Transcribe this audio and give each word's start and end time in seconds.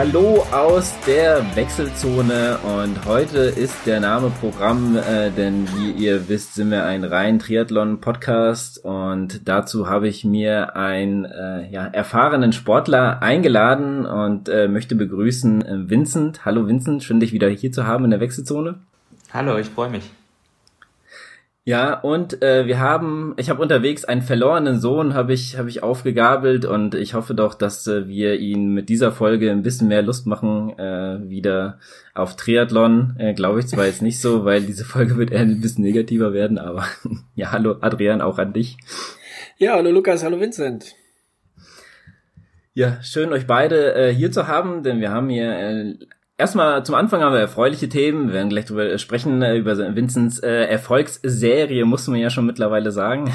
Hallo 0.00 0.46
aus 0.50 0.94
der 1.06 1.44
Wechselzone 1.54 2.56
und 2.60 3.04
heute 3.04 3.36
ist 3.36 3.74
der 3.84 4.00
Name 4.00 4.32
Programm, 4.40 4.96
äh, 4.96 5.30
denn 5.30 5.68
wie 5.76 5.90
ihr 5.90 6.26
wisst, 6.30 6.54
sind 6.54 6.70
wir 6.70 6.86
ein 6.86 7.04
rein 7.04 7.38
Triathlon-Podcast 7.38 8.82
und 8.82 9.46
dazu 9.46 9.90
habe 9.90 10.08
ich 10.08 10.24
mir 10.24 10.74
einen 10.74 11.26
äh, 11.26 11.70
ja, 11.70 11.84
erfahrenen 11.84 12.54
Sportler 12.54 13.20
eingeladen 13.20 14.06
und 14.06 14.48
äh, 14.48 14.68
möchte 14.68 14.94
begrüßen 14.94 15.66
äh, 15.66 15.90
Vincent. 15.90 16.46
Hallo 16.46 16.66
Vincent, 16.66 17.02
schön 17.04 17.20
dich 17.20 17.34
wieder 17.34 17.50
hier 17.50 17.70
zu 17.70 17.86
haben 17.86 18.04
in 18.06 18.10
der 18.10 18.20
Wechselzone. 18.20 18.76
Hallo, 19.34 19.58
ich 19.58 19.68
freue 19.68 19.90
mich. 19.90 20.10
Ja, 21.70 21.94
und 21.94 22.42
äh, 22.42 22.66
wir 22.66 22.80
haben, 22.80 23.34
ich 23.36 23.48
habe 23.48 23.62
unterwegs 23.62 24.04
einen 24.04 24.22
verlorenen 24.22 24.80
Sohn, 24.80 25.14
habe 25.14 25.32
ich, 25.32 25.56
hab 25.56 25.68
ich 25.68 25.84
aufgegabelt 25.84 26.64
und 26.64 26.96
ich 26.96 27.14
hoffe 27.14 27.32
doch, 27.32 27.54
dass 27.54 27.86
äh, 27.86 28.08
wir 28.08 28.40
ihn 28.40 28.74
mit 28.74 28.88
dieser 28.88 29.12
Folge 29.12 29.52
ein 29.52 29.62
bisschen 29.62 29.86
mehr 29.86 30.02
Lust 30.02 30.26
machen, 30.26 30.76
äh, 30.80 31.20
wieder 31.30 31.78
auf 32.12 32.34
Triathlon. 32.34 33.14
Äh, 33.20 33.34
Glaube 33.34 33.60
ich 33.60 33.68
zwar 33.68 33.86
jetzt 33.86 34.02
nicht 34.02 34.20
so, 34.20 34.44
weil 34.44 34.62
diese 34.62 34.84
Folge 34.84 35.16
wird 35.16 35.30
eher 35.30 35.42
ein 35.42 35.60
bisschen 35.60 35.84
negativer 35.84 36.32
werden, 36.32 36.58
aber 36.58 36.86
ja, 37.36 37.52
hallo 37.52 37.76
Adrian, 37.80 38.20
auch 38.20 38.40
an 38.40 38.52
dich. 38.52 38.76
Ja, 39.58 39.74
hallo 39.74 39.92
Lukas, 39.92 40.24
hallo 40.24 40.40
Vincent. 40.40 40.96
Ja, 42.74 43.00
schön 43.00 43.32
euch 43.32 43.46
beide 43.46 43.94
äh, 43.94 44.12
hier 44.12 44.32
zu 44.32 44.48
haben, 44.48 44.82
denn 44.82 45.00
wir 45.00 45.12
haben 45.12 45.28
hier 45.28 45.52
äh, 45.52 45.94
Erstmal 46.40 46.86
zum 46.86 46.94
Anfang 46.94 47.20
haben 47.20 47.34
wir 47.34 47.40
erfreuliche 47.40 47.90
Themen. 47.90 48.28
Wir 48.28 48.34
werden 48.34 48.48
gleich 48.48 48.64
darüber 48.64 48.96
sprechen, 48.96 49.42
äh, 49.42 49.58
über 49.58 49.76
Vincents 49.76 50.38
äh, 50.38 50.64
Erfolgsserie, 50.64 51.84
muss 51.84 52.08
man 52.08 52.18
ja 52.18 52.30
schon 52.30 52.46
mittlerweile 52.46 52.92
sagen. 52.92 53.30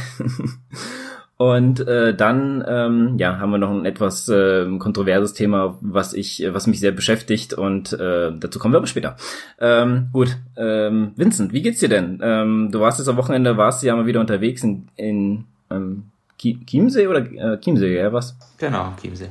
Und 1.38 1.88
äh, 1.88 2.16
dann 2.16 2.66
ähm, 2.68 3.18
ja, 3.20 3.38
haben 3.38 3.52
wir 3.52 3.60
noch 3.60 3.70
ein 3.70 3.86
etwas 3.86 4.28
äh, 4.28 4.66
kontroverses 4.80 5.34
Thema, 5.34 5.78
was 5.82 6.14
ich, 6.14 6.48
was 6.50 6.66
mich 6.66 6.80
sehr 6.80 6.94
beschäftigt 6.94 7.54
und 7.54 7.92
äh, 7.92 8.32
dazu 8.40 8.58
kommen 8.58 8.74
wir 8.74 8.78
aber 8.78 8.88
später. 8.88 9.18
Ähm, 9.60 10.08
gut, 10.14 10.38
ähm, 10.56 11.12
Vincent, 11.18 11.52
wie 11.52 11.62
geht's 11.62 11.82
dir 11.82 11.90
denn? 11.90 12.22
Ähm, 12.24 12.70
du 12.72 12.80
warst 12.80 13.00
jetzt 13.00 13.10
am 13.10 13.18
Wochenende, 13.18 13.58
warst 13.58 13.84
ja 13.84 13.94
mal 13.98 14.06
wieder 14.06 14.22
unterwegs 14.22 14.64
in, 14.64 14.88
in 14.96 15.44
ähm, 15.70 16.06
Chiemsee 16.40 17.08
oder 17.08 17.20
äh, 17.20 17.60
Chiemsee, 17.60 17.98
ja 17.98 18.14
was? 18.14 18.38
Genau, 18.58 18.94
Chiemsee. 19.02 19.28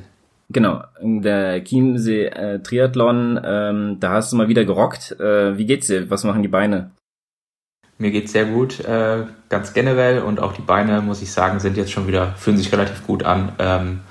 Genau, 0.49 0.83
der 1.01 1.63
Chiemsee 1.63 2.25
äh, 2.25 2.59
Triathlon, 2.59 3.39
ähm, 3.43 3.97
da 3.99 4.11
hast 4.11 4.31
du 4.31 4.35
mal 4.35 4.47
wieder 4.47 4.63
gerockt. 4.63 5.19
Äh, 5.19 5.57
wie 5.57 5.65
geht's 5.65 5.87
dir? 5.87 6.09
Was 6.09 6.23
machen 6.23 6.43
die 6.43 6.47
Beine? 6.47 6.91
Mir 7.97 8.11
geht's 8.11 8.33
sehr 8.33 8.45
gut, 8.45 8.81
äh, 8.81 9.23
ganz 9.49 9.73
generell 9.73 10.21
und 10.21 10.41
auch 10.41 10.53
die 10.53 10.61
Beine, 10.61 11.01
muss 11.01 11.21
ich 11.21 11.31
sagen, 11.31 11.59
sind 11.59 11.77
jetzt 11.77 11.91
schon 11.91 12.07
wieder, 12.07 12.33
fühlen 12.33 12.57
sich 12.57 12.71
relativ 12.71 13.07
gut 13.07 13.23
an. 13.23 13.53
Ähm, 13.57 14.01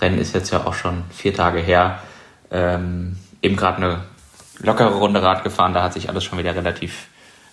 Rennen 0.00 0.18
ist 0.18 0.34
jetzt 0.34 0.52
ja 0.52 0.66
auch 0.66 0.74
schon 0.74 1.02
vier 1.10 1.34
Tage 1.34 1.58
her. 1.58 1.98
Ähm, 2.50 3.16
eben 3.42 3.56
gerade 3.56 3.78
eine 3.78 4.00
lockere 4.60 4.94
Runde 4.94 5.22
Rad 5.22 5.42
gefahren, 5.42 5.74
da 5.74 5.82
hat 5.82 5.92
sich 5.92 6.08
alles 6.08 6.24
schon 6.24 6.38
wieder 6.38 6.54
relativ, 6.54 7.08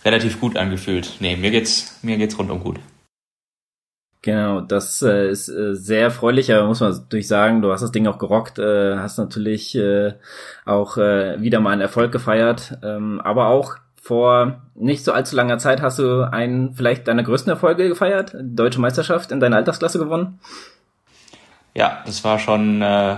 relativ 0.06 0.40
gut 0.40 0.56
angefühlt. 0.56 1.18
Nee, 1.20 1.36
mir 1.36 1.52
geht's, 1.52 2.00
mir 2.04 2.18
geht's 2.18 2.38
rundum 2.38 2.64
gut. 2.64 2.80
Genau, 4.24 4.62
das 4.62 5.02
äh, 5.02 5.30
ist 5.30 5.50
äh, 5.50 5.74
sehr 5.74 6.02
erfreulich, 6.02 6.54
aber 6.54 6.68
muss 6.68 6.80
man 6.80 6.92
natürlich 6.92 7.28
sagen, 7.28 7.64
du 7.64 7.72
hast 7.72 7.82
das 7.82 7.92
Ding 7.92 8.06
auch 8.06 8.20
gerockt, 8.20 8.60
äh, 8.60 8.98
hast 8.98 9.18
natürlich 9.18 9.76
äh, 9.76 10.14
auch 10.64 10.98
äh, 10.98 11.42
wieder 11.42 11.60
mal 11.60 11.72
einen 11.72 11.82
Erfolg 11.82 12.12
gefeiert, 12.12 12.78
ähm, 12.84 13.20
aber 13.22 13.48
auch 13.48 13.78
vor 14.00 14.62
nicht 14.76 15.04
so 15.04 15.12
allzu 15.12 15.36
langer 15.36 15.58
Zeit 15.58 15.82
hast 15.82 15.98
du 15.98 16.22
einen 16.32 16.76
vielleicht 16.76 17.08
deiner 17.08 17.24
größten 17.24 17.52
Erfolge 17.52 17.88
gefeiert, 17.88 18.36
Deutsche 18.40 18.80
Meisterschaft 18.80 19.32
in 19.32 19.40
deiner 19.40 19.58
Altersklasse 19.58 19.98
gewonnen. 19.98 20.40
Ja, 21.74 22.04
das 22.06 22.24
war 22.24 22.38
schon 22.38 22.82
äh, 22.84 23.16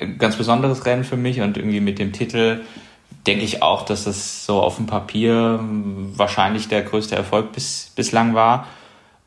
ein 0.00 0.18
ganz 0.18 0.36
besonderes 0.36 0.86
Rennen 0.86 1.04
für 1.04 1.16
mich 1.16 1.40
und 1.40 1.56
irgendwie 1.56 1.80
mit 1.80 1.98
dem 1.98 2.12
Titel 2.12 2.60
denke 3.26 3.44
ich 3.44 3.62
auch, 3.62 3.84
dass 3.84 4.06
es 4.06 4.46
so 4.46 4.60
auf 4.60 4.76
dem 4.76 4.86
Papier 4.86 5.58
wahrscheinlich 5.62 6.68
der 6.68 6.82
größte 6.82 7.16
Erfolg 7.16 7.52
bis, 7.52 7.90
bislang 7.96 8.34
war. 8.34 8.68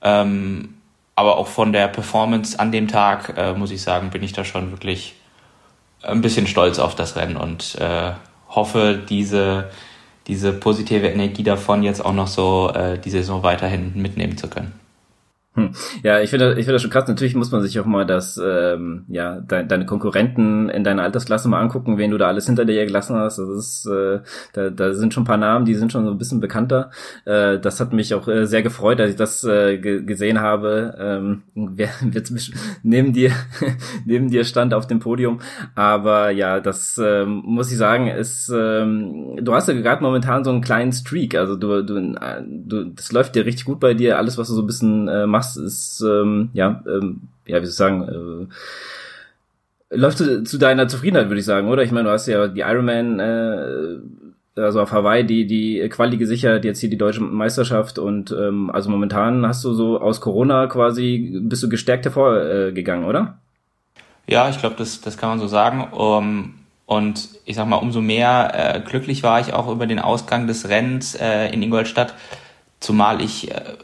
Ähm, 0.01 0.75
aber 1.15 1.37
auch 1.37 1.47
von 1.47 1.73
der 1.73 1.87
Performance 1.87 2.57
an 2.57 2.71
dem 2.71 2.87
Tag, 2.87 3.33
äh, 3.37 3.53
muss 3.53 3.71
ich 3.71 3.81
sagen, 3.81 4.09
bin 4.09 4.23
ich 4.23 4.33
da 4.33 4.45
schon 4.45 4.71
wirklich 4.71 5.15
ein 6.01 6.21
bisschen 6.21 6.47
stolz 6.47 6.79
auf 6.79 6.95
das 6.95 7.15
Rennen 7.15 7.35
und 7.35 7.75
äh, 7.75 8.13
hoffe, 8.47 9.01
diese, 9.09 9.69
diese 10.27 10.53
positive 10.53 11.07
Energie 11.07 11.43
davon 11.43 11.83
jetzt 11.83 12.03
auch 12.03 12.13
noch 12.13 12.27
so 12.27 12.71
äh, 12.73 12.97
die 12.97 13.09
Saison 13.09 13.43
weiterhin 13.43 13.91
mitnehmen 13.95 14.37
zu 14.37 14.49
können. 14.49 14.79
Hm. 15.59 15.71
Ja, 16.03 16.21
ich 16.21 16.29
finde 16.29 16.51
ich 16.51 16.65
finde 16.65 16.73
das 16.73 16.81
schon 16.81 16.91
krass. 16.91 17.07
Natürlich 17.07 17.35
muss 17.35 17.51
man 17.51 17.61
sich 17.61 17.79
auch 17.79 17.85
mal 17.85 18.05
das, 18.05 18.39
ähm, 18.43 19.05
ja, 19.09 19.41
de 19.41 19.65
deine 19.65 19.85
Konkurrenten 19.85 20.69
in 20.69 20.83
deiner 20.83 21.03
Altersklasse 21.03 21.49
mal 21.49 21.59
angucken, 21.59 21.97
wen 21.97 22.11
du 22.11 22.17
da 22.17 22.27
alles 22.27 22.45
hinter 22.45 22.65
dir 22.65 22.85
gelassen 22.85 23.15
hast. 23.15 23.39
Das 23.39 23.49
ist, 23.49 23.85
äh, 23.85 24.19
da, 24.53 24.69
da 24.69 24.93
sind 24.93 25.13
schon 25.13 25.23
ein 25.23 25.27
paar 25.27 25.37
Namen, 25.37 25.65
die 25.65 25.75
sind 25.75 25.91
schon 25.91 26.05
so 26.05 26.11
ein 26.11 26.17
bisschen 26.17 26.39
bekannter. 26.39 26.91
Äh, 27.25 27.59
das 27.59 27.79
hat 27.79 27.91
mich 27.91 28.13
auch 28.13 28.27
äh, 28.27 28.45
sehr 28.45 28.63
gefreut, 28.63 29.01
als 29.01 29.11
ich 29.11 29.17
das 29.17 29.43
äh, 29.43 29.77
gesehen 29.77 30.39
habe. 30.39 30.95
Ähm, 30.97 31.43
wer 31.55 31.89
wird 32.01 32.31
neben 32.83 33.11
dir, 33.11 33.31
neben 34.05 34.29
dir 34.29 34.45
stand 34.45 34.73
auf 34.73 34.87
dem 34.87 34.99
Podium. 34.99 35.41
Aber 35.75 36.29
ja, 36.29 36.59
das 36.59 36.99
ähm, 37.03 37.41
muss 37.45 37.71
ich 37.71 37.77
sagen, 37.77 38.07
ist, 38.07 38.51
ähm, 38.55 39.37
du 39.41 39.53
hast 39.53 39.67
ja 39.67 39.73
gerade 39.73 40.03
momentan 40.03 40.43
so 40.43 40.51
einen 40.51 40.61
kleinen 40.61 40.93
Streak. 40.93 41.35
Also 41.35 41.57
du, 41.57 41.83
du, 41.83 42.15
du, 42.47 42.85
das 42.85 43.11
läuft 43.11 43.35
dir 43.35 43.45
richtig 43.45 43.65
gut 43.65 43.79
bei 43.79 43.93
dir. 43.93 44.17
Alles, 44.17 44.37
was 44.37 44.47
du 44.47 44.53
so 44.53 44.61
ein 44.61 44.67
bisschen 44.67 45.07
äh, 45.07 45.27
machst, 45.27 45.48
machst, 45.49 45.57
ist, 45.57 46.01
ähm, 46.01 46.49
ja, 46.53 46.83
ähm, 46.87 47.21
ja, 47.45 47.61
wie 47.61 47.65
soll 47.65 47.69
ich 47.69 47.75
sagen, 47.75 48.47
äh, 49.91 49.95
läuft 49.95 50.19
zu, 50.19 50.43
zu 50.43 50.57
deiner 50.57 50.87
Zufriedenheit, 50.87 51.29
würde 51.29 51.39
ich 51.39 51.45
sagen, 51.45 51.67
oder? 51.67 51.83
Ich 51.83 51.91
meine, 51.91 52.05
du 52.05 52.11
hast 52.11 52.27
ja 52.27 52.47
die 52.47 52.61
Ironman, 52.61 53.19
äh, 53.19 53.97
also 54.55 54.81
auf 54.81 54.91
Hawaii 54.91 55.23
die 55.23 55.47
die 55.47 55.87
Quali 55.89 56.17
gesichert, 56.17 56.65
jetzt 56.65 56.79
hier 56.79 56.89
die 56.89 56.97
deutsche 56.97 57.21
Meisterschaft 57.21 57.97
und 57.97 58.31
ähm, 58.31 58.69
also 58.71 58.89
momentan 58.89 59.47
hast 59.47 59.63
du 59.63 59.73
so 59.73 60.01
aus 60.01 60.19
Corona 60.19 60.67
quasi 60.67 61.39
bist 61.43 61.63
du 61.63 61.69
gestärkt 61.69 62.03
hervorgegangen, 62.05 63.05
äh, 63.05 63.07
oder? 63.07 63.37
Ja, 64.27 64.49
ich 64.49 64.59
glaube, 64.59 64.75
das 64.77 64.99
das 65.01 65.17
kann 65.17 65.29
man 65.29 65.39
so 65.39 65.47
sagen. 65.47 65.93
Um, 65.93 66.55
und 66.85 67.29
ich 67.45 67.55
sag 67.55 67.67
mal, 67.67 67.77
umso 67.77 68.01
mehr 68.01 68.51
äh, 68.53 68.79
glücklich 68.81 69.23
war 69.23 69.39
ich 69.39 69.53
auch 69.53 69.71
über 69.71 69.85
den 69.85 69.99
Ausgang 69.99 70.47
des 70.47 70.67
Rennens 70.67 71.15
äh, 71.15 71.47
in 71.53 71.61
Ingolstadt, 71.61 72.15
zumal 72.79 73.21
ich 73.21 73.51
äh, 73.51 73.75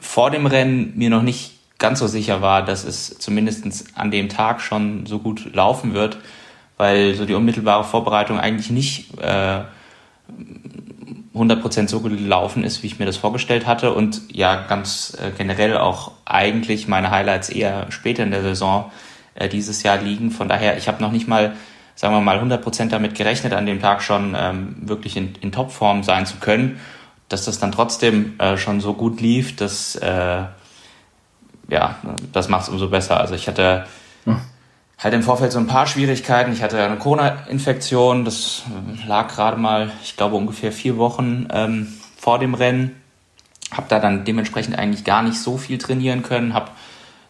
vor 0.00 0.30
dem 0.30 0.46
Rennen 0.46 0.92
mir 0.96 1.10
noch 1.10 1.22
nicht 1.22 1.52
ganz 1.78 2.00
so 2.00 2.06
sicher 2.06 2.42
war, 2.42 2.64
dass 2.64 2.84
es 2.84 3.18
zumindest 3.18 3.86
an 3.94 4.10
dem 4.10 4.28
Tag 4.28 4.60
schon 4.60 5.06
so 5.06 5.18
gut 5.18 5.54
laufen 5.54 5.94
wird, 5.94 6.18
weil 6.76 7.14
so 7.14 7.24
die 7.24 7.34
unmittelbare 7.34 7.84
Vorbereitung 7.84 8.38
eigentlich 8.38 8.70
nicht 8.70 9.20
äh, 9.20 9.60
100% 11.34 11.88
so 11.88 12.00
gelaufen 12.00 12.64
ist, 12.64 12.82
wie 12.82 12.88
ich 12.88 12.98
mir 12.98 13.06
das 13.06 13.16
vorgestellt 13.16 13.66
hatte 13.66 13.92
und 13.92 14.22
ja 14.32 14.66
ganz 14.68 15.16
äh, 15.20 15.30
generell 15.36 15.76
auch 15.76 16.12
eigentlich 16.24 16.88
meine 16.88 17.10
Highlights 17.10 17.48
eher 17.48 17.86
später 17.90 18.24
in 18.24 18.32
der 18.32 18.42
Saison 18.42 18.90
äh, 19.34 19.48
dieses 19.48 19.84
Jahr 19.84 19.98
liegen. 19.98 20.32
Von 20.32 20.48
daher, 20.48 20.76
ich 20.76 20.88
habe 20.88 21.00
noch 21.00 21.12
nicht 21.12 21.28
mal, 21.28 21.54
sagen 21.94 22.14
wir 22.14 22.20
mal, 22.20 22.38
100% 22.38 22.88
damit 22.88 23.14
gerechnet, 23.14 23.52
an 23.52 23.66
dem 23.66 23.80
Tag 23.80 24.02
schon 24.02 24.36
ähm, 24.36 24.76
wirklich 24.80 25.16
in, 25.16 25.34
in 25.40 25.52
Topform 25.52 26.02
sein 26.02 26.26
zu 26.26 26.38
können 26.38 26.80
dass 27.28 27.44
das 27.44 27.58
dann 27.58 27.72
trotzdem 27.72 28.38
äh, 28.38 28.56
schon 28.56 28.80
so 28.80 28.94
gut 28.94 29.20
lief, 29.20 29.56
dass 29.56 29.96
äh, 29.96 30.44
ja, 31.68 31.96
das 32.32 32.48
macht 32.48 32.62
es 32.62 32.68
umso 32.68 32.88
besser. 32.88 33.20
Also 33.20 33.34
ich 33.34 33.46
hatte 33.46 33.86
hm. 34.24 34.40
halt 34.98 35.14
im 35.14 35.22
Vorfeld 35.22 35.52
so 35.52 35.58
ein 35.58 35.66
paar 35.66 35.86
Schwierigkeiten. 35.86 36.52
Ich 36.52 36.62
hatte 36.62 36.82
eine 36.82 36.96
Corona-Infektion, 36.96 38.24
das 38.24 38.62
lag 39.06 39.28
gerade 39.28 39.58
mal, 39.58 39.92
ich 40.02 40.16
glaube, 40.16 40.36
ungefähr 40.36 40.72
vier 40.72 40.96
Wochen 40.96 41.46
ähm, 41.52 41.92
vor 42.16 42.38
dem 42.38 42.54
Rennen. 42.54 42.96
Hab 43.70 43.90
da 43.90 44.00
dann 44.00 44.24
dementsprechend 44.24 44.78
eigentlich 44.78 45.04
gar 45.04 45.22
nicht 45.22 45.38
so 45.38 45.58
viel 45.58 45.76
trainieren 45.76 46.22
können. 46.22 46.54
Hab 46.54 46.74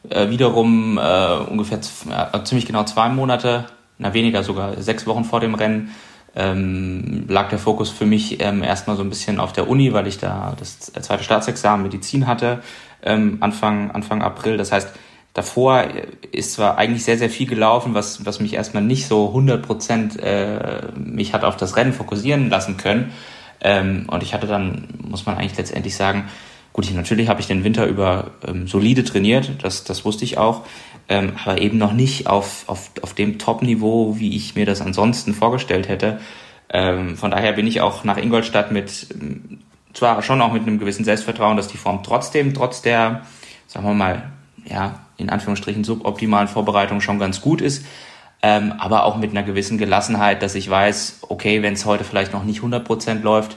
äh, 0.09 0.31
wiederum 0.31 0.97
äh, 0.99 1.35
ungefähr 1.49 1.79
äh, 1.79 2.45
ziemlich 2.45 2.67
genau 2.67 2.85
zwei 2.85 3.09
Monate, 3.09 3.67
na 3.99 4.15
weniger 4.15 4.45
sogar 4.45 4.81
sechs 4.81 5.07
Wochen 5.09 5.25
vor 5.25 5.41
dem 5.41 5.57
Rennen 5.57 5.91
ähm, 6.35 7.25
lag 7.29 7.49
der 7.49 7.59
Fokus 7.59 7.91
für 7.91 8.07
mich 8.07 8.41
ähm, 8.41 8.63
erstmal 8.63 8.97
so 8.97 9.03
ein 9.03 9.09
bisschen 9.09 9.41
auf 9.41 9.53
der 9.53 9.69
Uni, 9.69 9.93
weil 9.93 10.07
ich 10.07 10.19
da 10.19 10.55
das 10.59 10.79
zweite 10.79 11.25
Staatsexamen 11.25 11.83
Medizin 11.83 12.27
hatte, 12.27 12.63
ähm, 13.03 13.39
Anfang, 13.41 13.91
Anfang 13.91 14.23
April. 14.23 14.57
Das 14.57 14.73
heißt, 14.73 14.91
davor 15.35 15.85
ist 16.33 16.53
zwar 16.53 16.79
eigentlich 16.79 17.05
sehr, 17.05 17.19
sehr 17.19 17.31
viel 17.31 17.47
gelaufen, 17.47 17.95
was, 17.95 18.25
was 18.27 18.41
mich 18.41 18.55
erstmal 18.55 18.83
nicht 18.83 19.07
so 19.07 19.29
100 19.29 19.65
Prozent 19.65 20.19
äh, 20.21 20.83
mich 20.97 21.33
hat 21.33 21.45
auf 21.45 21.57
das 21.57 21.77
Rennen 21.77 21.93
fokussieren 21.93 22.51
lassen 22.51 22.77
können. 22.77 23.13
Ähm, 23.61 24.07
und 24.09 24.23
ich 24.23 24.35
hatte 24.35 24.47
dann, 24.47 24.89
muss 25.03 25.27
man 25.27 25.37
eigentlich 25.37 25.57
letztendlich 25.57 25.97
sagen, 25.97 26.29
gut, 26.73 26.87
ich, 26.87 26.95
natürlich 26.95 27.29
habe 27.29 27.41
ich 27.41 27.47
den 27.47 27.65
Winter 27.65 27.87
über 27.87 28.33
ähm, 28.47 28.69
solide 28.69 29.03
trainiert, 29.03 29.51
das, 29.63 29.85
das 29.85 30.05
wusste 30.05 30.25
ich 30.25 30.39
auch 30.39 30.65
ähm, 31.09 31.33
aber 31.43 31.61
eben 31.61 31.79
noch 31.79 31.93
nicht 31.93 32.27
auf, 32.27 32.65
auf, 32.69 32.91
auf 33.03 33.15
dem 33.15 33.39
Top-Niveau, 33.39 34.19
wie 34.19 34.37
ich 34.37 34.55
mir 34.55 34.67
das 34.67 34.81
ansonsten 34.81 35.35
vorgestellt 35.35 35.89
hätte. 35.89 36.21
Ähm, 36.71 37.17
von 37.17 37.31
daher 37.31 37.53
bin 37.53 37.67
ich 37.67 37.81
auch 37.81 38.05
nach 38.05 38.19
Ingolstadt 38.19 38.73
mit, 38.73 39.09
ähm, 39.15 39.61
zwar 39.95 40.23
schon 40.23 40.41
auch 40.43 40.53
mit 40.53 40.63
einem 40.63 40.79
gewissen 40.79 41.05
Selbstvertrauen, 41.05 41.57
dass 41.57 41.69
die 41.69 41.79
Form 41.79 42.03
trotzdem, 42.03 42.53
trotz 42.53 42.83
der, 42.83 43.23
sagen 43.67 43.87
wir 43.87 43.95
mal, 43.95 44.31
ja, 44.67 45.01
in 45.17 45.31
Anführungsstrichen 45.31 45.83
suboptimalen 45.83 46.49
Vorbereitung 46.49 47.01
schon 47.01 47.19
ganz 47.19 47.41
gut 47.41 47.61
ist. 47.61 47.85
ähm, 48.41 48.75
aber 48.79 49.05
auch 49.05 49.17
mit 49.17 49.33
einer 49.33 49.43
gewissen 49.43 49.79
Gelassenheit, 49.79 50.43
dass 50.43 50.55
ich 50.55 50.71
weiß, 50.71 51.23
okay, 51.29 51.63
wenn 51.63 51.75
es 51.75 51.85
heute 51.87 52.05
vielleicht 52.05 52.33
noch 52.33 52.45
nicht 52.45 52.61
100% 52.61 53.23
läuft, 53.23 53.57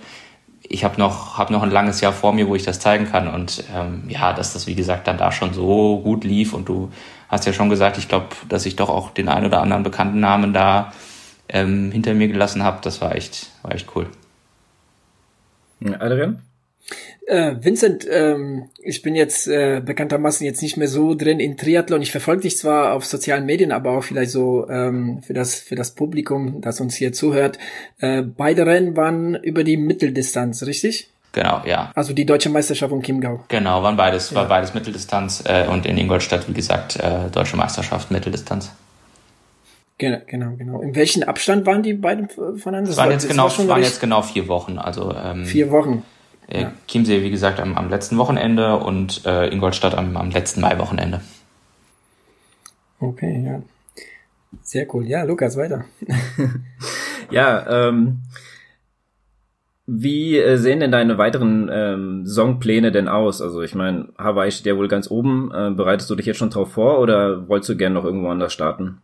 ich 0.64 0.84
habe 0.84 1.00
noch, 1.00 1.38
hab 1.38 1.50
noch 1.50 1.64
ein 1.64 1.72
langes 1.72 2.02
Jahr 2.02 2.14
vor 2.14 2.34
mir, 2.34 2.48
wo 2.48 2.56
ich 2.56 2.64
das 2.64 2.80
zeigen 2.80 3.06
kann. 3.10 3.28
Und 3.28 3.64
ähm, 3.76 4.04
ja, 4.08 4.34
dass 4.34 4.54
das, 4.54 4.68
wie 4.68 4.76
gesagt, 4.76 5.08
dann 5.08 5.18
da 5.18 5.32
schon 5.32 5.54
so 5.54 6.00
gut 6.00 6.24
lief. 6.24 6.54
Und 6.54 6.70
du 6.70 6.92
hast 7.30 7.46
ja 7.46 7.54
schon 7.54 7.70
gesagt, 7.70 7.98
ich 7.98 8.08
glaube, 8.08 8.28
dass 8.50 8.66
ich 8.66 8.76
doch 8.76 8.90
auch 8.90 9.12
den 9.12 9.30
ein 9.30 9.46
oder 9.46 9.62
anderen 9.62 9.84
bekannten 9.84 10.20
Namen 10.20 10.54
da 10.54 10.92
ähm, 11.50 11.92
hinter 11.92 12.14
mir 12.14 12.28
gelassen 12.28 12.64
habe. 12.64 12.80
Das 12.82 13.02
war 13.02 13.16
echt, 13.16 13.52
war 13.64 13.74
echt 13.74 13.88
cool. 13.96 14.08
Adrian? 16.00 16.42
Äh, 17.28 17.56
Vincent, 17.62 18.06
ähm, 18.10 18.70
ich 18.82 19.02
bin 19.02 19.16
jetzt 19.16 19.48
äh, 19.48 19.82
bekanntermaßen 19.84 20.46
jetzt 20.46 20.62
nicht 20.62 20.78
mehr 20.78 20.88
so 20.88 21.16
drin 21.16 21.40
in 21.40 21.56
Triathlon. 21.56 22.02
Ich 22.02 22.12
verfolge 22.12 22.42
dich 22.42 22.58
zwar 22.58 22.94
auf 22.94 23.06
sozialen 23.06 23.46
Medien, 23.46 23.72
aber 23.72 23.92
auch 23.92 24.04
vielleicht 24.04 24.32
so 24.32 24.68
ähm, 24.70 25.22
für 25.22 25.34
das 25.34 25.56
für 25.56 25.76
das 25.76 25.92
Publikum, 25.92 26.62
das 26.62 26.82
uns 26.82 26.96
hier 26.96 27.14
zuhört. 27.14 27.58
Äh, 28.00 28.24
beide 28.24 28.66
Rennen 28.66 28.98
waren 28.98 29.36
über 29.36 29.64
die 29.64 29.78
Mitteldistanz, 29.78 30.64
richtig? 30.64 31.10
Genau, 31.34 31.62
ja. 31.66 31.92
Also 31.96 32.14
die 32.14 32.26
deutsche 32.26 32.50
Meisterschaft 32.50 32.92
und 32.92 33.06
Chiemgau. 33.06 33.46
Genau, 33.48 33.82
waren 33.84 33.96
beides, 33.96 34.32
ja. 34.32 34.38
war 34.38 34.48
beides 34.48 34.74
Mitteldistanz 34.74 35.44
äh, 35.46 35.66
und 35.68 35.86
in 35.86 35.98
Ingolstadt, 35.98 36.50
wie 36.50 36.54
gesagt, 36.54 36.98
äh, 36.98 37.30
deutsche 37.32 37.56
Meisterschaft 37.56 38.12
Mitteldistanz. 38.12 38.72
Genau, 39.98 40.18
genau, 40.26 40.52
genau. 40.58 40.82
In 40.82 40.96
welchem 40.96 41.24
Abstand 41.24 41.66
waren 41.68 41.84
die 41.84 41.94
beiden 41.94 42.28
voneinander? 42.28 42.90
Das 42.90 42.98
waren, 42.98 43.12
jetzt, 43.12 43.30
genau, 43.30 43.44
war 43.44 43.68
waren 43.68 43.84
jetzt 43.84 44.02
genau 44.02 44.24
vier 44.24 44.48
Wochen. 44.48 44.80
Also 44.80 45.14
ähm, 45.14 45.46
vier 45.46 45.70
Wochen. 45.70 46.04
Äh, 46.52 46.62
ja. 46.64 46.74
Chiemsee, 46.88 47.24
wie 47.24 47.32
gesagt, 47.32 47.60
am, 47.60 47.76
am 47.76 47.90
letzten 47.90 48.18
Wochenende 48.18 48.78
und 48.78 49.26
äh, 49.26 49.48
Ingolstadt 49.48 49.96
am, 49.96 50.18
am 50.18 50.30
letzten 50.30 50.62
Maiwochenende. 50.62 51.22
Okay, 53.00 53.44
ja. 53.46 53.62
Sehr 54.62 54.94
cool. 54.94 55.08
Ja, 55.08 55.24
Lukas, 55.24 55.56
weiter. 55.56 55.86
ja, 57.32 57.88
ähm, 57.88 58.20
wie 59.88 60.38
äh, 60.38 60.58
sehen 60.58 60.82
denn 60.82 60.92
deine 60.92 61.18
weiteren 61.18 61.70
ähm, 61.72 62.26
Saisonpläne 62.26 62.92
denn 62.92 63.08
aus? 63.08 63.42
Also 63.42 63.62
ich 63.62 63.74
meine, 63.74 64.10
Hawaii 64.18 64.52
steht 64.52 64.68
ja 64.68 64.78
wohl 64.78 64.90
ganz 64.90 65.10
oben. 65.10 65.52
Äh, 65.54 65.72
bereitest 65.72 66.10
du 66.10 66.16
dich 66.16 66.26
jetzt 66.26 66.38
schon 66.38 66.50
drauf 66.50 66.74
vor 66.74 67.00
oder 67.00 67.48
wolltest 67.48 67.70
du 67.70 67.78
gerne 67.78 67.96
noch 67.96 68.04
irgendwo 68.04 68.30
anders 68.30 68.52
starten? 68.52 69.02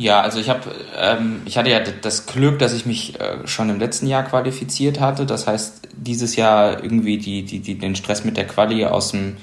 Ja, 0.00 0.22
also 0.22 0.40
ich 0.40 0.48
habe, 0.48 0.62
ähm, 0.98 1.42
ich 1.44 1.58
hatte 1.58 1.68
ja 1.68 1.78
das 1.80 2.24
Glück, 2.24 2.58
dass 2.58 2.72
ich 2.72 2.86
mich 2.86 3.20
äh, 3.20 3.46
schon 3.46 3.68
im 3.68 3.78
letzten 3.78 4.06
Jahr 4.06 4.22
qualifiziert 4.22 4.98
hatte. 4.98 5.26
Das 5.26 5.46
heißt, 5.46 5.88
dieses 5.92 6.36
Jahr 6.36 6.82
irgendwie 6.82 7.18
die, 7.18 7.44
die, 7.44 7.58
die 7.58 7.76
den 7.76 7.94
Stress 7.94 8.24
mit 8.24 8.38
der 8.38 8.46
Quali 8.46 8.86
aus 8.86 9.10
dem 9.10 9.36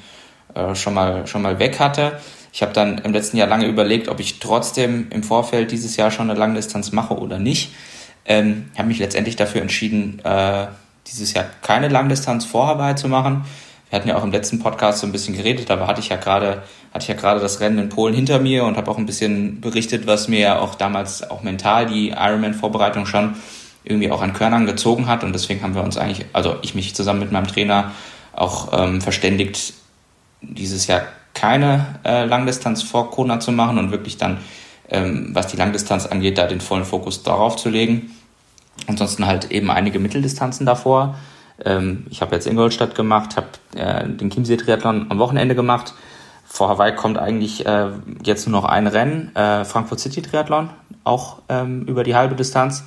äh, 0.55 0.73
schon 0.73 0.95
mal 0.95 1.27
schon 1.27 1.43
mal 1.43 1.59
weg 1.59 1.79
hatte. 1.79 2.19
Ich 2.51 2.63
habe 2.63 2.73
dann 2.73 2.97
im 2.97 3.13
letzten 3.13 3.37
Jahr 3.37 3.47
lange 3.47 3.67
überlegt, 3.67 4.07
ob 4.07 4.19
ich 4.19 4.39
trotzdem 4.39 5.11
im 5.11 5.21
Vorfeld 5.21 5.69
dieses 5.71 5.95
Jahr 5.95 6.09
schon 6.09 6.27
eine 6.27 6.39
Langdistanz 6.39 6.91
mache 6.91 7.15
oder 7.15 7.37
nicht. 7.37 7.71
Ähm, 8.25 8.71
habe 8.75 8.87
mich 8.87 8.97
letztendlich 8.97 9.35
dafür 9.35 9.61
entschieden, 9.61 10.23
äh, 10.23 10.65
dieses 11.05 11.33
Jahr 11.33 11.45
keine 11.61 11.87
Langdistanz 11.87 12.45
vor 12.45 12.65
Hawaii 12.65 12.95
zu 12.95 13.09
machen. 13.09 13.45
Wir 13.89 13.99
hatten 13.99 14.09
ja 14.09 14.17
auch 14.17 14.23
im 14.23 14.31
letzten 14.31 14.59
Podcast 14.59 14.99
so 14.99 15.07
ein 15.07 15.11
bisschen 15.11 15.35
geredet, 15.35 15.71
aber 15.71 15.87
hatte 15.87 16.01
ich 16.01 16.09
ja 16.09 16.17
gerade 16.17 16.63
hatte 16.93 17.03
ich 17.03 17.07
ja 17.07 17.15
gerade 17.15 17.39
das 17.39 17.59
Rennen 17.59 17.77
in 17.77 17.89
Polen 17.89 18.13
hinter 18.13 18.39
mir 18.39 18.65
und 18.65 18.75
habe 18.75 18.89
auch 18.89 18.97
ein 18.97 19.05
bisschen 19.05 19.61
berichtet, 19.61 20.07
was 20.07 20.27
mir 20.27 20.39
ja 20.39 20.59
auch 20.59 20.75
damals 20.75 21.29
auch 21.29 21.43
mental 21.43 21.85
die 21.85 22.09
Ironman-Vorbereitung 22.09 23.05
schon 23.05 23.35
irgendwie 23.83 24.11
auch 24.11 24.21
an 24.21 24.33
Körnern 24.33 24.65
gezogen 24.65 25.07
hat. 25.07 25.23
Und 25.23 25.33
deswegen 25.33 25.61
haben 25.61 25.75
wir 25.75 25.83
uns 25.83 25.97
eigentlich, 25.97 26.25
also 26.33 26.55
ich 26.61 26.75
mich 26.75 26.95
zusammen 26.95 27.19
mit 27.19 27.31
meinem 27.31 27.47
Trainer 27.47 27.91
auch 28.33 28.69
ähm, 28.73 29.01
verständigt, 29.01 29.73
dieses 30.41 30.87
Jahr 30.87 31.03
keine 31.33 31.99
äh, 32.03 32.25
Langdistanz 32.25 32.83
vor 32.83 33.11
Kona 33.11 33.39
zu 33.39 33.51
machen 33.51 33.77
und 33.77 33.91
wirklich 33.91 34.17
dann, 34.17 34.39
ähm, 34.89 35.29
was 35.33 35.47
die 35.47 35.57
Langdistanz 35.57 36.05
angeht, 36.05 36.37
da 36.37 36.47
den 36.47 36.61
vollen 36.61 36.85
Fokus 36.85 37.23
darauf 37.23 37.55
zu 37.55 37.69
legen. 37.69 38.11
Ansonsten 38.87 39.25
halt 39.25 39.51
eben 39.51 39.71
einige 39.71 39.99
Mitteldistanzen 39.99 40.65
davor. 40.65 41.15
Ähm, 41.63 42.05
ich 42.09 42.21
habe 42.21 42.35
jetzt 42.35 42.47
Ingolstadt 42.47 42.95
gemacht, 42.95 43.37
habe 43.37 43.47
äh, 43.75 44.07
den 44.07 44.29
Chiemsee-Triathlon 44.29 45.07
am 45.09 45.19
Wochenende 45.19 45.55
gemacht 45.55 45.93
vor 46.47 46.69
Hawaii 46.69 46.95
kommt 46.95 47.17
eigentlich 47.17 47.65
äh, 47.65 47.89
jetzt 48.23 48.47
nur 48.47 48.61
noch 48.61 48.67
ein 48.67 48.87
Rennen, 48.87 49.35
äh, 49.35 49.65
Frankfurt 49.65 49.99
City 49.99 50.21
Triathlon, 50.21 50.69
auch 51.03 51.39
ähm, 51.49 51.83
über 51.83 52.03
die 52.03 52.15
halbe 52.15 52.35
Distanz. 52.35 52.85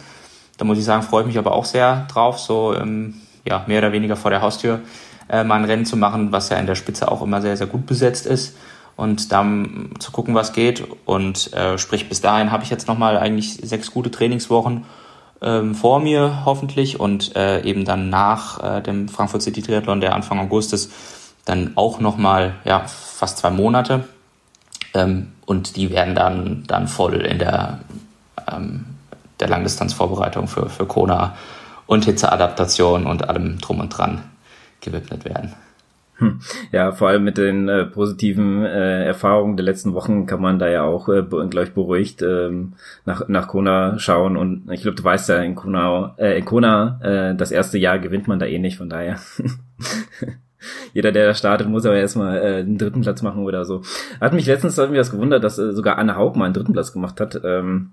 Da 0.56 0.64
muss 0.64 0.78
ich 0.78 0.84
sagen, 0.84 1.02
freue 1.02 1.22
ich 1.22 1.26
mich 1.28 1.38
aber 1.38 1.52
auch 1.52 1.66
sehr 1.66 2.06
drauf, 2.10 2.38
so 2.38 2.74
ähm, 2.74 3.14
ja, 3.46 3.64
mehr 3.66 3.78
oder 3.78 3.92
weniger 3.92 4.16
vor 4.16 4.30
der 4.30 4.40
Haustür 4.40 4.80
äh, 5.28 5.44
mal 5.44 5.56
ein 5.56 5.66
Rennen 5.66 5.84
zu 5.84 5.96
machen, 5.96 6.32
was 6.32 6.48
ja 6.48 6.56
in 6.56 6.66
der 6.66 6.74
Spitze 6.74 7.12
auch 7.12 7.22
immer 7.22 7.42
sehr, 7.42 7.56
sehr 7.56 7.66
gut 7.66 7.86
besetzt 7.86 8.26
ist. 8.26 8.56
Und 8.96 9.32
dann 9.32 9.90
zu 9.98 10.10
gucken, 10.10 10.34
was 10.34 10.52
geht. 10.52 10.86
Und 11.06 11.54
äh, 11.54 11.78
sprich, 11.78 12.08
bis 12.08 12.20
dahin 12.20 12.50
habe 12.50 12.64
ich 12.64 12.70
jetzt 12.70 12.86
nochmal 12.86 13.16
eigentlich 13.16 13.54
sechs 13.62 13.92
gute 13.92 14.10
Trainingswochen 14.10 14.84
ähm, 15.42 15.74
vor 15.74 16.00
mir 16.00 16.44
hoffentlich 16.44 17.00
und 17.00 17.34
äh, 17.36 17.62
eben 17.62 17.84
dann 17.84 18.10
nach 18.10 18.62
äh, 18.62 18.82
dem 18.82 19.08
Frankfurt 19.08 19.42
City 19.42 19.62
Triathlon, 19.62 20.00
der 20.00 20.14
Anfang 20.14 20.38
August 20.38 20.72
ist, 20.72 20.92
dann 21.44 21.72
auch 21.76 22.00
nochmal 22.00 22.54
ja, 22.64 22.86
fast 22.86 23.38
zwei 23.38 23.50
Monate. 23.50 24.04
Ähm, 24.94 25.32
und 25.46 25.76
die 25.76 25.90
werden 25.90 26.14
dann, 26.14 26.64
dann 26.66 26.88
voll 26.88 27.14
in 27.22 27.38
der, 27.38 27.80
ähm, 28.50 28.84
der 29.38 29.48
Langdistanzvorbereitung 29.48 30.48
für, 30.48 30.68
für 30.68 30.86
Kona 30.86 31.36
und 31.86 32.04
Hitzeadaptation 32.04 33.06
und 33.06 33.28
allem 33.28 33.58
drum 33.58 33.80
und 33.80 33.90
dran 33.90 34.22
gewidmet 34.80 35.24
werden. 35.24 35.54
Hm. 36.20 36.40
Ja, 36.70 36.92
vor 36.92 37.08
allem 37.08 37.24
mit 37.24 37.38
den 37.38 37.68
äh, 37.68 37.86
positiven 37.86 38.62
äh, 38.62 39.04
Erfahrungen 39.06 39.56
der 39.56 39.64
letzten 39.64 39.94
Wochen 39.94 40.26
kann 40.26 40.42
man 40.42 40.58
da 40.58 40.68
ja 40.68 40.82
auch, 40.82 41.08
äh, 41.08 41.22
glaube 41.22 41.62
ich, 41.64 41.72
beruhigt 41.72 42.20
ähm, 42.20 42.74
nach, 43.06 43.26
nach 43.28 43.48
Kona 43.48 43.98
schauen. 43.98 44.36
Und 44.36 44.70
ich 44.70 44.82
glaube, 44.82 44.96
du 44.96 45.04
weißt 45.04 45.30
ja, 45.30 45.38
in 45.38 45.54
Kona, 45.54 46.14
äh, 46.18 46.38
in 46.38 46.44
Kona 46.44 47.00
äh, 47.02 47.34
das 47.34 47.50
erste 47.50 47.78
Jahr 47.78 47.98
gewinnt 47.98 48.28
man 48.28 48.38
da 48.38 48.44
eh 48.44 48.58
nicht, 48.58 48.76
von 48.76 48.90
daher. 48.90 49.18
jeder, 50.92 51.10
der 51.10 51.26
da 51.26 51.34
startet, 51.34 51.68
muss 51.68 51.86
aber 51.86 51.96
erstmal 51.96 52.38
äh, 52.38 52.56
einen 52.58 52.76
dritten 52.76 53.00
Platz 53.00 53.22
machen 53.22 53.42
oder 53.44 53.64
so. 53.64 53.82
Hat 54.20 54.34
mich 54.34 54.46
letztens 54.46 54.76
irgendwie 54.76 55.00
was 55.00 55.10
gewundert, 55.10 55.42
dass 55.42 55.58
äh, 55.58 55.72
sogar 55.72 55.96
Anne 55.96 56.16
Haug 56.16 56.36
mal 56.36 56.44
einen 56.44 56.54
dritten 56.54 56.74
Platz 56.74 56.92
gemacht 56.92 57.18
hat. 57.18 57.40
Ähm, 57.42 57.92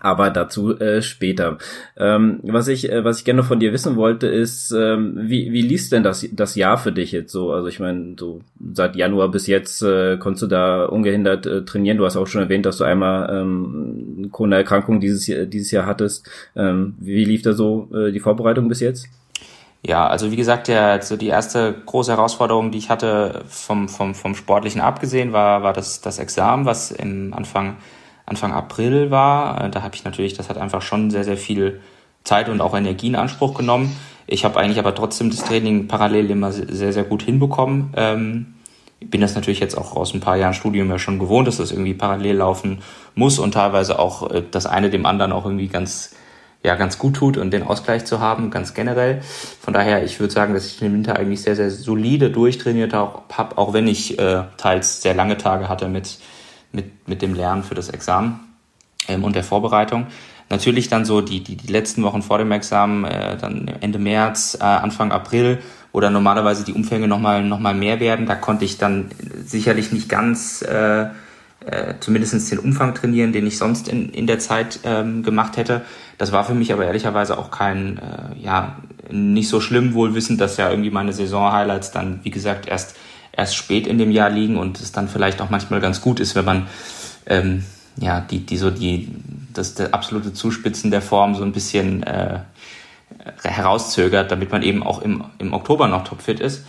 aber 0.00 0.30
dazu 0.30 0.78
äh, 0.78 1.00
später. 1.00 1.58
Ähm, 1.96 2.40
was 2.42 2.68
ich, 2.68 2.90
äh, 2.90 3.04
was 3.04 3.18
ich 3.18 3.24
gerne 3.24 3.42
von 3.42 3.60
dir 3.60 3.72
wissen 3.72 3.96
wollte, 3.96 4.26
ist, 4.26 4.72
ähm, 4.72 5.14
wie, 5.16 5.52
wie 5.52 5.62
liest 5.62 5.92
denn 5.92 6.02
das, 6.02 6.26
das 6.32 6.54
Jahr 6.54 6.76
für 6.78 6.92
dich 6.92 7.12
jetzt 7.12 7.32
so? 7.32 7.52
Also 7.52 7.68
ich 7.68 7.80
meine, 7.80 8.14
so 8.18 8.40
seit 8.72 8.96
Januar 8.96 9.30
bis 9.30 9.46
jetzt 9.46 9.82
äh, 9.82 10.16
konntest 10.18 10.42
du 10.42 10.46
da 10.48 10.86
ungehindert 10.86 11.46
äh, 11.46 11.64
trainieren. 11.64 11.98
Du 11.98 12.04
hast 12.04 12.16
auch 12.16 12.26
schon 12.26 12.42
erwähnt, 12.42 12.66
dass 12.66 12.78
du 12.78 12.84
einmal 12.84 13.28
ähm, 13.30 14.28
Corona-Erkrankung 14.32 15.00
dieses, 15.00 15.24
dieses 15.48 15.70
Jahr 15.70 15.86
hattest. 15.86 16.28
Ähm, 16.56 16.94
wie 16.98 17.24
lief 17.24 17.42
da 17.42 17.52
so 17.52 17.88
äh, 17.94 18.12
die 18.12 18.20
Vorbereitung 18.20 18.68
bis 18.68 18.80
jetzt? 18.80 19.08
Ja, 19.86 20.08
also 20.08 20.32
wie 20.32 20.36
gesagt, 20.36 20.66
der, 20.66 21.00
so 21.02 21.16
die 21.16 21.28
erste 21.28 21.72
große 21.86 22.10
Herausforderung, 22.10 22.72
die 22.72 22.78
ich 22.78 22.90
hatte 22.90 23.44
vom, 23.46 23.88
vom, 23.88 24.16
vom 24.16 24.34
Sportlichen 24.34 24.80
abgesehen, 24.80 25.32
war, 25.32 25.62
war 25.62 25.72
das, 25.72 26.00
das 26.00 26.18
Examen, 26.18 26.66
was 26.66 26.90
im 26.90 27.32
Anfang, 27.32 27.76
Anfang 28.26 28.52
April 28.52 29.10
war. 29.10 29.64
Äh, 29.64 29.70
da 29.70 29.82
habe 29.82 29.94
ich 29.94 30.04
natürlich, 30.04 30.34
das 30.34 30.48
hat 30.48 30.58
einfach 30.58 30.82
schon 30.82 31.10
sehr, 31.10 31.24
sehr 31.24 31.36
viel 31.36 31.80
Zeit 32.24 32.48
und 32.48 32.60
auch 32.60 32.76
Energie 32.76 33.06
in 33.06 33.16
Anspruch 33.16 33.54
genommen. 33.54 33.96
Ich 34.26 34.44
habe 34.44 34.58
eigentlich 34.58 34.78
aber 34.78 34.94
trotzdem 34.94 35.30
das 35.30 35.44
Training 35.44 35.86
parallel 35.86 36.30
immer 36.30 36.52
sehr, 36.52 36.92
sehr 36.92 37.04
gut 37.04 37.22
hinbekommen. 37.22 37.94
Ähm, 37.96 38.54
bin 39.00 39.20
das 39.20 39.34
natürlich 39.34 39.60
jetzt 39.60 39.76
auch 39.76 39.94
aus 39.94 40.14
ein 40.14 40.20
paar 40.20 40.36
Jahren 40.36 40.54
Studium 40.54 40.90
ja 40.90 40.98
schon 40.98 41.18
gewohnt, 41.18 41.46
dass 41.46 41.58
das 41.58 41.70
irgendwie 41.70 41.94
parallel 41.94 42.36
laufen 42.36 42.78
muss 43.14 43.38
und 43.38 43.52
teilweise 43.52 43.98
auch 43.98 44.30
äh, 44.30 44.42
das 44.50 44.66
eine 44.66 44.90
dem 44.90 45.06
anderen 45.06 45.32
auch 45.32 45.44
irgendwie 45.44 45.68
ganz 45.68 46.14
ja 46.64 46.74
ganz 46.74 46.98
gut 46.98 47.14
tut 47.14 47.36
und 47.36 47.52
den 47.52 47.62
Ausgleich 47.62 48.04
zu 48.04 48.18
haben, 48.18 48.50
ganz 48.50 48.74
generell. 48.74 49.20
Von 49.60 49.72
daher, 49.72 50.02
ich 50.02 50.18
würde 50.18 50.32
sagen, 50.32 50.52
dass 50.52 50.66
ich 50.66 50.78
den 50.78 50.92
Winter 50.92 51.16
eigentlich 51.16 51.42
sehr, 51.42 51.54
sehr 51.54 51.70
solide 51.70 52.30
durchtrainiert 52.30 52.92
habe, 52.92 53.56
auch 53.56 53.72
wenn 53.72 53.86
ich 53.86 54.18
äh, 54.18 54.42
teils 54.56 55.00
sehr 55.00 55.14
lange 55.14 55.36
Tage 55.36 55.68
hatte 55.68 55.88
mit, 55.88 56.18
mit, 56.72 57.08
mit 57.08 57.22
dem 57.22 57.34
Lernen 57.34 57.62
für 57.62 57.74
das 57.74 57.88
Examen 57.88 58.40
ähm, 59.08 59.24
und 59.24 59.36
der 59.36 59.44
Vorbereitung. 59.44 60.06
Natürlich 60.48 60.88
dann 60.88 61.04
so 61.04 61.20
die, 61.20 61.42
die, 61.42 61.56
die 61.56 61.72
letzten 61.72 62.02
Wochen 62.02 62.22
vor 62.22 62.38
dem 62.38 62.52
Examen, 62.52 63.04
äh, 63.04 63.36
dann 63.36 63.68
Ende 63.80 63.98
März, 63.98 64.56
äh, 64.60 64.64
Anfang 64.64 65.10
April, 65.10 65.58
wo 65.92 66.00
dann 66.00 66.12
normalerweise 66.12 66.64
die 66.64 66.72
Umfänge 66.72 67.08
nochmal 67.08 67.42
noch 67.42 67.58
mal 67.58 67.74
mehr 67.74 68.00
werden. 68.00 68.26
Da 68.26 68.36
konnte 68.36 68.64
ich 68.64 68.78
dann 68.78 69.10
sicherlich 69.44 69.92
nicht 69.92 70.08
ganz 70.08 70.62
äh, 70.62 71.06
äh, 71.66 71.94
zumindest 72.00 72.50
den 72.52 72.58
Umfang 72.60 72.94
trainieren, 72.94 73.32
den 73.32 73.46
ich 73.46 73.58
sonst 73.58 73.88
in, 73.88 74.10
in 74.10 74.26
der 74.26 74.38
Zeit 74.38 74.80
ähm, 74.84 75.22
gemacht 75.22 75.56
hätte. 75.56 75.82
Das 76.16 76.30
war 76.30 76.44
für 76.44 76.54
mich 76.54 76.72
aber 76.72 76.86
ehrlicherweise 76.86 77.38
auch 77.38 77.50
kein, 77.50 77.98
äh, 77.98 78.38
ja, 78.40 78.76
nicht 79.10 79.48
so 79.48 79.60
schlimm, 79.60 79.94
wohl 79.94 80.14
wissend, 80.14 80.40
dass 80.40 80.56
ja 80.56 80.70
irgendwie 80.70 80.90
meine 80.90 81.12
Saison-Highlights 81.12 81.90
dann, 81.90 82.20
wie 82.22 82.30
gesagt, 82.30 82.68
erst, 82.68 82.96
erst 83.36 83.56
spät 83.56 83.86
in 83.86 83.98
dem 83.98 84.10
Jahr 84.10 84.30
liegen 84.30 84.56
und 84.56 84.80
es 84.80 84.92
dann 84.92 85.08
vielleicht 85.08 85.40
auch 85.40 85.50
manchmal 85.50 85.80
ganz 85.80 86.00
gut 86.00 86.20
ist, 86.20 86.34
wenn 86.34 86.44
man, 86.44 86.66
ähm, 87.26 87.64
ja, 87.96 88.20
die, 88.20 88.40
die 88.40 88.56
so 88.56 88.70
die, 88.70 89.12
das, 89.52 89.74
der 89.74 89.94
absolute 89.94 90.32
Zuspitzen 90.32 90.90
der 90.90 91.02
Form 91.02 91.34
so 91.34 91.42
ein 91.42 91.52
bisschen 91.52 92.02
äh, 92.02 92.40
herauszögert, 93.42 94.30
damit 94.30 94.50
man 94.50 94.62
eben 94.62 94.82
auch 94.82 95.02
im, 95.02 95.24
im 95.38 95.52
Oktober 95.52 95.88
noch 95.88 96.04
topfit 96.04 96.40
ist. 96.40 96.64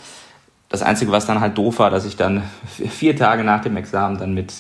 Das 0.70 0.82
Einzige, 0.82 1.12
was 1.12 1.26
dann 1.26 1.40
halt 1.40 1.58
doof 1.58 1.80
war, 1.80 1.90
dass 1.90 2.06
ich 2.06 2.18
dann 2.18 2.44
vier 2.90 3.16
Tage 3.16 3.44
nach 3.44 3.62
dem 3.62 3.78
Examen 3.78 4.18
dann 4.18 4.34
mit, 4.34 4.54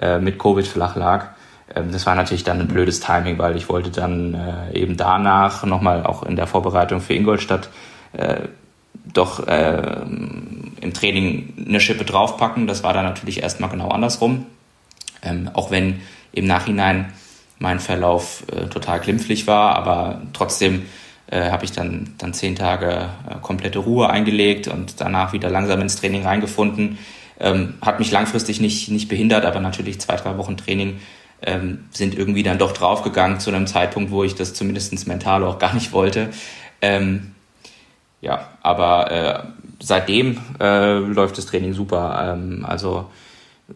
äh, 0.00 0.18
mit 0.18 0.38
Covid 0.38 0.66
flach 0.66 0.96
lag 0.96 1.30
ähm, 1.74 1.92
das 1.92 2.06
war 2.06 2.14
natürlich 2.14 2.44
dann 2.44 2.60
ein 2.60 2.68
blödes 2.68 3.00
Timing, 3.00 3.38
weil 3.38 3.56
ich 3.56 3.68
wollte 3.68 3.90
dann 3.90 4.34
äh, 4.34 4.78
eben 4.78 4.96
danach 4.96 5.64
nochmal 5.64 6.04
auch 6.04 6.22
in 6.22 6.36
der 6.36 6.46
Vorbereitung 6.46 7.00
für 7.00 7.14
Ingolstadt 7.14 7.70
äh, 8.12 8.48
doch 9.12 9.46
äh, 9.46 10.04
im 10.82 10.92
Training 10.92 11.54
eine 11.66 11.80
Schippe 11.80 12.04
draufpacken. 12.04 12.66
Das 12.66 12.82
war 12.82 12.92
dann 12.92 13.04
natürlich 13.04 13.42
erstmal 13.42 13.70
genau 13.70 13.88
andersrum. 13.88 14.46
Ähm, 15.22 15.50
auch 15.54 15.70
wenn 15.70 16.00
im 16.32 16.46
Nachhinein 16.46 17.12
mein 17.58 17.78
Verlauf 17.78 18.44
äh, 18.52 18.66
total 18.66 19.00
glimpflich 19.00 19.46
war, 19.46 19.76
aber 19.76 20.22
trotzdem 20.32 20.82
äh, 21.30 21.50
habe 21.50 21.64
ich 21.64 21.72
dann, 21.72 22.14
dann 22.18 22.34
zehn 22.34 22.56
Tage 22.56 23.08
äh, 23.28 23.36
komplette 23.40 23.78
Ruhe 23.78 24.10
eingelegt 24.10 24.68
und 24.68 25.00
danach 25.00 25.32
wieder 25.32 25.48
langsam 25.48 25.80
ins 25.80 25.96
Training 25.96 26.24
reingefunden. 26.24 26.98
Ähm, 27.38 27.74
hat 27.80 27.98
mich 27.98 28.10
langfristig 28.10 28.60
nicht, 28.60 28.90
nicht 28.90 29.08
behindert, 29.08 29.44
aber 29.44 29.60
natürlich 29.60 30.00
zwei, 30.00 30.16
drei 30.16 30.36
Wochen 30.36 30.56
Training 30.56 31.00
ähm, 31.40 31.84
sind 31.90 32.16
irgendwie 32.16 32.42
dann 32.42 32.58
doch 32.58 32.72
draufgegangen 32.72 33.40
zu 33.40 33.50
einem 33.50 33.66
Zeitpunkt, 33.66 34.10
wo 34.10 34.24
ich 34.24 34.34
das 34.34 34.54
zumindest 34.54 35.06
mental 35.06 35.44
auch 35.44 35.58
gar 35.58 35.74
nicht 35.74 35.92
wollte. 35.92 36.30
Ähm, 36.80 37.31
ja, 38.22 38.48
aber 38.62 39.10
äh, 39.10 39.40
seitdem 39.80 40.38
äh, 40.58 40.98
läuft 40.98 41.36
das 41.36 41.46
Training 41.46 41.74
super. 41.74 42.32
Ähm, 42.32 42.64
also 42.66 43.10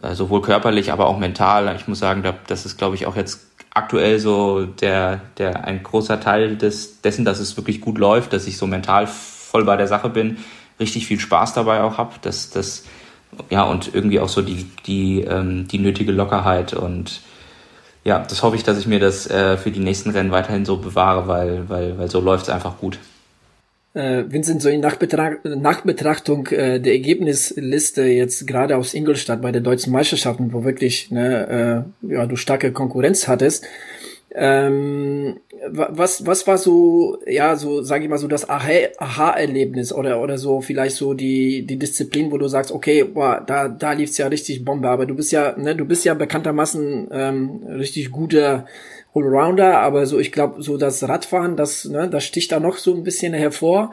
äh, 0.03 0.15
sowohl 0.15 0.41
körperlich, 0.41 0.93
aber 0.93 1.07
auch 1.07 1.19
mental. 1.19 1.75
Ich 1.77 1.89
muss 1.89 1.99
sagen, 1.99 2.23
das 2.47 2.65
ist, 2.65 2.79
glaube 2.79 2.95
ich, 2.95 3.07
auch 3.07 3.17
jetzt 3.17 3.47
aktuell 3.75 4.19
so 4.19 4.65
der, 4.65 5.21
der 5.37 5.65
ein 5.65 5.83
großer 5.83 6.21
Teil 6.21 6.57
des, 6.57 7.03
dessen, 7.03 7.25
dass 7.25 7.41
es 7.41 7.57
wirklich 7.57 7.81
gut 7.81 7.99
läuft, 7.99 8.33
dass 8.33 8.47
ich 8.47 8.57
so 8.57 8.67
mental 8.67 9.07
voll 9.07 9.65
bei 9.65 9.77
der 9.77 9.89
Sache 9.89 10.09
bin, 10.09 10.39
richtig 10.81 11.07
viel 11.07 11.21
Spaß 11.21 11.55
dabei 11.55 11.83
auch 11.83 11.99
habe, 11.99 12.15
dass 12.23 12.51
das 12.51 12.85
ja 13.51 13.65
und 13.65 13.95
irgendwie 13.95 14.21
auch 14.21 14.29
so 14.29 14.41
die 14.41 14.65
die 14.87 15.21
ähm, 15.23 15.69
die 15.69 15.79
nötige 15.79 16.13
Lockerheit 16.13 16.73
und 16.73 17.21
ja, 18.05 18.21
das 18.21 18.43
hoffe 18.43 18.57
ich, 18.57 18.63
dass 18.63 18.79
ich 18.79 18.87
mir 18.87 19.01
das 19.01 19.29
äh, 19.29 19.59
für 19.59 19.71
die 19.71 19.81
nächsten 19.81 20.11
Rennen 20.11 20.31
weiterhin 20.31 20.65
so 20.65 20.79
bewahre, 20.79 21.29
weil 21.29 21.69
weil 21.69 21.99
weil 21.99 22.11
so 22.11 22.21
läuft 22.21 22.45
es 22.45 22.51
einfach 22.51 22.79
gut. 22.79 22.99
Äh, 23.97 24.31
Vincent, 24.31 24.61
so 24.61 24.69
in 24.69 24.81
Nachbetracht 24.81 25.43
Nachbetrachtung 25.45 26.49
äh, 26.49 26.79
der 26.79 26.93
Ergebnisliste 26.93 28.03
jetzt 28.03 28.47
gerade 28.47 28.77
aus 28.77 28.93
Ingolstadt 28.93 29.41
bei 29.41 29.53
der 29.53 29.63
deutschen 29.63 29.91
Meisterschaften, 29.91 30.53
wo 30.53 30.65
wirklich 30.65 31.11
ne, 31.11 31.87
äh, 32.05 32.13
ja, 32.13 32.27
du 32.27 32.37
starke 32.37 32.73
Konkurrenz 32.73 33.27
hattest, 33.27 33.65
ähm, 34.35 35.41
was, 35.71 36.27
was 36.27 36.47
war 36.47 36.59
so, 36.59 37.17
ja, 37.27 37.57
so, 37.57 37.81
sage 37.81 38.05
ich 38.05 38.11
mal, 38.11 38.19
so 38.19 38.29
das 38.29 38.51
Aha-Erlebnis 38.51 39.95
oder, 39.95 40.21
oder 40.21 40.37
so 40.37 40.61
vielleicht 40.61 40.97
so 40.97 41.15
die, 41.15 41.67
die 41.67 41.79
Disziplin, 41.79 42.31
wo 42.31 42.37
du 42.37 42.49
sagst, 42.49 42.73
okay, 42.73 43.03
boah, 43.03 43.43
da, 43.47 43.69
da 43.69 43.93
lief's 43.93 44.19
ja 44.19 44.27
richtig 44.27 44.63
Bombe, 44.63 44.91
aber 44.91 45.07
du 45.07 45.15
bist 45.15 45.33
ja, 45.33 45.57
ne, 45.57 45.75
du 45.75 45.87
bist 45.87 46.05
ja 46.05 46.13
bekanntermaßen 46.13 47.09
ähm, 47.11 47.63
richtig 47.79 48.11
guter 48.11 48.67
Allrounder, 49.17 49.79
aber 49.81 50.07
so, 50.07 50.19
ich 50.19 50.33
glaube, 50.33 50.63
so 50.63 50.77
das 50.77 51.07
Radfahren, 51.09 51.57
das, 51.57 51.85
ne, 51.87 52.09
das 52.09 52.25
sticht 52.25 52.53
da 52.53 52.61
noch 52.61 52.77
so 52.77 52.95
ein 52.95 53.05
bisschen 53.05 53.33
hervor. 53.35 53.93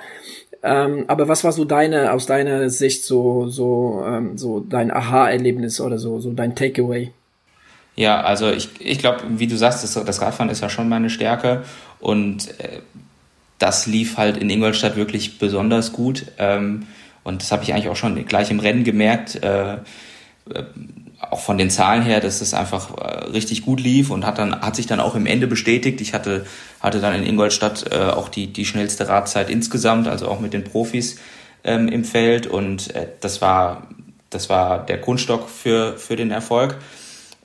Ähm, 0.61 1.05
aber 1.07 1.27
was 1.27 1.43
war 1.43 1.51
so 1.51 1.65
deine, 1.65 2.13
aus 2.13 2.25
deiner 2.25 2.69
Sicht 2.69 3.03
so, 3.03 3.47
so, 3.47 4.03
ähm, 4.07 4.37
so 4.37 4.59
dein 4.61 4.91
Aha-Erlebnis 4.91 5.81
oder 5.81 5.97
so, 5.97 6.19
so 6.19 6.31
dein 6.31 6.55
Takeaway? 6.55 7.11
Ja, 7.95 8.21
also 8.21 8.49
ich, 8.49 8.69
ich 8.79 8.99
glaube, 8.99 9.19
wie 9.27 9.47
du 9.47 9.57
sagst, 9.57 9.83
das, 9.83 9.93
das 10.05 10.21
Radfahren 10.21 10.49
ist 10.49 10.61
ja 10.61 10.69
schon 10.69 10.89
meine 10.89 11.09
Stärke 11.09 11.63
und 11.99 12.59
äh, 12.59 12.79
das 13.59 13.87
lief 13.87 14.17
halt 14.17 14.37
in 14.37 14.49
Ingolstadt 14.49 14.95
wirklich 14.95 15.37
besonders 15.37 15.93
gut. 15.93 16.25
Ähm, 16.37 16.87
und 17.23 17.41
das 17.41 17.51
habe 17.51 17.63
ich 17.63 17.73
eigentlich 17.73 17.89
auch 17.89 17.95
schon 17.95 18.25
gleich 18.25 18.51
im 18.51 18.59
Rennen 18.59 18.83
gemerkt. 18.83 19.41
Äh, 19.43 19.75
äh, 19.75 19.79
auch 21.31 21.39
von 21.39 21.57
den 21.57 21.69
Zahlen 21.69 22.01
her, 22.01 22.19
dass 22.19 22.39
das 22.39 22.53
einfach 22.53 22.97
äh, 22.97 23.25
richtig 23.31 23.63
gut 23.63 23.79
lief 23.79 24.09
und 24.09 24.25
hat 24.25 24.37
dann 24.37 24.61
hat 24.61 24.75
sich 24.75 24.87
dann 24.87 24.99
auch 24.99 25.15
im 25.15 25.25
Ende 25.25 25.47
bestätigt. 25.47 26.01
Ich 26.01 26.13
hatte 26.13 26.45
hatte 26.79 26.99
dann 26.99 27.15
in 27.15 27.25
Ingolstadt 27.25 27.85
äh, 27.91 27.97
auch 27.97 28.29
die 28.29 28.47
die 28.51 28.65
schnellste 28.65 29.07
Radzeit 29.07 29.49
insgesamt, 29.49 30.07
also 30.07 30.27
auch 30.27 30.39
mit 30.39 30.53
den 30.53 30.63
Profis 30.63 31.19
ähm, 31.63 31.87
im 31.87 32.03
Feld 32.03 32.47
und 32.47 32.93
äh, 32.95 33.07
das 33.19 33.41
war 33.41 33.87
das 34.29 34.49
war 34.49 34.85
der 34.85 34.97
Grundstock 34.97 35.49
für 35.49 35.97
für 35.97 36.15
den 36.15 36.31
Erfolg. 36.31 36.77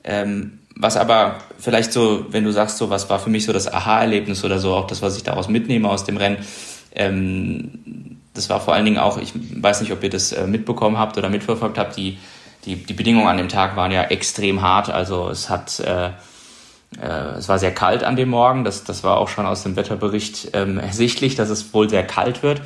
Ähm, 0.05 0.59
was 0.81 0.97
aber 0.97 1.39
vielleicht 1.59 1.93
so, 1.93 2.27
wenn 2.31 2.45
du 2.45 2.53
sagst, 2.53 2.79
so 2.79 2.89
was 2.89 3.11
war 3.11 3.19
für 3.19 3.31
mich 3.31 3.45
so 3.45 3.53
das 3.53 3.73
Aha-Erlebnis 3.73 4.45
oder 4.45 4.61
so, 4.61 4.75
auch 4.75 4.87
das, 4.87 5.03
was 5.03 5.17
ich 5.17 5.25
daraus 5.25 5.49
mitnehme 5.49 5.89
aus 5.89 6.05
dem 6.05 6.17
Rennen, 6.17 6.39
ähm, 6.95 8.19
das 8.33 8.49
war 8.49 8.61
vor 8.61 8.75
allen 8.75 8.85
Dingen 8.85 8.99
auch, 8.99 9.19
ich 9.19 9.33
weiß 9.35 9.81
nicht, 9.81 9.93
ob 9.93 10.03
ihr 10.05 10.11
das 10.11 10.31
äh, 10.31 10.47
mitbekommen 10.47 10.97
habt 10.97 11.19
oder 11.19 11.29
mitverfolgt 11.29 11.79
habt, 11.79 11.97
die, 11.97 12.19
die, 12.65 12.77
die 12.77 12.93
Bedingungen 12.93 13.29
an 13.29 13.37
dem 13.37 13.49
Tag 13.49 13.77
waren 13.77 13.93
ja 13.93 14.05
extrem 14.05 14.63
hart. 14.63 14.91
Also 14.91 15.29
es 15.29 15.49
hat, 15.49 15.81
äh, 15.81 16.09
äh, 17.01 17.37
es 17.39 17.49
war 17.49 17.59
sehr 17.59 17.75
kalt 17.75 18.05
an 18.05 18.17
dem 18.17 18.29
Morgen. 18.29 18.65
Das, 18.65 18.85
das 18.85 19.05
war 19.05 19.19
auch 19.19 19.29
schon 19.29 19.47
aus 19.47 19.63
dem 19.63 19.77
Wetterbericht 19.77 20.51
ähm, 20.53 20.79
ersichtlich, 20.79 21.35
dass 21.35 21.51
es 21.51 21.73
wohl 21.73 21.89
sehr 21.89 22.07
kalt 22.07 22.43
wird. 22.43 22.61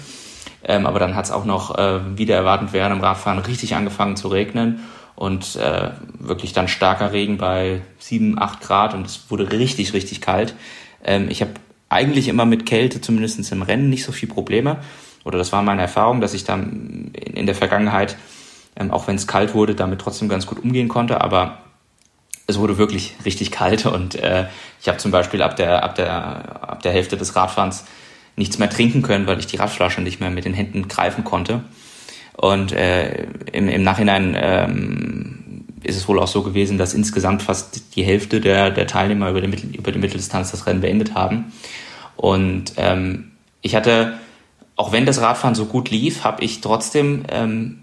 Ähm, 0.65 0.87
aber 0.87 0.99
dann 0.99 1.17
hat 1.17 1.25
es 1.25 1.31
auch 1.31 1.45
noch 1.45 1.77
äh, 1.77 2.17
wieder 2.17 2.37
erwartend 2.37 2.73
während 2.73 2.95
dem 2.95 3.03
Radfahren 3.03 3.39
richtig 3.39 3.75
angefangen 3.75 4.17
zu 4.17 4.29
regnen 4.29 4.85
und 5.17 5.57
äh, 5.57 5.91
wirklich 6.19 6.53
dann 6.53 6.69
starker 6.69 7.13
Regen 7.13 7.37
bei 7.37 7.83
7, 7.99 8.41
8 8.41 8.61
Grad 8.61 8.95
und 8.95 9.07
es 9.07 9.31
wurde 9.31 9.53
richtig, 9.53 9.93
richtig 9.93 10.21
kalt. 10.21 10.55
Ähm, 11.05 11.29
ich 11.31 11.41
habe 11.43 11.53
eigentlich 11.89 12.29
immer 12.29 12.47
mit 12.47 12.65
Kälte, 12.65 13.01
zumindest 13.01 13.53
im 13.53 13.63
Rennen, 13.63 13.91
nicht 13.91 14.05
so 14.05 14.13
viel 14.13 14.29
Probleme. 14.29 14.79
Oder 15.25 15.39
das 15.39 15.53
war 15.53 15.63
meine 15.63 15.83
Erfahrung, 15.83 16.21
dass 16.21 16.35
ich 16.35 16.45
dann 16.45 17.11
in, 17.13 17.35
in 17.35 17.47
der 17.47 17.55
Vergangenheit, 17.55 18.17
ähm, 18.76 18.91
auch 18.91 19.07
wenn 19.07 19.17
es 19.17 19.26
kalt 19.26 19.55
wurde, 19.55 19.75
damit 19.75 20.00
trotzdem 20.00 20.29
ganz 20.29 20.47
gut 20.47 20.62
umgehen 20.62 20.88
konnte. 20.88 21.21
Aber 21.21 21.59
es 22.47 22.59
wurde 22.59 22.79
wirklich 22.79 23.14
richtig 23.25 23.50
kalt 23.50 23.87
und 23.87 24.14
äh, 24.17 24.47
ich 24.81 24.88
habe 24.88 24.99
zum 24.99 25.11
Beispiel 25.11 25.43
ab 25.43 25.57
der, 25.57 25.83
ab, 25.85 25.95
der, 25.95 26.12
ab 26.69 26.83
der 26.83 26.93
Hälfte 26.93 27.17
des 27.17 27.37
Radfahrens 27.37 27.85
nichts 28.37 28.59
mehr 28.59 28.71
trinken 28.71 29.02
können, 29.02 29.26
weil 29.26 29.38
ich 29.38 29.47
die 29.47 29.57
Radflasche 29.57 30.00
nicht 30.00 30.21
mehr 30.21 30.31
mit 30.31 30.45
den 30.45 30.55
Händen 30.55 30.88
greifen 30.88 31.25
konnte. 31.25 31.62
Und 32.37 32.73
äh, 32.73 33.26
im, 33.52 33.69
im 33.69 33.83
Nachhinein 33.83 34.37
ähm, 34.41 35.64
ist 35.83 35.97
es 35.97 36.09
wohl 36.09 36.19
auch 36.19 36.29
so 36.29 36.43
gewesen, 36.43 36.79
dass 36.79 36.95
insgesamt 36.95 37.43
fast 37.43 37.97
die 37.97 38.05
Hälfte 38.05 38.41
der, 38.41 38.71
der 38.71 38.87
Teilnehmer 38.87 39.31
über 39.31 39.41
die, 39.41 39.49
Mittel, 39.49 39.75
über 39.75 39.93
die 39.93 39.99
Mitteldistanz 39.99 40.50
das 40.50 40.67
Rennen 40.67 40.81
beendet 40.81 41.14
haben. 41.14 41.52
Und 42.17 42.75
ähm, 42.76 43.33
ich 43.61 43.75
hatte, 43.75 44.19
auch 44.76 44.93
wenn 44.93 45.07
das 45.07 45.21
Radfahren 45.21 45.55
so 45.55 45.67
gut 45.67 45.91
lief, 45.91 46.25
habe 46.25 46.43
ich 46.43 46.61
trotzdem, 46.61 47.25
ähm, 47.29 47.82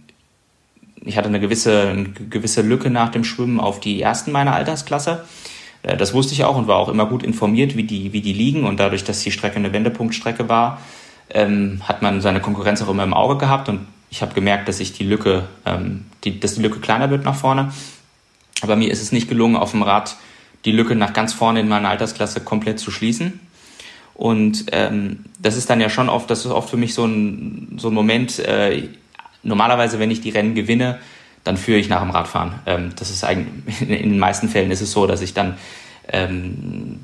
ich 1.09 1.17
hatte 1.17 1.27
eine 1.27 1.39
gewisse, 1.39 1.89
eine 1.89 2.03
gewisse 2.03 2.61
Lücke 2.61 2.89
nach 2.89 3.09
dem 3.09 3.23
Schwimmen 3.23 3.59
auf 3.59 3.79
die 3.79 4.01
ersten 4.01 4.31
meiner 4.31 4.53
Altersklasse. 4.53 5.25
Äh, 5.83 5.97
das 5.97 6.13
wusste 6.13 6.33
ich 6.33 6.43
auch 6.43 6.55
und 6.55 6.67
war 6.67 6.77
auch 6.77 6.89
immer 6.89 7.07
gut 7.07 7.23
informiert, 7.23 7.75
wie 7.75 7.83
die, 7.83 8.13
wie 8.13 8.21
die 8.21 8.33
liegen. 8.33 8.63
Und 8.63 8.79
dadurch, 8.79 9.03
dass 9.03 9.21
die 9.21 9.31
Strecke 9.31 9.57
eine 9.57 9.73
Wendepunktstrecke 9.73 10.47
war, 10.47 10.79
ähm, 11.31 11.81
hat 11.83 12.01
man 12.01 12.21
seine 12.21 12.39
Konkurrenz 12.39 12.81
auch 12.81 12.89
immer 12.89 13.03
im 13.03 13.13
Auge 13.13 13.37
gehabt. 13.37 13.69
Und 13.69 13.87
ich 14.09 14.21
habe 14.21 14.33
gemerkt, 14.33 14.67
dass 14.67 14.79
ich 14.79 14.93
die 14.93 15.03
Lücke, 15.03 15.47
ähm, 15.65 16.05
die, 16.23 16.39
dass 16.39 16.55
die 16.55 16.61
Lücke 16.61 16.79
kleiner 16.79 17.09
wird 17.09 17.25
nach 17.25 17.35
vorne. 17.35 17.73
Aber 18.61 18.75
mir 18.75 18.91
ist 18.91 19.01
es 19.01 19.11
nicht 19.11 19.27
gelungen, 19.27 19.55
auf 19.55 19.71
dem 19.71 19.81
Rad 19.81 20.15
die 20.65 20.71
Lücke 20.71 20.95
nach 20.95 21.13
ganz 21.13 21.33
vorne 21.33 21.61
in 21.61 21.69
meiner 21.69 21.89
Altersklasse 21.89 22.41
komplett 22.41 22.79
zu 22.79 22.91
schließen. 22.91 23.39
Und 24.13 24.65
ähm, 24.73 25.23
das 25.41 25.55
ist 25.55 25.69
dann 25.69 25.79
ja 25.79 25.89
schon 25.89 26.09
oft, 26.09 26.29
das 26.29 26.45
ist 26.45 26.51
oft 26.51 26.69
für 26.69 26.75
mich 26.75 26.93
so 26.93 27.05
ein, 27.05 27.77
so 27.77 27.87
ein 27.87 27.93
Moment, 27.93 28.37
äh, 28.39 28.89
normalerweise, 29.43 29.99
wenn 29.99 30.11
ich 30.11 30.21
die 30.21 30.29
Rennen 30.29 30.55
gewinne, 30.55 30.99
dann 31.43 31.57
führe 31.57 31.79
ich 31.79 31.89
nach 31.89 32.01
dem 32.01 32.11
Radfahren. 32.11 32.53
Ähm, 32.65 32.91
das 32.95 33.09
ist 33.09 33.23
eigentlich, 33.23 33.81
in 33.81 34.09
den 34.09 34.19
meisten 34.19 34.49
Fällen 34.49 34.71
ist 34.71 34.81
es 34.81 34.91
so, 34.91 35.07
dass 35.07 35.21
ich 35.21 35.33
dann 35.33 35.57
ähm, 36.11 36.99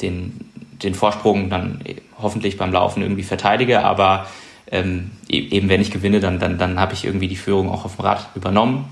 den, 0.00 0.40
den 0.82 0.94
Vorsprung 0.94 1.50
dann 1.50 1.82
hoffentlich 2.20 2.56
beim 2.56 2.72
Laufen 2.72 3.02
irgendwie 3.02 3.22
verteidige, 3.22 3.84
aber 3.84 4.26
ähm, 4.70 5.10
e-, 5.28 5.48
eben 5.48 5.68
wenn 5.68 5.80
ich 5.80 5.90
gewinne, 5.90 6.20
dann, 6.20 6.38
dann, 6.38 6.58
dann 6.58 6.78
habe 6.78 6.94
ich 6.94 7.04
irgendwie 7.04 7.28
die 7.28 7.36
Führung 7.36 7.70
auch 7.70 7.84
auf 7.84 7.96
dem 7.96 8.04
Rad 8.04 8.28
übernommen. 8.34 8.88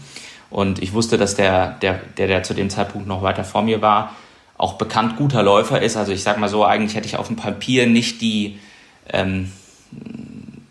Und 0.50 0.82
ich 0.82 0.94
wusste, 0.94 1.18
dass 1.18 1.34
der, 1.34 1.72
der, 1.82 2.00
der, 2.16 2.26
der 2.26 2.42
zu 2.42 2.54
dem 2.54 2.70
Zeitpunkt 2.70 3.06
noch 3.06 3.22
weiter 3.22 3.44
vor 3.44 3.62
mir 3.62 3.82
war, 3.82 4.14
auch 4.56 4.74
bekannt 4.74 5.16
guter 5.16 5.42
Läufer 5.42 5.80
ist. 5.80 5.96
Also 5.96 6.12
ich 6.12 6.22
sag 6.22 6.38
mal 6.38 6.48
so, 6.48 6.64
eigentlich 6.64 6.96
hätte 6.96 7.06
ich 7.06 7.16
auf 7.16 7.28
dem 7.28 7.36
Papier 7.36 7.86
nicht 7.86 8.20
die, 8.20 8.58
ähm, 9.10 9.52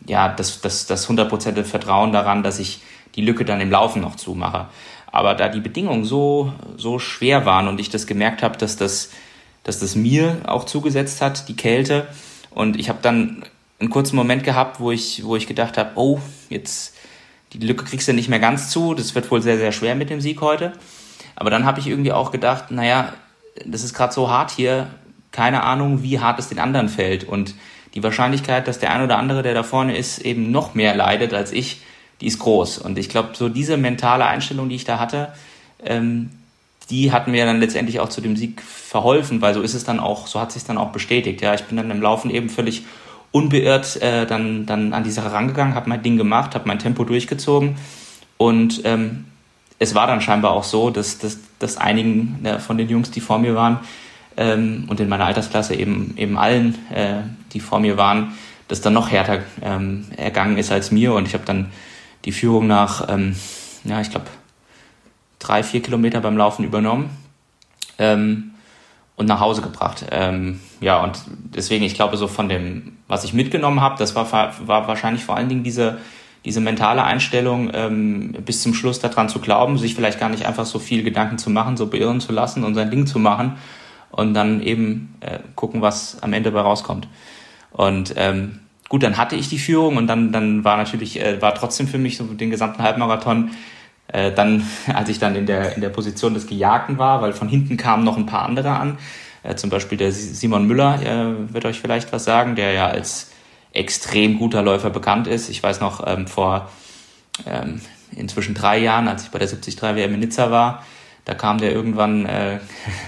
ja, 0.08 0.30
das, 0.30 0.62
das, 0.62 0.88
das 0.88 1.08
hundertprozentige 1.08 1.68
Vertrauen 1.68 2.12
daran, 2.12 2.44
dass 2.44 2.60
ich 2.60 2.82
die 3.16 3.22
Lücke 3.22 3.46
dann 3.46 3.62
im 3.62 3.72
Laufen 3.72 4.02
noch 4.02 4.16
zumache. 4.16 4.68
Aber 5.12 5.36
da 5.36 5.50
die 5.50 5.60
Bedingungen 5.60 6.06
so, 6.06 6.54
so 6.78 7.00
schwer 7.00 7.46
waren 7.46 7.68
und 7.68 7.80
ich 7.80 7.90
das 7.90 8.08
gemerkt 8.08 8.44
habe, 8.44 8.58
dass 8.58 8.78
das, 8.78 9.12
dass 9.64 9.80
das 9.80 9.96
mir 9.96 10.42
auch 10.46 10.66
zugesetzt 10.66 11.22
hat, 11.22 11.48
die 11.48 11.56
Kälte, 11.56 12.08
und 12.52 12.80
ich 12.80 12.90
habe 12.90 13.00
dann 13.04 13.46
einen 13.80 13.92
kurzen 13.92 14.16
Moment 14.16 14.44
gehabt, 14.44 14.80
wo 14.80 14.92
ich, 14.92 15.24
wo 15.24 15.36
ich 15.36 15.46
gedacht 15.46 15.78
habe, 15.78 15.92
oh, 15.94 16.20
jetzt 16.50 16.96
die 17.54 17.60
Lücke 17.60 17.86
kriegst 17.86 18.08
du 18.08 18.14
nicht 18.14 18.30
mehr 18.30 18.40
ganz 18.40 18.72
zu, 18.72 18.96
das 18.96 19.14
wird 19.14 19.30
wohl 19.30 19.42
sehr, 19.42 19.58
sehr 19.58 19.72
schwer 19.72 19.94
mit 19.94 20.10
dem 20.10 20.22
Sieg 20.22 20.42
heute. 20.42 20.74
Aber 21.36 21.52
dann 21.52 21.66
habe 21.66 21.80
ich 21.80 21.88
irgendwie 21.88 22.12
auch 22.12 22.32
gedacht, 22.32 22.72
naja, 22.72 23.14
das 23.64 23.84
ist 23.84 23.94
gerade 23.94 24.12
so 24.12 24.32
hart 24.32 24.50
hier, 24.50 24.88
keine 25.32 25.64
Ahnung, 25.64 26.02
wie 26.02 26.20
hart 26.20 26.40
es 26.40 26.50
den 26.50 26.58
anderen 26.58 26.90
fällt. 26.90 27.26
Und 27.26 27.54
die 27.94 28.04
Wahrscheinlichkeit, 28.04 28.68
dass 28.68 28.80
der 28.80 28.92
ein 28.92 29.04
oder 29.04 29.18
andere, 29.18 29.44
der 29.44 29.54
da 29.54 29.64
vorne 29.64 29.98
ist, 29.98 30.20
eben 30.20 30.52
noch 30.52 30.76
mehr 30.76 30.96
leidet 30.96 31.34
als 31.34 31.52
ich, 31.52 31.82
die 32.22 32.28
ist 32.28 32.40
groß. 32.40 32.80
Und 32.80 32.98
ich 32.98 33.10
glaube, 33.10 33.30
so 33.34 33.50
diese 33.50 33.78
mentale 33.78 34.26
Einstellung, 34.26 34.70
die 34.70 34.76
ich 34.76 34.86
da 34.86 35.00
hatte, 35.00 35.34
ähm, 35.84 36.30
die 36.90 37.12
hatten 37.12 37.32
mir 37.32 37.46
dann 37.46 37.60
letztendlich 37.60 38.00
auch 38.00 38.10
zu 38.10 38.22
dem 38.22 38.38
Sieg 38.38 38.62
verholfen, 38.62 39.42
weil 39.42 39.54
so 39.54 39.62
ist 39.62 39.74
es 39.74 39.84
dann 39.84 40.00
auch, 40.00 40.28
so 40.28 40.40
hat 40.40 40.52
sich 40.52 40.64
dann 40.64 40.78
auch 40.78 40.92
bestätigt. 40.92 41.42
Ja, 41.42 41.54
ich 41.54 41.64
bin 41.64 41.78
dann 41.78 41.92
im 41.92 42.02
Laufen 42.02 42.30
eben 42.32 42.50
völlig 42.50 42.84
unbeirrt 43.32 44.02
äh, 44.02 44.26
dann, 44.26 44.66
dann 44.66 44.94
an 44.94 45.04
die 45.04 45.12
Sache 45.12 45.32
rangegangen, 45.32 45.76
habe 45.76 45.90
mein 45.90 46.02
Ding 46.02 46.18
gemacht, 46.18 46.56
habe 46.56 46.68
mein 46.68 46.80
Tempo 46.80 47.04
durchgezogen 47.04 47.76
und 48.38 48.82
ähm, 48.86 49.26
es 49.80 49.94
war 49.94 50.08
dann 50.08 50.22
scheinbar 50.22 50.52
auch 50.52 50.64
so, 50.64 50.90
dass, 50.90 51.20
dass, 51.20 51.38
dass 51.60 51.78
einigen 51.78 52.44
äh, 52.44 52.60
von 52.60 52.78
den 52.78 52.90
Jungs, 52.90 53.12
die 53.12 53.20
vor 53.20 53.38
mir 53.38 53.54
waren 53.54 53.80
ähm, 54.38 54.86
und 54.88 55.00
in 55.00 55.10
meiner 55.10 55.26
Altersklasse 55.26 55.76
eben, 55.76 56.14
eben 56.16 56.38
allen, 56.38 56.76
äh, 56.94 57.22
die 57.54 57.60
vor 57.60 57.80
mir 57.80 57.98
waren, 57.98 58.34
das 58.68 58.82
dann 58.82 58.94
noch 58.94 59.10
härter 59.12 59.40
ähm, 59.62 60.06
ergangen 60.16 60.58
ist 60.58 60.72
als 60.72 60.92
mir 60.92 61.14
und 61.14 61.28
ich 61.28 61.34
habe 61.34 61.46
dann 61.46 61.72
die 62.26 62.32
Führung 62.32 62.68
nach, 62.68 63.08
ähm, 63.10 63.36
ja, 63.84 64.00
ich 64.02 64.12
glaube, 64.12 64.28
drei, 65.40 65.64
vier 65.64 65.82
Kilometer 65.82 66.22
beim 66.22 66.38
Laufen 66.38 66.64
übernommen 66.64 67.10
ähm, 67.98 68.52
und 69.16 69.28
nach 69.28 69.40
Hause 69.40 69.62
gebracht. 69.62 70.06
Ähm, 70.12 70.60
ja, 70.82 71.02
und 71.02 71.20
deswegen, 71.28 71.84
ich 71.86 71.96
glaube, 71.96 72.18
so 72.18 72.28
von 72.28 72.50
dem, 72.50 72.98
was 73.08 73.24
ich 73.24 73.34
mitgenommen 73.34 73.82
habe, 73.82 73.98
das 73.98 74.16
war, 74.16 74.32
war 74.32 74.88
wahrscheinlich 74.88 75.24
vor 75.24 75.38
allen 75.38 75.50
Dingen 75.50 75.64
diese, 75.64 76.00
diese 76.44 76.60
mentale 76.60 77.04
Einstellung, 77.04 77.72
ähm, 77.74 78.34
bis 78.46 78.62
zum 78.62 78.74
Schluss 78.74 79.00
daran 79.00 79.30
zu 79.30 79.40
glauben, 79.40 79.78
sich 79.78 79.96
vielleicht 79.96 80.20
gar 80.20 80.30
nicht 80.30 80.46
einfach 80.46 80.66
so 80.66 80.80
viel 80.80 81.04
Gedanken 81.04 81.38
zu 81.38 81.50
machen, 81.50 81.78
so 81.78 81.88
beirren 81.88 82.20
zu 82.20 82.34
lassen 82.34 82.64
und 82.64 82.76
sein 82.76 82.92
Ding 82.92 83.08
zu 83.08 83.20
machen 83.20 83.58
und 84.12 84.34
dann 84.34 84.62
eben 84.62 85.16
äh, 85.20 85.40
gucken, 85.56 85.82
was 85.82 86.22
am 86.22 86.34
Ende 86.34 86.52
bei 86.52 86.62
rauskommt. 86.62 87.08
Und 87.72 88.14
ähm, 88.18 88.60
gut, 88.90 89.04
dann 89.04 89.18
hatte 89.18 89.36
ich 89.36 89.50
die 89.50 89.60
Führung 89.60 89.98
und 89.98 90.08
dann, 90.08 90.32
dann 90.32 90.64
war 90.64 90.78
natürlich, 90.78 91.20
äh, 91.20 91.42
war 91.42 91.54
trotzdem 91.56 91.88
für 91.88 91.98
mich 91.98 92.18
so 92.18 92.24
den 92.26 92.50
gesamten 92.50 92.82
Halbmarathon 92.82 93.52
äh, 94.08 94.32
dann, 94.32 94.66
als 94.94 95.10
ich 95.10 95.20
dann 95.20 95.36
in 95.36 95.46
der, 95.46 95.76
in 95.76 95.82
der 95.82 95.90
Position 95.90 96.34
des 96.34 96.48
Gejagten 96.48 96.98
war, 96.98 97.22
weil 97.22 97.34
von 97.34 97.50
hinten 97.50 97.78
kamen 97.78 98.04
noch 98.04 98.18
ein 98.18 98.26
paar 98.26 98.44
andere 98.44 98.72
an, 98.72 98.98
äh, 99.44 99.56
zum 99.56 99.70
Beispiel 99.70 99.98
der 99.98 100.12
Simon 100.12 100.66
Müller 100.66 101.02
äh, 101.02 101.54
wird 101.54 101.66
euch 101.66 101.80
vielleicht 101.80 102.12
was 102.12 102.24
sagen, 102.24 102.56
der 102.56 102.74
ja 102.74 102.88
als 102.88 103.32
extrem 103.74 104.40
guter 104.40 104.64
Läufer 104.64 104.90
bekannt 104.90 105.28
ist. 105.28 105.50
Ich 105.50 105.62
weiß 105.62 105.82
noch, 105.82 106.06
ähm, 106.08 106.26
vor 106.28 106.70
ähm, 107.46 107.82
inzwischen 108.16 108.56
drei 108.56 108.80
Jahren, 108.80 109.08
als 109.08 109.24
ich 109.24 109.30
bei 109.30 109.40
der 109.40 109.48
73 109.48 109.82
WM 109.82 110.14
in 110.16 110.20
Nizza 110.22 110.50
war, 110.52 110.84
da 111.28 111.34
kam 111.34 111.58
der 111.58 111.74
irgendwann 111.74 112.26
äh, 112.26 112.60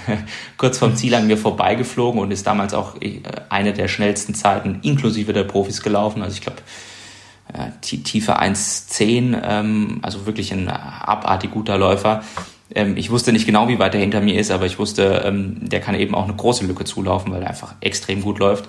kurz 0.57 0.77
vom 0.77 0.93
Ziel 0.97 1.15
an 1.15 1.27
mir 1.27 1.37
vorbeigeflogen 1.37 2.19
und 2.19 2.31
ist 2.31 2.45
damals 2.45 2.73
auch 2.73 3.01
äh, 3.01 3.21
eine 3.47 3.71
der 3.71 3.87
schnellsten 3.87 4.35
Zeiten 4.35 4.79
inklusive 4.81 5.31
der 5.31 5.45
Profis 5.45 5.81
gelaufen. 5.81 6.21
Also 6.21 6.35
ich 6.35 6.41
glaube, 6.41 6.57
äh, 7.53 7.71
Tiefe 7.81 8.37
1,10, 8.37 9.41
ähm, 9.41 9.99
also 10.01 10.25
wirklich 10.25 10.51
ein 10.51 10.67
abartig 10.67 11.51
guter 11.51 11.77
Läufer. 11.77 12.21
Ähm, 12.75 12.97
ich 12.97 13.09
wusste 13.09 13.31
nicht 13.31 13.45
genau, 13.45 13.69
wie 13.69 13.79
weit 13.79 13.95
er 13.95 14.01
hinter 14.01 14.19
mir 14.19 14.37
ist, 14.37 14.51
aber 14.51 14.65
ich 14.65 14.79
wusste, 14.79 15.23
ähm, 15.25 15.69
der 15.69 15.79
kann 15.79 15.95
eben 15.95 16.13
auch 16.13 16.25
eine 16.25 16.35
große 16.35 16.65
Lücke 16.65 16.83
zulaufen, 16.83 17.31
weil 17.31 17.41
er 17.41 17.49
einfach 17.49 17.75
extrem 17.79 18.21
gut 18.21 18.39
läuft. 18.39 18.67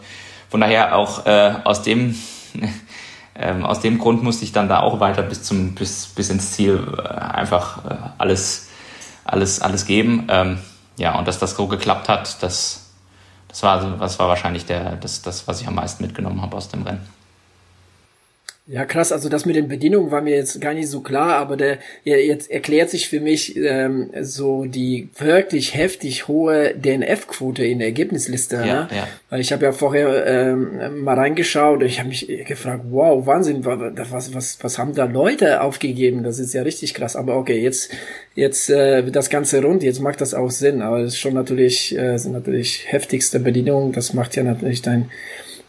Von 0.48 0.60
daher 0.60 0.94
auch 0.94 1.26
äh, 1.26 1.54
aus 1.64 1.82
dem 1.82 2.14
ähm, 3.34 3.64
aus 3.64 3.80
dem 3.80 3.98
Grund 3.98 4.22
musste 4.22 4.44
ich 4.44 4.52
dann 4.52 4.68
da 4.68 4.78
auch 4.78 5.00
weiter 5.00 5.22
bis 5.22 5.42
zum 5.42 5.74
bis 5.74 6.06
bis 6.06 6.30
ins 6.30 6.52
Ziel 6.52 6.86
äh, 6.98 7.08
einfach 7.08 7.84
äh, 7.84 7.96
alles 8.18 8.69
alles, 9.30 9.60
alles 9.60 9.86
geben. 9.86 10.26
Ähm, 10.28 10.58
ja, 10.96 11.18
und 11.18 11.28
dass 11.28 11.38
das 11.38 11.56
so 11.56 11.66
geklappt 11.66 12.08
hat, 12.08 12.42
das, 12.42 12.90
das 13.48 13.62
war, 13.62 13.96
das 13.98 14.18
war 14.18 14.28
wahrscheinlich 14.28 14.66
der, 14.66 14.96
das, 14.96 15.22
das, 15.22 15.46
was 15.48 15.60
ich 15.60 15.68
am 15.68 15.74
meisten 15.74 16.02
mitgenommen 16.02 16.42
habe 16.42 16.56
aus 16.56 16.68
dem 16.68 16.82
Rennen. 16.82 17.06
Ja, 18.72 18.84
krass. 18.84 19.10
Also 19.10 19.28
das 19.28 19.46
mit 19.46 19.56
den 19.56 19.66
Bedingungen 19.66 20.12
war 20.12 20.20
mir 20.22 20.36
jetzt 20.36 20.60
gar 20.60 20.74
nicht 20.74 20.88
so 20.88 21.00
klar, 21.00 21.38
aber 21.38 21.56
der 21.56 21.78
jetzt 22.04 22.48
erklärt 22.48 22.88
sich 22.88 23.08
für 23.08 23.18
mich 23.18 23.56
ähm, 23.56 24.10
so 24.20 24.64
die 24.64 25.08
wirklich 25.18 25.74
heftig 25.74 26.28
hohe 26.28 26.72
DNF-Quote 26.76 27.64
in 27.64 27.80
der 27.80 27.88
Ergebnisliste. 27.88 28.56
Ja, 28.56 28.64
ne? 28.64 28.88
ja. 28.94 29.08
Weil 29.28 29.40
ich 29.40 29.52
habe 29.52 29.64
ja 29.64 29.72
vorher 29.72 30.24
ähm, 30.24 31.02
mal 31.02 31.18
reingeschaut 31.18 31.80
und 31.80 31.86
ich 31.86 31.98
habe 31.98 32.10
mich 32.10 32.28
gefragt, 32.46 32.84
wow, 32.90 33.26
Wahnsinn, 33.26 33.64
was, 33.64 34.34
was, 34.34 34.62
was 34.62 34.78
haben 34.78 34.94
da 34.94 35.06
Leute 35.06 35.62
aufgegeben? 35.62 36.22
Das 36.22 36.38
ist 36.38 36.54
ja 36.54 36.62
richtig 36.62 36.94
krass. 36.94 37.16
Aber 37.16 37.36
okay, 37.38 37.60
jetzt, 37.60 37.90
jetzt 38.36 38.70
äh, 38.70 39.04
wird 39.04 39.16
das 39.16 39.30
Ganze 39.30 39.62
rund, 39.62 39.82
jetzt 39.82 40.00
macht 40.00 40.20
das 40.20 40.32
auch 40.32 40.52
Sinn. 40.52 40.80
Aber 40.80 41.00
es 41.00 41.14
ist 41.14 41.18
schon 41.18 41.34
natürlich, 41.34 41.98
äh, 41.98 42.18
sind 42.18 42.34
natürlich 42.34 42.84
heftigste 42.86 43.40
Bedingungen. 43.40 43.90
Das 43.90 44.14
macht 44.14 44.36
ja 44.36 44.44
natürlich 44.44 44.80
dein 44.80 45.10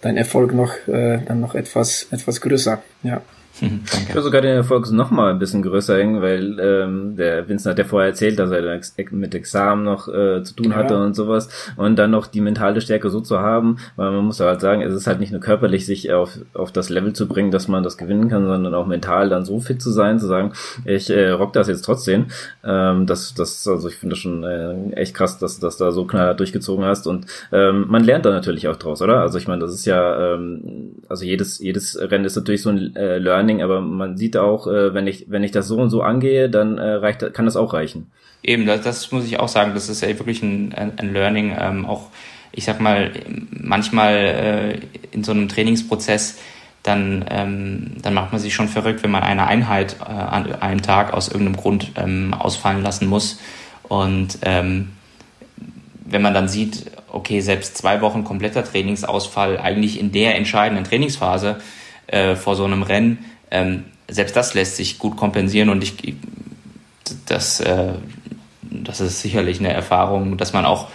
dein 0.01 0.17
Erfolg 0.17 0.53
noch 0.53 0.73
äh, 0.87 1.19
dann 1.25 1.39
noch 1.39 1.55
etwas 1.55 2.07
etwas 2.11 2.41
größer. 2.41 2.81
Ja. 3.03 3.21
Mhm, 3.59 3.81
ich 3.85 4.09
würde 4.09 4.23
sogar 4.23 4.41
den 4.41 4.55
Erfolg 4.55 4.89
noch 4.91 5.11
mal 5.11 5.31
ein 5.31 5.39
bisschen 5.39 5.61
größer 5.61 5.97
hängen, 5.97 6.21
weil 6.21 6.59
ähm, 6.59 7.15
der 7.17 7.47
Vincent 7.47 7.71
hat 7.71 7.79
ja 7.79 7.85
vorher 7.85 8.09
erzählt, 8.09 8.39
dass 8.39 8.49
er 8.51 8.79
mit 9.11 9.35
Examen 9.35 9.83
noch 9.83 10.07
äh, 10.07 10.41
zu 10.43 10.55
tun 10.55 10.75
hatte 10.75 10.93
ja. 10.93 11.03
und 11.03 11.15
sowas 11.15 11.49
und 11.75 11.97
dann 11.97 12.11
noch 12.11 12.27
die 12.27 12.41
mentale 12.41 12.81
Stärke 12.81 13.09
so 13.09 13.19
zu 13.19 13.39
haben, 13.39 13.77
weil 13.97 14.11
man 14.11 14.25
muss 14.25 14.39
halt 14.39 14.61
sagen, 14.61 14.81
es 14.81 14.93
ist 14.93 15.07
halt 15.07 15.19
nicht 15.19 15.31
nur 15.31 15.41
körperlich 15.41 15.85
sich 15.85 16.11
auf, 16.11 16.39
auf 16.53 16.71
das 16.71 16.89
Level 16.89 17.13
zu 17.13 17.27
bringen, 17.27 17.51
dass 17.51 17.67
man 17.67 17.83
das 17.83 17.97
gewinnen 17.97 18.29
kann, 18.29 18.45
sondern 18.45 18.73
auch 18.73 18.87
mental 18.87 19.29
dann 19.29 19.45
so 19.45 19.59
fit 19.59 19.81
zu 19.81 19.91
sein, 19.91 20.19
zu 20.19 20.27
sagen, 20.27 20.53
ich 20.85 21.09
äh, 21.09 21.29
rock 21.29 21.53
das 21.53 21.67
jetzt 21.67 21.83
trotzdem. 21.83 22.27
Ähm, 22.63 23.05
das, 23.05 23.33
das, 23.33 23.67
also 23.67 23.87
ich 23.87 23.95
finde 23.95 24.13
das 24.13 24.19
schon 24.19 24.43
äh, 24.43 24.93
echt 24.93 25.13
krass, 25.13 25.37
dass 25.37 25.59
du 25.59 25.65
das 25.65 25.77
da 25.77 25.91
so 25.91 26.05
knallhart 26.05 26.39
durchgezogen 26.39 26.85
hast 26.85 27.05
und 27.05 27.25
ähm, 27.51 27.85
man 27.89 28.03
lernt 28.03 28.25
da 28.25 28.31
natürlich 28.31 28.67
auch 28.67 28.77
draus, 28.77 29.01
oder? 29.01 29.21
Also 29.21 29.37
ich 29.37 29.47
meine, 29.47 29.61
das 29.61 29.73
ist 29.73 29.85
ja, 29.85 30.33
ähm, 30.33 30.93
also 31.09 31.25
jedes, 31.25 31.59
jedes 31.59 31.99
Rennen 31.99 32.25
ist 32.25 32.35
natürlich 32.35 32.61
so 32.61 32.69
ein 32.69 32.95
äh, 32.95 33.17
Learning 33.17 33.40
Learning, 33.41 33.63
aber 33.63 33.81
man 33.81 34.17
sieht 34.17 34.37
auch, 34.37 34.67
äh, 34.67 34.93
wenn 34.93 35.07
ich 35.07 35.25
wenn 35.29 35.43
ich 35.43 35.51
das 35.51 35.67
so 35.67 35.77
und 35.77 35.89
so 35.89 36.01
angehe, 36.01 36.49
dann 36.49 36.77
äh, 36.77 36.93
reicht 36.93 37.33
kann 37.33 37.45
das 37.45 37.55
auch 37.55 37.73
reichen. 37.73 38.11
Eben, 38.43 38.65
das, 38.65 38.81
das 38.81 39.11
muss 39.11 39.25
ich 39.25 39.39
auch 39.39 39.47
sagen, 39.47 39.73
das 39.73 39.89
ist 39.89 40.01
ja 40.01 40.07
wirklich 40.09 40.41
ein, 40.41 40.73
ein 40.73 41.13
Learning, 41.13 41.55
ähm, 41.59 41.85
auch 41.85 42.09
ich 42.51 42.65
sag 42.65 42.79
mal 42.79 43.11
manchmal 43.51 44.15
äh, 44.15 44.79
in 45.11 45.23
so 45.23 45.31
einem 45.31 45.47
Trainingsprozess 45.47 46.39
dann, 46.83 47.25
ähm, 47.29 47.91
dann 48.01 48.13
macht 48.13 48.31
man 48.31 48.41
sich 48.41 48.53
schon 48.55 48.67
verrückt, 48.67 49.03
wenn 49.03 49.11
man 49.11 49.23
eine 49.23 49.45
Einheit 49.45 49.97
äh, 50.01 50.11
an 50.11 50.51
einem 50.55 50.81
Tag 50.81 51.13
aus 51.13 51.27
irgendeinem 51.27 51.57
Grund 51.57 51.91
ähm, 51.95 52.33
ausfallen 52.33 52.81
lassen 52.81 53.07
muss. 53.07 53.39
Und 53.83 54.39
ähm, 54.41 54.89
wenn 56.05 56.23
man 56.23 56.33
dann 56.33 56.47
sieht, 56.47 56.85
okay, 57.07 57.41
selbst 57.41 57.77
zwei 57.77 58.01
Wochen 58.01 58.23
kompletter 58.23 58.63
Trainingsausfall 58.63 59.59
eigentlich 59.59 59.99
in 59.99 60.11
der 60.11 60.35
entscheidenden 60.35 60.83
Trainingsphase 60.83 61.61
äh, 62.07 62.35
vor 62.35 62.55
so 62.55 62.65
einem 62.65 62.83
Rennen, 62.83 63.19
ähm, 63.51 63.85
selbst 64.09 64.35
das 64.35 64.53
lässt 64.53 64.77
sich 64.77 64.99
gut 64.99 65.17
kompensieren 65.17 65.69
und 65.69 65.83
ich, 65.83 66.15
das, 67.25 67.59
äh, 67.59 67.93
das 68.61 69.01
ist 69.01 69.21
sicherlich 69.21 69.59
eine 69.59 69.71
Erfahrung, 69.71 70.37
dass 70.37 70.53
man 70.53 70.65
auch 70.65 70.89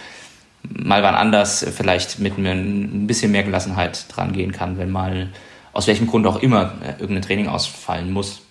mal 0.63 1.03
wann 1.03 1.15
anders 1.15 1.65
vielleicht 1.75 2.19
mit 2.19 2.37
ein 2.37 3.07
bisschen 3.07 3.31
mehr 3.31 3.43
Gelassenheit 3.43 4.05
dran 4.09 4.33
gehen 4.33 4.51
kann, 4.51 4.77
wenn 4.77 4.91
mal 4.91 5.29
aus 5.73 5.87
welchem 5.87 6.07
Grund 6.07 6.25
auch 6.27 6.41
immer 6.41 6.73
äh, 6.83 6.99
irgendein 6.99 7.21
Training 7.21 7.47
ausfallen 7.47 8.11
muss. 8.11 8.41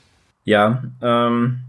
Ja, 0.45 0.85
ähm, 1.03 1.61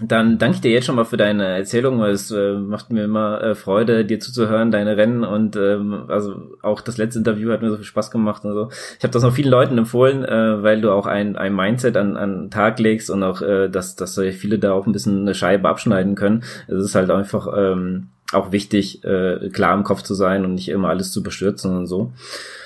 dann 0.00 0.38
danke 0.38 0.56
ich 0.56 0.60
dir 0.60 0.72
jetzt 0.72 0.86
schon 0.86 0.96
mal 0.96 1.04
für 1.04 1.16
deine 1.16 1.56
Erzählung, 1.56 2.00
weil 2.00 2.10
es 2.10 2.28
äh, 2.32 2.54
macht 2.54 2.90
mir 2.90 3.04
immer 3.04 3.40
äh, 3.40 3.54
Freude, 3.54 4.04
dir 4.04 4.18
zuzuhören, 4.18 4.72
deine 4.72 4.96
Rennen 4.96 5.22
und 5.22 5.54
ähm, 5.54 6.06
also 6.08 6.34
auch 6.62 6.80
das 6.80 6.96
letzte 6.96 7.20
Interview 7.20 7.52
hat 7.52 7.62
mir 7.62 7.70
so 7.70 7.76
viel 7.76 7.84
Spaß 7.84 8.10
gemacht 8.10 8.44
und 8.44 8.54
so. 8.54 8.70
Ich 8.98 9.04
habe 9.04 9.12
das 9.12 9.22
noch 9.22 9.32
vielen 9.32 9.50
Leuten 9.50 9.78
empfohlen, 9.78 10.24
äh, 10.24 10.62
weil 10.64 10.80
du 10.80 10.90
auch 10.90 11.06
ein, 11.06 11.36
ein 11.36 11.54
Mindset 11.54 11.96
an, 11.96 12.16
an 12.16 12.50
Tag 12.50 12.80
legst 12.80 13.08
und 13.08 13.22
auch, 13.22 13.40
äh, 13.40 13.68
dass, 13.68 13.94
dass 13.94 14.18
viele 14.18 14.58
da 14.58 14.72
auch 14.72 14.86
ein 14.86 14.92
bisschen 14.92 15.20
eine 15.20 15.34
Scheibe 15.34 15.68
abschneiden 15.68 16.16
können. 16.16 16.42
Es 16.66 16.84
ist 16.84 16.96
halt 16.96 17.10
einfach 17.10 17.46
ähm, 17.56 18.08
auch 18.32 18.50
wichtig, 18.50 19.04
äh, 19.04 19.48
klar 19.50 19.74
im 19.74 19.84
Kopf 19.84 20.02
zu 20.02 20.14
sein 20.14 20.44
und 20.44 20.54
nicht 20.54 20.70
immer 20.70 20.88
alles 20.88 21.12
zu 21.12 21.22
bestürzen 21.22 21.76
und 21.76 21.86
so. 21.86 22.12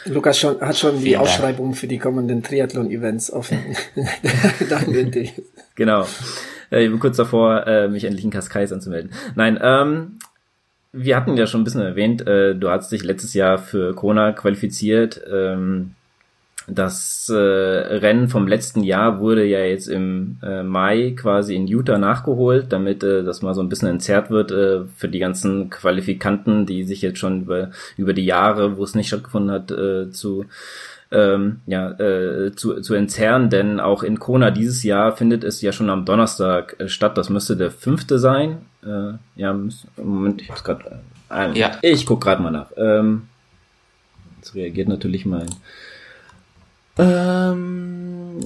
Lukas 0.06 0.38
schon, 0.38 0.58
hat 0.62 0.78
schon 0.78 0.98
die 1.02 1.18
Ausschreibung 1.18 1.74
für 1.74 1.88
die 1.88 1.98
kommenden 1.98 2.42
Triathlon-Events 2.42 3.30
offen. 3.32 3.58
genau. 5.74 6.06
Äh, 6.70 6.84
ich 6.84 6.90
bin 6.90 7.00
kurz 7.00 7.16
davor, 7.16 7.66
äh, 7.66 7.88
mich 7.88 8.04
endlich 8.04 8.24
in 8.24 8.30
Kaskais 8.30 8.72
anzumelden. 8.72 9.10
Nein, 9.34 9.58
ähm, 9.62 10.18
wir 10.92 11.16
hatten 11.16 11.36
ja 11.36 11.46
schon 11.46 11.60
ein 11.60 11.64
bisschen 11.64 11.82
erwähnt, 11.82 12.26
äh, 12.26 12.54
du 12.54 12.70
hast 12.70 12.90
dich 12.90 13.04
letztes 13.04 13.34
Jahr 13.34 13.58
für 13.58 13.94
Kona 13.94 14.32
qualifiziert. 14.32 15.20
Ähm, 15.30 15.94
das 16.70 17.30
äh, 17.30 17.34
Rennen 17.34 18.28
vom 18.28 18.46
letzten 18.46 18.82
Jahr 18.82 19.20
wurde 19.20 19.44
ja 19.44 19.60
jetzt 19.60 19.88
im 19.88 20.36
äh, 20.42 20.62
Mai 20.62 21.14
quasi 21.16 21.54
in 21.54 21.66
Utah 21.66 21.96
nachgeholt, 21.96 22.66
damit 22.70 23.02
äh, 23.02 23.24
das 23.24 23.40
mal 23.40 23.54
so 23.54 23.62
ein 23.62 23.70
bisschen 23.70 23.88
entzerrt 23.88 24.30
wird 24.30 24.50
äh, 24.50 24.84
für 24.94 25.08
die 25.08 25.18
ganzen 25.18 25.70
Qualifikanten, 25.70 26.66
die 26.66 26.84
sich 26.84 27.00
jetzt 27.00 27.18
schon 27.18 27.42
über, 27.42 27.70
über 27.96 28.12
die 28.12 28.26
Jahre, 28.26 28.76
wo 28.76 28.84
es 28.84 28.94
nicht 28.94 29.08
stattgefunden 29.08 29.50
hat, 29.50 29.70
äh, 29.70 30.10
zu 30.10 30.44
ähm, 31.10 31.60
ja, 31.66 31.90
äh, 31.92 32.54
zu, 32.54 32.80
zu 32.80 32.94
entzerren, 32.94 33.50
denn 33.50 33.80
auch 33.80 34.02
in 34.02 34.18
Kona 34.18 34.50
dieses 34.50 34.82
Jahr 34.82 35.16
findet 35.16 35.44
es 35.44 35.62
ja 35.62 35.72
schon 35.72 35.90
am 35.90 36.04
Donnerstag 36.04 36.76
äh, 36.78 36.88
statt. 36.88 37.16
Das 37.16 37.30
müsste 37.30 37.56
der 37.56 37.70
fünfte 37.70 38.18
sein. 38.18 38.58
Äh, 38.84 39.14
ja, 39.36 39.56
Moment, 39.96 40.42
ich 40.42 40.50
hab's 40.50 40.64
gerade. 40.64 41.00
Äh, 41.30 41.58
ja. 41.58 41.78
Ich 41.82 42.04
guck 42.04 42.20
gerade 42.20 42.42
mal 42.42 42.50
nach. 42.50 42.70
Ähm, 42.76 43.28
jetzt 44.36 44.54
reagiert 44.54 44.88
natürlich 44.88 45.24
mein. 45.24 45.48
Ähm, 46.98 48.40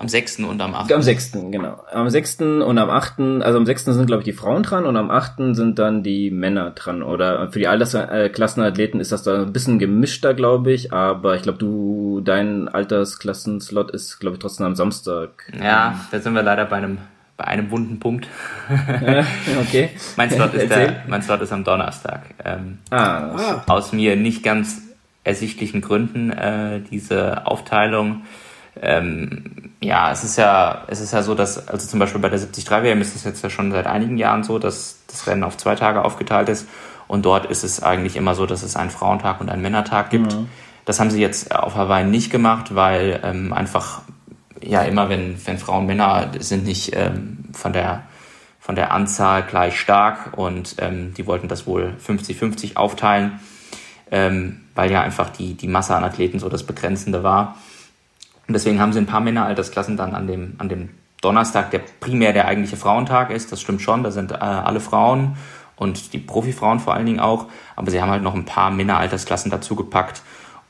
Am 0.00 0.08
6. 0.08 0.38
und 0.38 0.62
am 0.62 0.74
8. 0.74 0.90
Am 0.94 1.02
6. 1.02 1.32
genau. 1.50 1.84
Am 1.92 2.08
6. 2.08 2.40
und 2.40 2.78
am 2.78 2.88
8. 2.88 3.20
Also 3.42 3.58
am 3.58 3.66
6. 3.66 3.84
sind, 3.84 4.06
glaube 4.06 4.22
ich, 4.22 4.24
die 4.24 4.32
Frauen 4.32 4.62
dran 4.62 4.86
und 4.86 4.96
am 4.96 5.10
8. 5.10 5.54
sind 5.54 5.78
dann 5.78 6.02
die 6.02 6.30
Männer 6.30 6.70
dran. 6.70 7.02
Oder 7.02 7.52
für 7.52 7.58
die 7.58 7.68
Altersklassenathleten 7.68 8.98
ist 8.98 9.12
das 9.12 9.24
da 9.24 9.42
ein 9.42 9.52
bisschen 9.52 9.78
gemischter, 9.78 10.32
glaube 10.32 10.72
ich. 10.72 10.94
Aber 10.94 11.36
ich 11.36 11.42
glaube, 11.42 11.58
du, 11.58 12.22
dein 12.24 12.68
Altersklassenslot 12.68 13.90
ist, 13.90 14.20
glaube 14.20 14.36
ich, 14.36 14.40
trotzdem 14.40 14.64
am 14.64 14.74
Samstag. 14.74 15.52
Ja, 15.62 16.00
da 16.10 16.18
sind 16.18 16.32
wir 16.32 16.42
leider 16.42 16.64
bei 16.64 16.76
einem, 16.76 16.96
bei 17.36 17.44
einem 17.44 17.70
wunden 17.70 18.00
Punkt. 18.00 18.26
okay. 19.60 19.90
mein, 20.16 20.30
Slot 20.30 20.54
ist 20.54 20.70
der, 20.70 21.02
mein 21.08 21.20
Slot 21.20 21.42
ist 21.42 21.52
am 21.52 21.62
Donnerstag. 21.62 22.22
Ähm, 22.42 22.78
ah, 22.88 23.36
ah. 23.36 23.64
Aus 23.66 23.92
mir 23.92 24.16
nicht 24.16 24.42
ganz 24.42 24.80
ersichtlichen 25.24 25.82
Gründen 25.82 26.30
äh, 26.30 26.80
diese 26.90 27.46
Aufteilung. 27.46 28.22
Ähm, 28.80 29.72
ja, 29.80 30.12
es 30.12 30.24
ist 30.24 30.36
ja, 30.36 30.84
es 30.88 31.00
ist 31.00 31.12
ja 31.12 31.22
so, 31.22 31.34
dass, 31.34 31.68
also 31.68 31.86
zum 31.86 31.98
Beispiel 31.98 32.20
bei 32.20 32.28
der 32.28 32.38
73 32.38 32.70
WM 32.70 33.00
ist 33.00 33.16
es 33.16 33.24
jetzt 33.24 33.42
ja 33.42 33.50
schon 33.50 33.72
seit 33.72 33.86
einigen 33.86 34.18
Jahren 34.18 34.42
so, 34.42 34.58
dass 34.58 34.98
das 35.06 35.26
Rennen 35.26 35.44
auf 35.44 35.56
zwei 35.56 35.74
Tage 35.74 36.04
aufgeteilt 36.04 36.48
ist. 36.48 36.68
Und 37.08 37.24
dort 37.24 37.46
ist 37.46 37.64
es 37.64 37.82
eigentlich 37.82 38.16
immer 38.16 38.34
so, 38.34 38.46
dass 38.46 38.62
es 38.62 38.76
einen 38.76 38.90
Frauentag 38.90 39.40
und 39.40 39.48
einen 39.48 39.62
Männertag 39.62 40.10
gibt. 40.10 40.34
Mhm. 40.34 40.48
Das 40.84 41.00
haben 41.00 41.10
sie 41.10 41.20
jetzt 41.20 41.54
auf 41.54 41.74
Hawaii 41.74 42.04
nicht 42.04 42.30
gemacht, 42.30 42.74
weil 42.74 43.20
ähm, 43.24 43.52
einfach, 43.52 44.02
ja, 44.62 44.82
immer 44.82 45.08
wenn, 45.08 45.36
wenn 45.46 45.58
Frauen 45.58 45.80
und 45.80 45.86
Männer 45.86 46.30
sind 46.38 46.64
nicht 46.64 46.94
ähm, 46.94 47.44
von 47.52 47.72
der 47.72 48.04
von 48.60 48.76
der 48.76 48.92
Anzahl 48.92 49.42
gleich 49.42 49.80
stark 49.80 50.38
und 50.38 50.76
ähm, 50.78 51.14
die 51.14 51.26
wollten 51.26 51.48
das 51.48 51.66
wohl 51.66 51.94
50-50 52.06 52.76
aufteilen, 52.76 53.40
ähm, 54.12 54.60
weil 54.74 54.92
ja 54.92 55.00
einfach 55.00 55.30
die, 55.30 55.54
die 55.54 55.66
Masse 55.66 55.96
an 55.96 56.04
Athleten 56.04 56.38
so 56.38 56.48
das 56.48 56.62
Begrenzende 56.64 57.24
war. 57.24 57.56
Und 58.50 58.54
deswegen 58.54 58.80
haben 58.80 58.92
sie 58.92 58.98
ein 58.98 59.06
paar 59.06 59.20
Männeraltersklassen 59.20 59.96
dann 59.96 60.12
an 60.12 60.26
dem, 60.26 60.54
an 60.58 60.68
dem 60.68 60.88
Donnerstag, 61.20 61.70
der 61.70 61.82
primär 62.00 62.32
der 62.32 62.48
eigentliche 62.48 62.76
Frauentag 62.76 63.30
ist. 63.30 63.52
Das 63.52 63.60
stimmt 63.60 63.80
schon, 63.80 64.02
da 64.02 64.10
sind 64.10 64.32
äh, 64.32 64.38
alle 64.38 64.80
Frauen 64.80 65.36
und 65.76 66.12
die 66.14 66.18
Profifrauen 66.18 66.80
vor 66.80 66.94
allen 66.94 67.06
Dingen 67.06 67.20
auch. 67.20 67.46
Aber 67.76 67.92
sie 67.92 68.02
haben 68.02 68.10
halt 68.10 68.24
noch 68.24 68.34
ein 68.34 68.46
paar 68.46 68.72
Männeraltersklassen 68.72 69.52
dazu 69.52 69.76
gepackt 69.76 70.22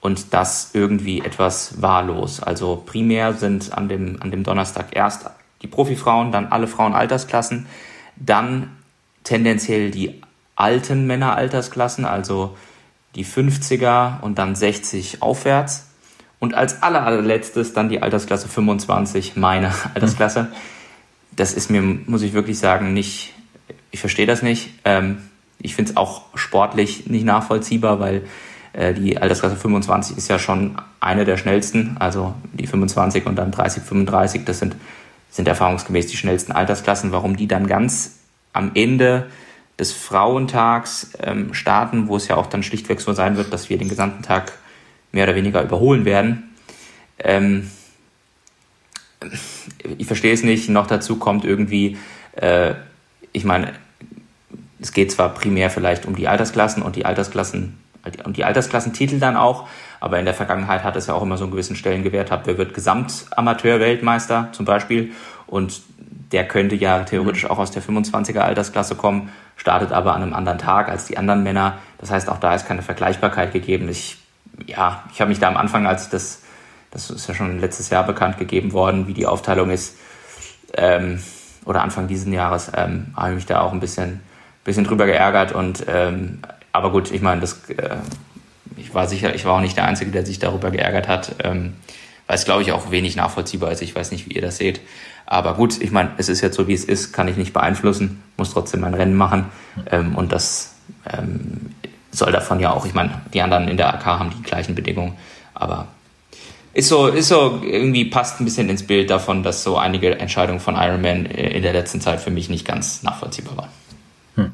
und 0.03 0.35
das 0.35 0.73
irgendwie 0.75 1.23
etwas 1.23 1.81
wahllos. 1.81 2.43
Also 2.43 2.83
primär 2.85 3.33
sind 3.33 3.73
an 3.73 3.89
dem, 3.89 4.21
an 4.21 4.31
dem 4.31 4.45
Donnerstag 4.45 4.95
erst 4.95 5.31
die 5.63 5.67
Profifrauen, 5.67 6.33
dann 6.33 6.49
alle 6.49 6.67
Frauenaltersklassen, 6.67 7.65
dann 8.17 8.77
tendenziell 9.25 9.91
die 9.91 10.21
alten 10.55 11.07
Männeraltersklassen, 11.07 12.05
also 12.05 12.59
die 13.15 13.25
50er 13.25 14.21
und 14.21 14.39
dann 14.39 14.55
60 14.55 15.23
aufwärts. 15.23 15.87
Und 16.41 16.55
als 16.55 16.83
allerletztes 16.83 17.75
dann 17.75 17.89
die 17.89 18.03
Altersklasse 18.03 18.49
25, 18.49 19.37
meine 19.37 19.73
Altersklasse. 19.95 20.49
Das 21.37 21.53
ist 21.53 21.71
mir, 21.71 21.83
muss 21.83 22.23
ich 22.23 22.33
wirklich 22.33 22.59
sagen, 22.59 22.93
nicht, 22.93 23.35
ich 23.93 24.01
verstehe 24.01 24.27
das 24.27 24.43
nicht. 24.43 24.71
Ähm, 24.85 25.19
ich 25.61 25.77
finde 25.77 25.93
es 25.93 25.97
auch 25.97 26.23
sportlich 26.35 27.07
nicht 27.07 27.25
nachvollziehbar, 27.25 28.01
weil 28.01 28.23
äh, 28.73 28.95
die 28.95 29.19
Altersklasse 29.19 29.57
25 29.57 30.17
ist 30.17 30.29
ja 30.29 30.39
schon 30.39 30.77
eine 30.99 31.27
der 31.27 31.37
schnellsten. 31.37 31.97
Also 31.99 32.35
die 32.55 32.67
25 32.67 33.27
und 33.27 33.37
dann 33.37 33.51
30, 33.51 33.83
35, 33.83 34.45
das 34.45 34.59
sind, 34.59 34.77
sind 35.31 35.47
erfahrungsgemäß 35.47 36.07
die 36.07 36.17
schnellsten 36.17 36.53
Altersklassen. 36.53 37.13
Warum 37.13 37.37
die 37.37 37.49
dann 37.49 37.67
ganz 37.67 38.19
am 38.55 38.71
Ende 38.75 39.27
des 39.79 39.93
Frauentags 39.93 41.13
ähm, 41.23 41.53
starten, 41.53 42.09
wo 42.09 42.17
es 42.17 42.29
ja 42.29 42.37
auch 42.37 42.47
dann 42.47 42.63
schlichtweg 42.63 43.01
so 43.01 43.13
sein 43.13 43.37
wird, 43.37 43.53
dass 43.53 43.69
wir 43.69 43.79
den 43.79 43.89
gesamten 43.89 44.23
Tag 44.23 44.53
mehr 45.13 45.25
oder 45.25 45.35
weniger 45.35 45.63
überholen 45.63 46.05
werden. 46.05 46.55
Ähm, 47.19 47.71
ich 49.99 50.07
verstehe 50.07 50.33
es 50.33 50.43
nicht. 50.43 50.69
Noch 50.69 50.87
dazu 50.87 51.17
kommt 51.17 51.45
irgendwie, 51.45 51.99
äh, 52.37 52.75
ich 53.33 53.45
meine, 53.45 53.73
es 54.81 54.93
geht 54.93 55.13
zwar 55.13 55.35
primär 55.35 55.71
vielleicht 55.71 56.07
um 56.07 56.17
die 56.17 56.29
Altersklassen 56.29 56.83
und 56.83 56.97
die 56.97 57.05
Altersklassen 57.05 57.79
und 58.25 58.37
die 58.39 58.45
Altersklassentitel 58.45 59.19
dann 59.19 59.37
auch, 59.37 59.69
aber 60.01 60.19
in 60.19 60.25
der 60.25 60.33
Vergangenheit 60.33 60.85
hat 60.85 60.97
es 60.97 61.07
ja 61.07 61.15
auch 61.15 61.23
immer 61.23 61.37
so 61.37 61.45
einen 61.45 61.51
gewissen 61.51 61.77
Stellenwert 61.77 62.29
gehabt. 62.29 62.47
Wer 62.47 62.57
wird 62.57 62.73
Gesamtamateur-Weltmeister 62.73 64.49
zum 64.53 64.65
Beispiel 64.65 65.13
und 65.47 65.83
der 66.33 66.49
könnte 66.49 66.77
ja 66.77 67.01
theoretisch 67.01 67.45
auch 67.45 67.59
aus 67.59 67.73
der 67.73 67.83
25er 67.83 68.39
Altersklasse 68.39 68.95
kommen, 68.95 69.31
startet 69.57 69.93
aber 69.93 70.15
an 70.15 70.23
einem 70.23 70.33
anderen 70.33 70.59
Tag 70.59 70.89
als 70.89 71.07
die 71.07 71.19
anderen 71.19 71.43
Männer. 71.43 71.79
Das 71.99 72.11
heißt, 72.11 72.31
auch 72.31 72.39
da 72.39 72.55
ist 72.55 72.67
keine 72.67 72.83
Vergleichbarkeit 72.83 73.53
gegeben. 73.53 73.89
Ich 73.89 74.17
ja, 74.67 75.05
ich 75.13 75.21
habe 75.21 75.29
mich 75.29 75.39
da 75.39 75.49
am 75.49 75.57
Anfang, 75.57 75.87
als 75.87 76.09
das, 76.09 76.43
das 76.91 77.11
ist 77.11 77.29
ja 77.29 77.35
schon 77.35 77.59
letztes 77.61 77.91
Jahr 77.91 78.05
bekannt 78.05 78.39
gegeben 78.39 78.73
worden, 78.73 79.07
wie 79.07 79.15
die 79.15 79.27
Aufteilung 79.27 79.71
ist, 79.71 79.97
ähm, 80.75 81.23
oder 81.65 81.83
Anfang 81.83 82.09
dieses 82.09 82.33
Jahres, 82.33 82.71
ähm, 82.75 83.15
habe 83.17 83.31
ich 83.31 83.35
mich 83.37 83.47
da 83.47 83.61
auch 83.61 83.73
ein 83.73 83.81
bisschen, 83.81 84.21
bisschen 84.65 84.85
drüber 84.85 85.07
geärgert 85.07 85.53
und 85.53 85.85
ähm, 85.89 86.41
aber 86.73 86.93
gut, 86.93 87.11
ich 87.11 87.21
meine, 87.21 87.41
das 87.41 87.69
äh, 87.71 87.97
ich 88.77 88.95
war 88.95 89.07
sicher, 89.07 89.35
ich 89.35 89.45
war 89.45 89.55
auch 89.55 89.61
nicht 89.61 89.77
der 89.77 89.85
Einzige, 89.85 90.11
der 90.11 90.25
sich 90.25 90.39
darüber 90.39 90.71
geärgert 90.71 91.09
hat, 91.09 91.37
ähm, 91.45 91.75
weil 92.27 92.37
es 92.37 92.45
glaube 92.45 92.63
ich 92.63 92.73
auch 92.73 92.91
wenig 92.91 93.17
nachvollziehbar 93.17 93.73
ist. 93.73 93.83
Ich 93.83 93.95
weiß 93.95 94.11
nicht, 94.11 94.29
wie 94.29 94.35
ihr 94.35 94.43
das 94.43 94.57
seht. 94.57 94.81
Aber 95.27 95.55
gut, 95.55 95.81
ich 95.81 95.91
meine, 95.91 96.11
es 96.17 96.29
ist 96.29 96.41
jetzt 96.41 96.57
so, 96.57 96.67
wie 96.67 96.75
es 96.75 96.85
ist, 96.85 97.13
kann 97.13 97.29
ich 97.29 97.37
nicht 97.37 97.53
beeinflussen, 97.53 98.23
muss 98.37 98.53
trotzdem 98.53 98.81
mein 98.81 98.95
Rennen 98.95 99.15
machen. 99.15 99.47
Ähm, 99.91 100.17
und 100.17 100.33
das 100.33 100.75
ähm, 101.13 101.75
soll 102.11 102.33
davon 102.33 102.61
ja 102.61 102.73
auch, 102.73 102.87
ich 102.87 102.95
meine, 102.95 103.23
die 103.33 103.43
anderen 103.43 103.69
in 103.69 103.77
der 103.77 103.95
AK 103.95 104.05
haben 104.05 104.31
die 104.31 104.43
gleichen 104.43 104.75
Bedingungen, 104.75 105.17
aber 105.55 105.89
ist 106.73 106.89
so, 106.89 107.09
ist 107.09 107.29
so, 107.29 107.61
irgendwie 107.65 108.05
passt 108.05 108.41
ein 108.41 108.45
bisschen 108.45 108.69
ins 108.69 108.87
Bild 108.87 109.11
davon, 109.11 109.43
dass 109.43 109.65
so 109.65 109.77
einige 109.77 110.19
Entscheidungen 110.19 110.61
von 110.61 110.77
Ironman 110.77 111.27
in 111.27 111.63
der 111.63 111.73
letzten 111.73 112.01
Zeit 112.01 112.21
für 112.21 112.31
mich 112.31 112.49
nicht 112.49 112.67
ganz 112.67 113.03
nachvollziehbar 113.03 113.57
waren. 113.57 113.71
Hm. 114.37 114.53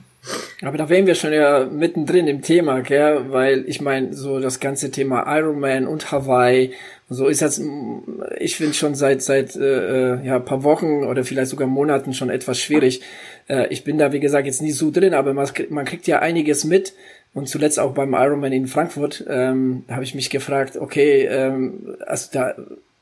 Aber 0.62 0.78
da 0.78 0.88
wären 0.88 1.06
wir 1.06 1.14
schon 1.14 1.34
ja 1.34 1.66
mittendrin 1.66 2.26
im 2.26 2.40
Thema, 2.40 2.80
gell? 2.80 3.26
weil 3.28 3.64
ich 3.66 3.82
meine, 3.82 4.14
so 4.14 4.40
das 4.40 4.60
ganze 4.60 4.90
Thema 4.90 5.24
Ironman 5.36 5.86
und 5.86 6.10
Hawaii, 6.10 6.72
so 7.10 7.28
ist 7.28 7.42
das, 7.42 7.60
ich 8.40 8.56
finde 8.56 8.74
schon 8.74 8.94
seit 8.94 9.22
seit 9.22 9.54
äh, 9.54 10.14
äh, 10.14 10.26
ja 10.26 10.40
paar 10.40 10.64
Wochen 10.64 11.04
oder 11.04 11.22
vielleicht 11.22 11.50
sogar 11.50 11.68
Monaten 11.68 12.14
schon 12.14 12.30
etwas 12.30 12.58
schwierig. 12.58 13.02
Äh, 13.46 13.68
ich 13.68 13.84
bin 13.84 13.98
da 13.98 14.12
wie 14.12 14.20
gesagt 14.20 14.46
jetzt 14.46 14.62
nie 14.62 14.72
so 14.72 14.90
drin, 14.90 15.14
aber 15.14 15.32
man, 15.34 15.48
man 15.68 15.84
kriegt 15.84 16.06
ja 16.08 16.18
einiges 16.18 16.64
mit 16.64 16.94
und 17.36 17.50
zuletzt 17.50 17.78
auch 17.78 17.92
beim 17.92 18.14
Ironman 18.14 18.52
in 18.52 18.66
Frankfurt 18.66 19.22
ähm, 19.28 19.84
habe 19.90 20.04
ich 20.04 20.14
mich 20.14 20.30
gefragt, 20.30 20.78
okay, 20.78 21.26
ähm, 21.26 21.94
also 22.06 22.28
da, 22.32 22.54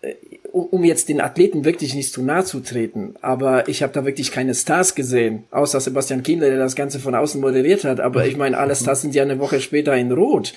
äh, 0.02 0.14
um 0.50 0.82
jetzt 0.82 1.08
den 1.08 1.20
Athleten 1.20 1.64
wirklich 1.64 1.94
nicht 1.94 2.12
zu 2.12 2.20
nahe 2.20 2.42
zu 2.42 2.58
treten, 2.58 3.14
aber 3.20 3.68
ich 3.68 3.84
habe 3.84 3.92
da 3.92 4.04
wirklich 4.04 4.32
keine 4.32 4.52
Stars 4.56 4.96
gesehen, 4.96 5.44
außer 5.52 5.78
Sebastian 5.78 6.24
Kienle, 6.24 6.48
der 6.48 6.58
das 6.58 6.74
Ganze 6.74 6.98
von 6.98 7.14
außen 7.14 7.40
moderiert 7.40 7.84
hat. 7.84 8.00
Aber 8.00 8.26
ich 8.26 8.36
meine, 8.36 8.58
alle 8.58 8.74
Stars 8.74 9.02
sind 9.02 9.14
ja 9.14 9.22
eine 9.22 9.38
Woche 9.38 9.60
später 9.60 9.96
in 9.96 10.10
Rot. 10.10 10.52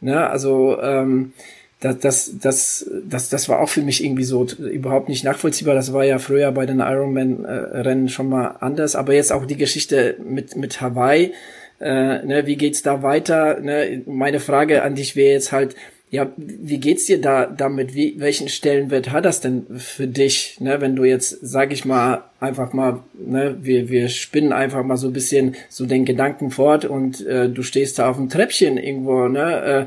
Ne? 0.00 0.28
Also 0.28 0.82
ähm, 0.82 1.32
das, 1.78 2.00
das, 2.00 2.32
das, 2.40 2.90
das, 3.08 3.28
das 3.28 3.48
war 3.48 3.60
auch 3.60 3.68
für 3.68 3.82
mich 3.82 4.04
irgendwie 4.04 4.24
so 4.24 4.44
überhaupt 4.44 5.08
nicht 5.08 5.22
nachvollziehbar. 5.22 5.76
Das 5.76 5.92
war 5.92 6.04
ja 6.04 6.18
früher 6.18 6.50
bei 6.50 6.66
den 6.66 6.80
Ironman-Rennen 6.80 8.08
schon 8.08 8.28
mal 8.28 8.56
anders. 8.58 8.96
Aber 8.96 9.14
jetzt 9.14 9.32
auch 9.32 9.46
die 9.46 9.56
Geschichte 9.56 10.16
mit, 10.18 10.56
mit 10.56 10.80
Hawaii 10.80 11.32
äh, 11.80 12.24
ne, 12.24 12.46
wie 12.46 12.56
geht's 12.56 12.82
da 12.82 13.02
weiter? 13.02 13.60
Ne? 13.60 14.02
Meine 14.06 14.40
Frage 14.40 14.82
an 14.82 14.94
dich 14.94 15.16
wäre 15.16 15.32
jetzt 15.32 15.52
halt, 15.52 15.74
ja, 16.10 16.28
wie 16.36 16.78
geht's 16.78 17.06
dir 17.06 17.20
da 17.20 17.46
damit? 17.46 17.94
Wie, 17.94 18.16
welchen 18.18 18.48
Stellenwert 18.48 19.12
hat 19.12 19.24
das 19.24 19.40
denn 19.40 19.66
für 19.78 20.08
dich? 20.08 20.56
Ne, 20.60 20.80
wenn 20.80 20.96
du 20.96 21.04
jetzt, 21.04 21.38
sag 21.40 21.72
ich 21.72 21.84
mal, 21.84 22.24
einfach 22.40 22.72
mal, 22.72 23.00
ne, 23.14 23.56
wir, 23.62 23.88
wir 23.88 24.08
spinnen 24.08 24.52
einfach 24.52 24.82
mal 24.82 24.96
so 24.96 25.06
ein 25.06 25.12
bisschen 25.12 25.54
so 25.68 25.86
den 25.86 26.04
Gedanken 26.04 26.50
fort 26.50 26.84
und 26.84 27.24
äh, 27.26 27.48
du 27.48 27.62
stehst 27.62 28.00
da 28.00 28.10
auf 28.10 28.16
dem 28.16 28.28
Treppchen 28.28 28.76
irgendwo, 28.76 29.28
ne? 29.28 29.86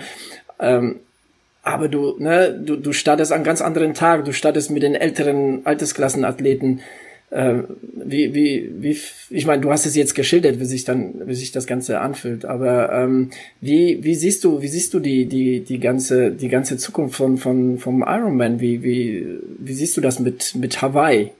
Äh, 0.60 0.65
ähm, 0.65 0.99
aber 1.62 1.89
du, 1.89 2.15
ne, 2.19 2.53
du, 2.53 2.77
du 2.77 2.93
startest 2.93 3.32
an 3.32 3.43
ganz 3.43 3.62
anderen 3.62 3.93
Tag, 3.93 4.25
du 4.25 4.34
startest 4.34 4.71
mit 4.71 4.84
den 4.84 4.95
älteren 4.95 5.65
Altersklassenathleten 5.65 6.82
äh, 7.34 7.63
wie, 8.06 8.34
wie, 8.34 8.72
wie, 8.78 8.98
ich 9.30 9.46
meine, 9.46 9.62
du 9.62 9.72
hast 9.72 9.86
es 9.86 9.96
jetzt 9.96 10.13
geschildert, 10.13 10.60
wie 10.60 10.65
sich 10.65 10.84
dann, 10.84 11.28
wie 11.28 11.34
sich 11.34 11.52
das 11.52 11.65
Ganze 11.65 12.00
anfühlt, 12.00 12.46
aber 12.46 12.91
ähm, 12.93 13.32
wie, 13.60 14.04
wie 14.04 14.13
siehst 14.13 14.43
du, 14.43 14.62
wie 14.62 14.67
siehst 14.67 14.93
du 14.93 15.00
die, 15.00 15.26
die, 15.26 15.62
die 15.62 15.80
ganze, 15.80 16.32
die 16.32 16.50
ganze 16.50 16.78
Zukunft 16.78 17.15
von, 17.15 17.38
von, 17.38 17.80
vom 17.80 18.04
Ironman? 18.04 18.60
Wie, 18.60 18.84
wie, 18.84 19.26
wie 19.58 19.74
siehst 19.74 19.98
du 19.98 20.02
das 20.02 20.19
mit, 20.19 20.54
mit 20.56 20.82
Hawaii? 20.82 21.32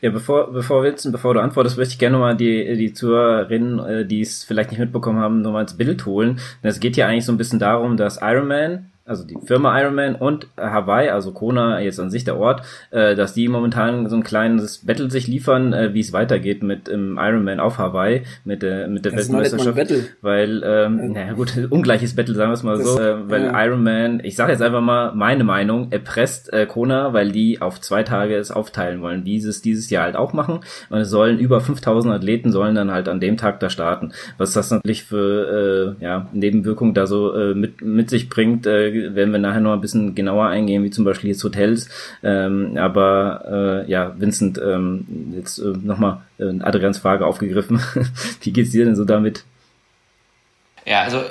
Ja, 0.00 0.10
bevor, 0.10 0.50
bevor 0.52 0.82
Wilson, 0.82 1.12
bevor 1.12 1.34
du 1.34 1.40
antwortest, 1.40 1.76
möchte 1.76 1.92
ich 1.92 1.98
gerne 1.98 2.14
nochmal 2.14 2.36
die, 2.36 2.76
die 2.76 2.94
Zuhörerinnen, 2.94 3.78
äh, 3.80 4.06
die 4.06 4.22
es 4.22 4.44
vielleicht 4.44 4.70
nicht 4.70 4.80
mitbekommen 4.80 5.18
haben, 5.18 5.42
nochmal 5.42 5.62
ins 5.62 5.76
Bild 5.76 6.06
holen. 6.06 6.40
Es 6.62 6.80
geht 6.80 6.96
ja 6.96 7.06
eigentlich 7.06 7.26
so 7.26 7.32
ein 7.32 7.38
bisschen 7.38 7.58
darum, 7.58 7.96
dass 7.96 8.20
Ironman 8.22 8.90
also 9.06 9.24
die 9.24 9.36
Firma 9.44 9.78
Ironman 9.78 10.14
und 10.14 10.46
Hawaii, 10.56 11.10
also 11.10 11.32
Kona 11.32 11.80
jetzt 11.80 12.00
an 12.00 12.10
sich 12.10 12.24
der 12.24 12.38
Ort, 12.38 12.62
äh, 12.90 13.14
dass 13.14 13.34
die 13.34 13.48
momentan 13.48 14.08
so 14.08 14.16
ein 14.16 14.22
kleines 14.22 14.86
Battle 14.86 15.10
sich 15.10 15.26
liefern, 15.26 15.74
äh, 15.74 15.92
wie 15.92 16.00
es 16.00 16.14
weitergeht 16.14 16.62
mit 16.62 16.88
im 16.88 17.18
Ironman 17.20 17.60
auf 17.60 17.76
Hawaii 17.76 18.22
mit 18.44 18.62
der 18.62 18.88
mit 18.88 19.04
der 19.04 19.12
das 19.12 19.28
Weltmeisterschaft, 19.28 19.92
weil 20.22 20.62
ähm, 20.64 20.98
ja. 20.98 21.08
naja 21.08 21.32
gut 21.34 21.52
ungleiches 21.70 22.16
Battle 22.16 22.34
sagen 22.34 22.50
wir 22.50 22.54
es 22.54 22.62
mal 22.62 22.78
das, 22.78 22.94
so, 22.94 22.98
äh, 22.98 23.28
weil 23.28 23.44
ja. 23.44 23.64
Ironman, 23.66 24.20
ich 24.24 24.36
sage 24.36 24.52
jetzt 24.52 24.62
einfach 24.62 24.80
mal 24.80 25.12
meine 25.14 25.44
Meinung, 25.44 25.88
erpresst 25.92 26.50
äh, 26.54 26.64
Kona, 26.64 27.12
weil 27.12 27.30
die 27.30 27.60
auf 27.60 27.82
zwei 27.82 28.04
Tage 28.04 28.36
es 28.36 28.50
aufteilen 28.50 29.02
wollen, 29.02 29.22
dieses 29.22 29.60
dieses 29.60 29.90
Jahr 29.90 30.04
halt 30.04 30.16
auch 30.16 30.32
machen 30.32 30.60
und 30.88 30.98
es 30.98 31.10
sollen 31.10 31.38
über 31.38 31.60
5000 31.60 32.14
Athleten 32.14 32.52
sollen 32.52 32.74
dann 32.74 32.90
halt 32.90 33.08
an 33.08 33.20
dem 33.20 33.36
Tag 33.36 33.60
da 33.60 33.68
starten, 33.68 34.12
was 34.38 34.54
das 34.54 34.70
natürlich 34.70 35.04
für 35.04 35.96
äh, 36.00 36.02
ja 36.02 36.26
Nebenwirkungen 36.32 36.94
da 36.94 37.06
so 37.06 37.34
äh, 37.34 37.54
mit 37.54 37.82
mit 37.82 38.08
sich 38.08 38.30
bringt. 38.30 38.66
Äh, 38.66 38.93
werden 38.94 39.32
wir 39.32 39.38
nachher 39.38 39.60
noch 39.60 39.72
ein 39.72 39.80
bisschen 39.80 40.14
genauer 40.14 40.46
eingehen, 40.46 40.84
wie 40.84 40.90
zum 40.90 41.04
Beispiel 41.04 41.30
jetzt 41.30 41.44
Hotels. 41.44 41.88
Ähm, 42.22 42.76
aber 42.76 43.84
äh, 43.86 43.90
ja, 43.90 44.14
Vincent, 44.18 44.58
ähm, 44.58 45.34
jetzt 45.36 45.58
äh, 45.58 45.72
nochmal 45.82 46.22
äh, 46.38 46.60
Adrians 46.60 46.98
Frage 46.98 47.26
aufgegriffen. 47.26 47.80
wie 48.42 48.52
geht's 48.52 48.70
dir 48.70 48.84
denn 48.84 48.96
so 48.96 49.04
damit? 49.04 49.44
Ja, 50.86 51.02
also 51.02 51.22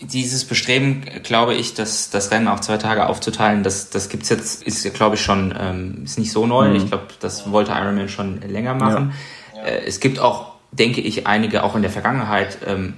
dieses 0.00 0.44
Bestreben, 0.44 1.04
glaube 1.22 1.54
ich, 1.54 1.74
das, 1.74 2.10
das 2.10 2.30
Rennen 2.30 2.48
auf 2.48 2.60
zwei 2.60 2.76
Tage 2.76 3.06
aufzuteilen, 3.06 3.62
das, 3.62 3.88
das 3.90 4.08
gibt's 4.08 4.28
jetzt, 4.28 4.62
ist, 4.62 4.92
glaube 4.94 5.14
ich, 5.14 5.22
schon, 5.22 5.54
ähm, 5.58 6.02
ist 6.04 6.18
nicht 6.18 6.32
so 6.32 6.46
neu. 6.46 6.68
Mhm. 6.68 6.76
Ich 6.76 6.86
glaube, 6.88 7.06
das 7.20 7.50
wollte 7.50 7.72
Ironman 7.72 8.08
schon 8.08 8.40
länger 8.42 8.74
machen. 8.74 9.12
Ja. 9.54 9.62
Äh, 9.62 9.84
es 9.86 10.00
gibt 10.00 10.18
auch, 10.18 10.52
denke 10.72 11.00
ich, 11.00 11.26
einige, 11.26 11.62
auch 11.62 11.76
in 11.76 11.82
der 11.82 11.90
Vergangenheit, 11.90 12.58
ähm, 12.66 12.94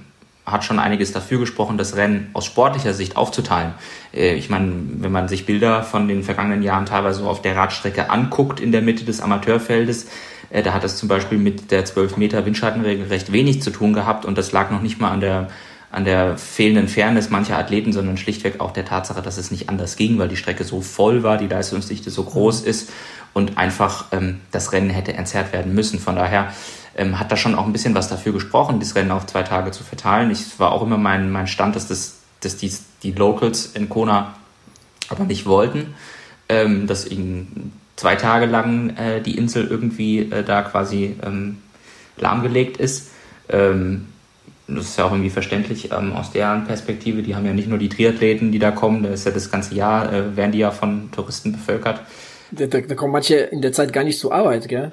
hat 0.51 0.63
schon 0.63 0.79
einiges 0.79 1.11
dafür 1.11 1.39
gesprochen, 1.39 1.77
das 1.77 1.95
Rennen 1.95 2.29
aus 2.33 2.45
sportlicher 2.45 2.93
Sicht 2.93 3.17
aufzuteilen. 3.17 3.73
Äh, 4.13 4.35
ich 4.35 4.49
meine, 4.49 4.71
wenn 4.99 5.11
man 5.11 5.27
sich 5.27 5.45
Bilder 5.45 5.83
von 5.83 6.07
den 6.07 6.23
vergangenen 6.23 6.63
Jahren 6.63 6.85
teilweise 6.85 7.23
auf 7.23 7.41
der 7.41 7.55
Radstrecke 7.55 8.09
anguckt 8.09 8.59
in 8.59 8.71
der 8.71 8.81
Mitte 8.81 9.05
des 9.05 9.21
Amateurfeldes, 9.21 10.07
äh, 10.49 10.63
da 10.63 10.73
hat 10.73 10.83
es 10.83 10.97
zum 10.97 11.07
Beispiel 11.09 11.37
mit 11.37 11.71
der 11.71 11.85
12 11.85 12.17
Meter 12.17 12.45
Windschattenregel 12.45 13.07
recht 13.07 13.31
wenig 13.31 13.61
zu 13.61 13.71
tun 13.71 13.93
gehabt 13.93 14.25
und 14.25 14.37
das 14.37 14.51
lag 14.51 14.71
noch 14.71 14.81
nicht 14.81 14.99
mal 14.99 15.11
an 15.11 15.21
der 15.21 15.49
an 15.91 16.05
der 16.05 16.37
fehlenden 16.37 16.87
Fairness 16.87 17.29
mancher 17.29 17.57
Athleten, 17.57 17.93
sondern 17.93 18.17
schlichtweg 18.17 18.59
auch 18.59 18.71
der 18.71 18.85
Tatsache, 18.85 19.21
dass 19.21 19.37
es 19.37 19.49
nicht 19.49 19.69
anders 19.69 19.95
ging, 19.95 20.19
weil 20.19 20.27
die 20.27 20.37
Strecke 20.37 20.63
so 20.63 20.81
voll 20.81 21.23
war, 21.23 21.37
die 21.37 21.47
Leistungsdichte 21.47 22.11
so 22.11 22.23
groß 22.23 22.61
ist 22.61 22.91
und 23.33 23.57
einfach 23.57 24.05
ähm, 24.11 24.39
das 24.51 24.71
Rennen 24.71 24.91
hätte 24.91 25.13
entzerrt 25.13 25.51
werden 25.51 25.73
müssen. 25.73 25.99
Von 25.99 26.15
daher 26.15 26.53
ähm, 26.95 27.19
hat 27.19 27.31
da 27.31 27.37
schon 27.37 27.55
auch 27.55 27.65
ein 27.65 27.71
bisschen 27.71 27.95
was 27.95 28.09
dafür 28.09 28.33
gesprochen, 28.33 28.79
das 28.79 28.95
Rennen 28.95 29.11
auf 29.11 29.25
zwei 29.25 29.43
Tage 29.43 29.71
zu 29.71 29.83
verteilen. 29.83 30.31
Ich 30.31 30.59
war 30.59 30.71
auch 30.71 30.81
immer 30.81 30.97
mein, 30.97 31.31
mein 31.31 31.47
Stand, 31.47 31.75
dass, 31.75 31.87
das, 31.87 32.19
dass 32.41 32.57
die, 32.57 32.71
die 33.03 33.11
Locals 33.11 33.67
in 33.67 33.89
Kona 33.89 34.35
aber 35.09 35.23
nicht 35.23 35.45
wollten, 35.45 35.95
ähm, 36.47 36.87
dass 36.87 37.09
ihnen 37.09 37.73
zwei 37.95 38.15
Tage 38.15 38.45
lang 38.45 38.95
äh, 38.95 39.21
die 39.21 39.37
Insel 39.37 39.67
irgendwie 39.67 40.19
äh, 40.19 40.43
da 40.43 40.61
quasi 40.61 41.15
ähm, 41.23 41.57
lahmgelegt 42.17 42.77
ist. 42.77 43.09
Ähm, 43.49 44.07
das 44.67 44.85
ist 44.85 44.99
ja 44.99 45.05
auch 45.05 45.11
irgendwie 45.11 45.31
verständlich 45.31 45.91
ähm, 45.91 46.13
aus 46.13 46.31
deren 46.31 46.65
Perspektive. 46.65 47.23
Die 47.23 47.35
haben 47.35 47.45
ja 47.45 47.53
nicht 47.53 47.67
nur 47.67 47.77
die 47.77 47.89
Triathleten, 47.89 48.51
die 48.51 48.59
da 48.59 48.71
kommen, 48.71 49.03
da 49.03 49.09
ist 49.09 49.25
ja 49.25 49.31
das 49.31 49.51
ganze 49.51 49.75
Jahr, 49.75 50.13
äh, 50.13 50.35
werden 50.35 50.51
die 50.51 50.59
ja 50.59 50.71
von 50.71 51.11
Touristen 51.11 51.53
bevölkert. 51.53 52.01
Da, 52.51 52.67
da, 52.67 52.81
da 52.81 52.95
kommen 52.95 53.13
manche 53.13 53.35
in 53.35 53.61
der 53.61 53.73
Zeit 53.73 53.93
gar 53.93 54.03
nicht 54.03 54.19
zur 54.19 54.33
Arbeit, 54.33 54.67
gell? 54.67 54.91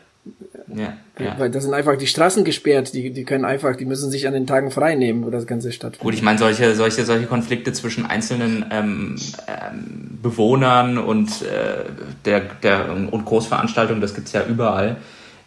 Ja, 0.74 0.94
ja. 1.18 1.38
Weil 1.38 1.50
da 1.50 1.60
sind 1.60 1.72
einfach 1.72 1.96
die 1.96 2.06
Straßen 2.06 2.44
gesperrt, 2.44 2.92
die, 2.92 3.10
die 3.10 3.24
können 3.24 3.44
einfach, 3.44 3.76
die 3.76 3.84
müssen 3.84 4.10
sich 4.10 4.26
an 4.26 4.34
den 4.34 4.46
Tagen 4.46 4.70
frei 4.70 4.94
nehmen, 4.94 5.24
wo 5.24 5.30
das 5.30 5.46
Ganze 5.46 5.72
stattfindet. 5.72 6.02
Gut, 6.02 6.14
ich 6.14 6.22
meine, 6.22 6.38
solche, 6.38 6.74
solche, 6.74 7.04
solche 7.04 7.26
Konflikte 7.26 7.72
zwischen 7.72 8.04
einzelnen 8.04 8.66
ähm, 8.70 9.16
ähm, 9.46 10.18
Bewohnern 10.22 10.98
und 10.98 11.42
äh, 11.42 11.84
der, 12.24 12.40
der 12.62 12.92
und 12.92 13.24
Großveranstaltungen, 13.24 14.00
das 14.00 14.14
gibt's 14.14 14.32
ja 14.32 14.44
überall. 14.44 14.96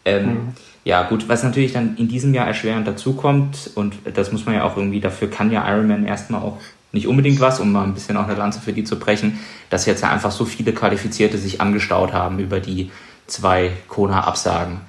Ähm, 0.06 0.26
mhm. 0.26 0.40
Ja, 0.86 1.04
gut, 1.04 1.28
was 1.28 1.44
natürlich 1.44 1.74
dann 1.74 1.98
in 1.98 2.08
diesem 2.08 2.34
Jahr 2.34 2.48
erschwerend 2.48 2.88
dazukommt, 2.88 3.72
und 3.76 3.96
das 4.14 4.32
muss 4.32 4.46
man 4.46 4.56
ja 4.56 4.64
auch 4.64 4.78
irgendwie, 4.78 5.02
dafür 5.02 5.30
kann 5.30 5.52
ja 5.52 5.70
Ironman 5.70 6.06
erstmal 6.06 6.42
auch 6.42 6.58
nicht 6.92 7.08
unbedingt 7.08 7.40
was, 7.40 7.60
um 7.60 7.72
mal 7.72 7.84
ein 7.84 7.94
bisschen 7.94 8.18
auch 8.18 8.28
eine 8.28 8.36
Lanze 8.36 8.62
für 8.62 8.74
die 8.74 8.84
zu 8.84 8.98
brechen, 8.98 9.40
dass 9.70 9.86
jetzt 9.86 10.02
ja 10.02 10.10
einfach 10.10 10.32
so 10.32 10.46
viele 10.46 10.74
Qualifizierte 10.74 11.38
sich 11.38 11.62
angestaut 11.62 12.14
haben 12.14 12.40
über 12.40 12.60
die 12.60 12.90
zwei 13.30 13.72
Kona-Absagen. 13.88 14.82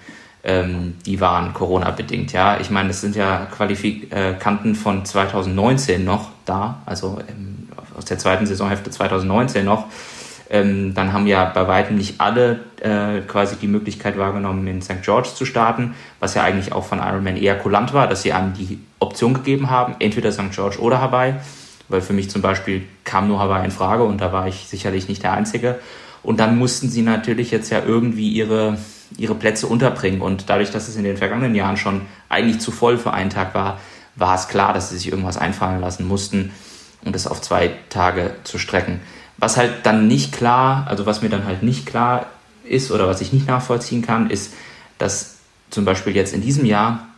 Ähm, 0.43 0.95
die 1.05 1.21
waren 1.21 1.53
Corona-bedingt. 1.53 2.33
Ja, 2.33 2.59
ich 2.61 2.71
meine, 2.71 2.91
es 2.91 3.01
sind 3.01 3.15
ja 3.15 3.47
Qualifikanten 3.47 4.75
von 4.75 5.05
2019 5.05 6.05
noch 6.05 6.31
da, 6.47 6.79
also 6.87 7.21
ähm, 7.29 7.69
aus 7.97 8.07
der 8.07 8.19
zweiten 8.19 8.47
Saisonhälfte 8.47 8.91
2019 8.91 9.65
noch. 9.65 9.87
Ähm, 10.53 10.95
dann 10.95 11.13
haben 11.13 11.29
ja 11.29 11.45
bei 11.45 11.69
weitem 11.69 11.97
nicht 11.97 12.21
alle 12.21 12.61
äh, 12.81 13.21
quasi 13.21 13.55
die 13.57 13.69
Möglichkeit 13.69 14.19
wahrgenommen, 14.19 14.67
in 14.67 14.83
St. 14.83 15.03
George 15.03 15.29
zu 15.33 15.45
starten, 15.45 15.95
was 16.19 16.35
ja 16.35 16.43
eigentlich 16.43 16.73
auch 16.73 16.85
von 16.85 16.99
Ironman 16.99 17.37
eher 17.37 17.57
kulant 17.57 17.95
war, 17.95 18.09
dass 18.09 18.23
sie 18.23 18.33
einem 18.33 18.55
die 18.55 18.81
Option 18.99 19.33
gegeben 19.33 19.71
haben, 19.71 19.95
entweder 20.01 20.33
St. 20.33 20.51
George 20.51 20.81
oder 20.81 21.01
Hawaii, 21.01 21.35
weil 21.89 22.01
für 22.01 22.15
mich 22.15 22.31
zum 22.31 22.43
Beispiel 22.43 22.83
kam 23.05 23.29
nur 23.29 23.39
Hawaii 23.39 23.65
in 23.65 23.71
Frage 23.71 24.03
und 24.03 24.21
da 24.21 24.33
war 24.33 24.49
ich 24.49 24.67
sicherlich 24.67 25.09
nicht 25.09 25.23
der 25.23 25.35
Einzige. 25.35 25.79
Und 26.23 26.41
dann 26.41 26.59
mussten 26.59 26.89
sie 26.91 27.03
natürlich 27.03 27.51
jetzt 27.51 27.71
ja 27.71 27.83
irgendwie 27.85 28.31
ihre, 28.31 28.79
ihre 29.17 29.35
Plätze 29.35 29.67
unterbringen. 29.67 30.21
Und 30.21 30.49
dadurch, 30.49 30.71
dass 30.71 30.89
es 30.89 30.97
in 30.97 31.05
den 31.05 31.17
vergangenen 31.17 31.55
Jahren 31.55 31.77
schon 31.77 32.03
eigentlich 32.29 32.61
zu 32.61 32.71
voll 32.71 32.99
für 32.99 33.13
einen 33.13 33.31
Tag 33.31 33.55
war, 33.55 33.81
war 34.17 34.35
es 34.35 34.49
klar, 34.49 34.73
dass 34.73 34.91
sie 34.91 34.99
sich 34.99 35.09
irgendwas 35.09 35.37
einfallen 35.37 35.81
lassen 35.81 36.07
mussten, 36.07 36.53
um 37.05 37.13
das 37.13 37.27
auf 37.27 37.41
zwei 37.41 37.73
Tage 37.89 38.35
zu 38.45 38.59
strecken. 38.59 39.01
Was 39.39 39.57
halt 39.57 39.87
dann 39.87 40.07
nicht 40.07 40.33
klar, 40.33 40.87
also 40.89 41.07
was 41.07 41.23
mir 41.23 41.31
dann 41.31 41.47
halt 41.47 41.63
nicht 41.63 41.87
klar 41.87 42.27
ist 42.65 42.91
oder 42.91 43.07
was 43.07 43.21
ich 43.21 43.33
nicht 43.33 43.47
nachvollziehen 43.47 44.03
kann, 44.03 44.29
ist, 44.29 44.53
dass 44.99 45.39
zum 45.71 45.85
Beispiel 45.85 46.15
jetzt 46.15 46.35
in 46.35 46.43
diesem 46.43 46.67
Jahr 46.67 47.09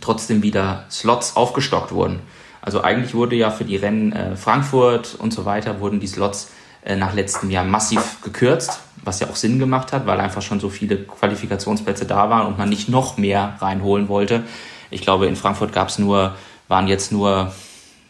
trotzdem 0.00 0.42
wieder 0.42 0.84
Slots 0.90 1.36
aufgestockt 1.36 1.92
wurden. 1.92 2.20
Also 2.60 2.82
eigentlich 2.82 3.14
wurde 3.14 3.36
ja 3.36 3.50
für 3.50 3.64
die 3.64 3.76
Rennen 3.76 4.12
äh, 4.12 4.36
Frankfurt 4.36 5.14
und 5.14 5.32
so 5.32 5.44
weiter, 5.44 5.80
wurden 5.80 6.00
die 6.00 6.06
Slots 6.06 6.50
nach 6.96 7.14
letztem 7.14 7.50
Jahr 7.50 7.64
massiv 7.64 8.20
gekürzt, 8.22 8.80
was 9.02 9.20
ja 9.20 9.28
auch 9.28 9.36
Sinn 9.36 9.58
gemacht 9.58 9.92
hat, 9.92 10.06
weil 10.06 10.20
einfach 10.20 10.42
schon 10.42 10.60
so 10.60 10.68
viele 10.68 10.98
Qualifikationsplätze 10.98 12.04
da 12.04 12.30
waren 12.30 12.46
und 12.46 12.58
man 12.58 12.68
nicht 12.68 12.88
noch 12.88 13.16
mehr 13.16 13.56
reinholen 13.60 14.08
wollte. 14.08 14.42
Ich 14.90 15.02
glaube, 15.02 15.26
in 15.26 15.36
Frankfurt 15.36 15.72
gab 15.72 15.88
es 15.88 15.98
nur, 15.98 16.34
waren 16.68 16.86
jetzt 16.86 17.10
nur, 17.10 17.52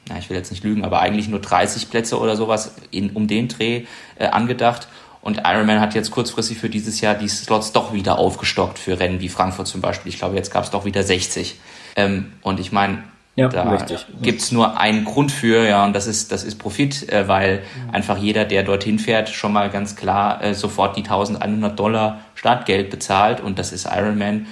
na, 0.08 0.18
ich 0.18 0.28
will 0.28 0.36
jetzt 0.36 0.50
nicht 0.50 0.64
lügen, 0.64 0.84
aber 0.84 1.00
eigentlich 1.00 1.28
nur 1.28 1.40
30 1.40 1.90
Plätze 1.90 2.18
oder 2.18 2.36
sowas 2.36 2.74
in, 2.90 3.10
um 3.10 3.26
den 3.26 3.48
Dreh 3.48 3.84
äh, 4.16 4.26
angedacht. 4.26 4.88
Und 5.20 5.40
Ironman 5.44 5.80
hat 5.80 5.94
jetzt 5.94 6.10
kurzfristig 6.10 6.58
für 6.58 6.68
dieses 6.68 7.00
Jahr 7.00 7.14
die 7.14 7.28
Slots 7.28 7.72
doch 7.72 7.94
wieder 7.94 8.18
aufgestockt 8.18 8.78
für 8.78 8.98
Rennen 9.00 9.20
wie 9.20 9.30
Frankfurt 9.30 9.66
zum 9.66 9.80
Beispiel. 9.80 10.12
Ich 10.12 10.18
glaube, 10.18 10.36
jetzt 10.36 10.52
gab 10.52 10.64
es 10.64 10.70
doch 10.70 10.84
wieder 10.84 11.02
60. 11.02 11.58
Ähm, 11.96 12.32
und 12.42 12.60
ich 12.60 12.72
meine, 12.72 13.04
ja, 13.36 13.48
da 13.48 13.68
richtig. 13.70 14.06
gibt's 14.22 14.52
nur 14.52 14.78
einen 14.78 15.04
Grund 15.04 15.32
für, 15.32 15.66
ja, 15.66 15.84
und 15.84 15.92
das 15.92 16.06
ist, 16.06 16.30
das 16.30 16.44
ist 16.44 16.56
Profit, 16.56 17.08
äh, 17.12 17.26
weil 17.26 17.58
mhm. 17.58 17.94
einfach 17.94 18.16
jeder, 18.16 18.44
der 18.44 18.62
dorthin 18.62 18.98
fährt, 18.98 19.28
schon 19.28 19.52
mal 19.52 19.70
ganz 19.70 19.96
klar 19.96 20.42
äh, 20.42 20.54
sofort 20.54 20.96
die 20.96 21.02
1100 21.02 21.78
Dollar 21.78 22.20
Startgeld 22.36 22.90
bezahlt 22.90 23.40
und 23.40 23.58
das 23.58 23.72
ist 23.72 23.86
Ironman 23.86 24.46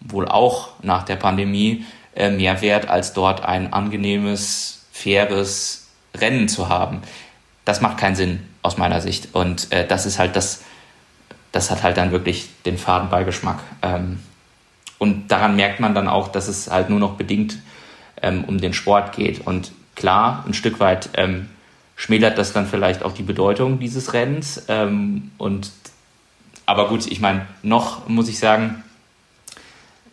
wohl 0.00 0.28
auch 0.28 0.70
nach 0.82 1.04
der 1.04 1.16
Pandemie 1.16 1.84
äh, 2.16 2.30
mehr 2.30 2.60
wert, 2.60 2.88
als 2.88 3.12
dort 3.12 3.44
ein 3.44 3.72
angenehmes, 3.72 4.84
faires 4.92 5.88
Rennen 6.16 6.48
zu 6.48 6.68
haben. 6.68 7.02
Das 7.64 7.80
macht 7.80 7.98
keinen 7.98 8.16
Sinn 8.16 8.40
aus 8.62 8.76
meiner 8.76 9.00
Sicht 9.00 9.28
und 9.34 9.72
äh, 9.72 9.86
das 9.86 10.06
ist 10.06 10.18
halt 10.18 10.34
das, 10.34 10.62
das 11.52 11.70
hat 11.70 11.84
halt 11.84 11.96
dann 11.96 12.10
wirklich 12.10 12.48
den 12.66 12.78
Fadenbeigeschmack. 12.78 13.60
Ähm, 13.82 14.20
und 14.98 15.28
daran 15.28 15.54
merkt 15.54 15.80
man 15.80 15.94
dann 15.94 16.08
auch, 16.08 16.28
dass 16.28 16.48
es 16.48 16.70
halt 16.70 16.90
nur 16.90 16.98
noch 16.98 17.12
bedingt 17.12 17.58
ähm, 18.22 18.44
um 18.44 18.58
den 18.58 18.72
Sport 18.72 19.14
geht. 19.14 19.46
Und 19.46 19.72
klar, 19.94 20.44
ein 20.46 20.54
Stück 20.54 20.80
weit 20.80 21.10
ähm, 21.14 21.48
schmälert 21.96 22.38
das 22.38 22.52
dann 22.52 22.66
vielleicht 22.66 23.02
auch 23.02 23.12
die 23.12 23.22
Bedeutung 23.22 23.78
dieses 23.78 24.12
Rennens. 24.12 24.64
Ähm, 24.68 25.30
und 25.38 25.70
aber 26.66 26.88
gut, 26.88 27.06
ich 27.06 27.20
meine, 27.20 27.46
noch 27.62 28.08
muss 28.08 28.28
ich 28.28 28.38
sagen, 28.38 28.82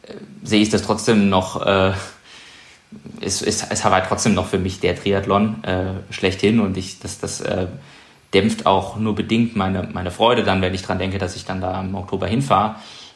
äh, 0.03 0.13
sehe 0.43 0.61
ich 0.61 0.69
das 0.69 0.83
trotzdem 0.83 1.29
noch, 1.29 1.65
äh, 1.65 1.93
ist, 3.21 3.41
ist, 3.41 3.71
ist 3.71 3.85
Hawaii 3.85 4.03
trotzdem 4.07 4.33
noch 4.33 4.47
für 4.47 4.59
mich 4.59 4.79
der 4.79 4.95
Triathlon 4.95 5.63
äh, 5.63 6.13
schlechthin 6.13 6.59
und 6.59 6.77
ich, 6.77 6.99
das, 6.99 7.19
das 7.19 7.41
äh, 7.41 7.67
dämpft 8.33 8.65
auch 8.65 8.97
nur 8.97 9.15
bedingt 9.15 9.55
meine, 9.55 9.87
meine 9.93 10.11
Freude 10.11 10.43
dann, 10.43 10.61
wenn 10.61 10.73
ich 10.73 10.83
dran 10.83 10.99
denke, 10.99 11.17
dass 11.17 11.35
ich 11.35 11.45
dann 11.45 11.61
da 11.61 11.79
im 11.79 11.95
Oktober 11.95 12.27
hinfahre. 12.27 12.75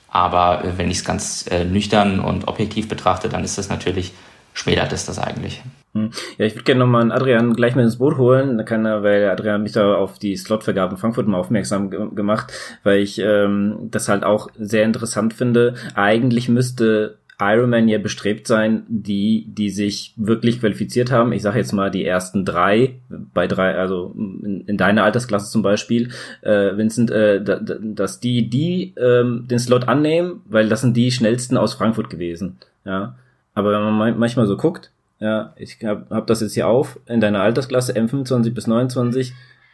Aber 0.10 0.64
äh, 0.64 0.78
wenn 0.78 0.90
ich 0.90 1.00
es 1.00 1.06
ganz 1.06 1.46
äh, 1.50 1.66
nüchtern 1.66 2.20
und 2.20 2.48
objektiv 2.48 2.88
betrachte, 2.88 3.28
dann 3.28 3.44
ist 3.44 3.58
das 3.58 3.70
natürlich 3.70 4.14
schmälert 4.56 4.92
es 4.94 5.06
das 5.06 5.20
eigentlich. 5.20 5.62
Hm. 5.94 6.10
Ja, 6.38 6.46
ich 6.46 6.56
würde 6.56 6.64
gerne 6.64 6.80
nochmal 6.80 7.12
Adrian 7.12 7.54
gleich 7.54 7.76
mit 7.76 7.86
ins 7.86 7.98
Boot 7.98 8.18
holen, 8.18 8.64
kann 8.66 8.86
er, 8.86 9.04
weil 9.04 9.30
Adrian 9.30 9.62
mich 9.62 9.74
da 9.74 9.94
auf 9.94 10.18
die 10.18 10.36
Slotvergabe 10.36 10.94
in 10.94 10.98
Frankfurt 10.98 11.28
mal 11.28 11.38
aufmerksam 11.38 11.90
ge 11.92 12.08
gemacht, 12.16 12.52
weil 12.84 13.00
ich 13.00 13.20
ähm, 13.20 13.90
das 13.92 14.10
halt 14.10 14.24
auch 14.24 14.50
sehr 14.58 14.84
interessant 14.84 15.34
finde. 15.34 15.76
Eigentlich 15.94 16.50
müsste 16.50 17.20
Ironman 17.38 17.90
ja 17.90 17.98
bestrebt 17.98 18.48
sein, 18.48 18.84
die, 18.88 19.46
die 19.50 19.70
sich 19.70 20.14
wirklich 20.16 20.62
qualifiziert 20.62 21.12
haben. 21.12 21.34
Ich 21.34 21.42
sage 21.42 21.60
jetzt 21.60 21.74
mal 21.74 21.92
die 21.92 22.06
ersten 22.06 22.46
drei, 22.46 22.96
bei 23.10 23.48
drei, 23.48 23.76
also 23.76 24.14
in, 24.16 24.64
in 24.68 24.78
deiner 24.78 25.04
Altersklasse 25.04 25.52
zum 25.52 25.62
Beispiel, 25.62 26.12
äh, 26.42 26.78
Vincent, 26.78 27.12
äh, 27.12 27.44
da, 27.44 27.60
da, 27.60 27.76
dass 27.82 28.22
die, 28.22 28.50
die 28.50 28.94
ähm, 28.98 29.48
den 29.50 29.60
Slot 29.60 29.90
annehmen, 29.90 30.42
weil 30.46 30.70
das 30.70 30.82
sind 30.82 30.96
die 30.96 31.12
schnellsten 31.12 31.58
aus 31.58 31.74
Frankfurt 31.74 32.10
gewesen. 32.10 32.58
Ja, 32.86 33.16
aber 33.56 33.72
wenn 33.72 33.82
man 33.82 34.20
manchmal 34.20 34.46
so 34.46 34.58
guckt, 34.58 34.92
ja, 35.20 35.54
ich 35.56 35.80
hab, 35.84 36.12
hab 36.12 36.28
das 36.28 36.42
jetzt 36.42 36.54
hier 36.54 36.68
auf, 36.68 37.00
in 37.08 37.22
deiner 37.22 37.42
Altersklasse 37.42 37.94
M25 37.94 38.54
bis 38.54 38.68
29, 38.68 39.34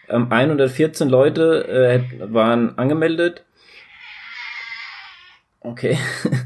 ähm, 0.09 0.31
114 0.31 1.09
Leute 1.09 1.67
äh, 1.67 2.33
waren 2.33 2.77
angemeldet. 2.77 3.43
Okay. 5.61 5.97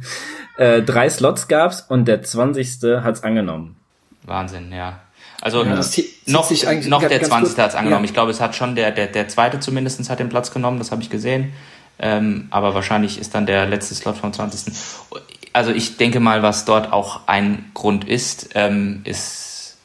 äh, 0.57 0.81
drei 0.81 1.09
Slots 1.09 1.47
gab's 1.47 1.81
und 1.81 2.07
der 2.07 2.23
20. 2.23 3.03
hat's 3.03 3.23
angenommen. 3.23 3.75
Wahnsinn, 4.23 4.71
ja. 4.71 5.01
Also 5.41 5.63
ja, 5.63 5.75
noch, 5.75 6.51
noch 6.87 7.03
der 7.03 7.21
20. 7.21 7.57
hat's 7.57 7.75
angenommen. 7.75 8.05
Ja. 8.05 8.09
Ich 8.09 8.13
glaube, 8.13 8.31
es 8.31 8.39
hat 8.39 8.55
schon 8.55 8.75
der, 8.75 8.91
der, 8.91 9.07
der 9.07 9.27
zweite 9.27 9.59
zumindestens 9.59 10.09
hat 10.09 10.19
den 10.19 10.29
Platz 10.29 10.51
genommen, 10.51 10.79
das 10.79 10.91
habe 10.91 11.01
ich 11.01 11.09
gesehen. 11.09 11.53
Ähm, 11.99 12.47
aber 12.49 12.73
wahrscheinlich 12.73 13.19
ist 13.19 13.35
dann 13.35 13.45
der 13.45 13.65
letzte 13.65 13.95
Slot 13.95 14.17
vom 14.17 14.33
20. 14.33 14.73
Also 15.55 15.71
ich 15.71 15.95
denke 15.95 16.19
mal, 16.19 16.43
was 16.43 16.65
dort 16.65 16.91
auch 16.91 17.27
ein 17.27 17.71
Grund 17.73 18.03
ist, 18.03 18.49
ähm, 18.55 18.99
ist 19.05 19.77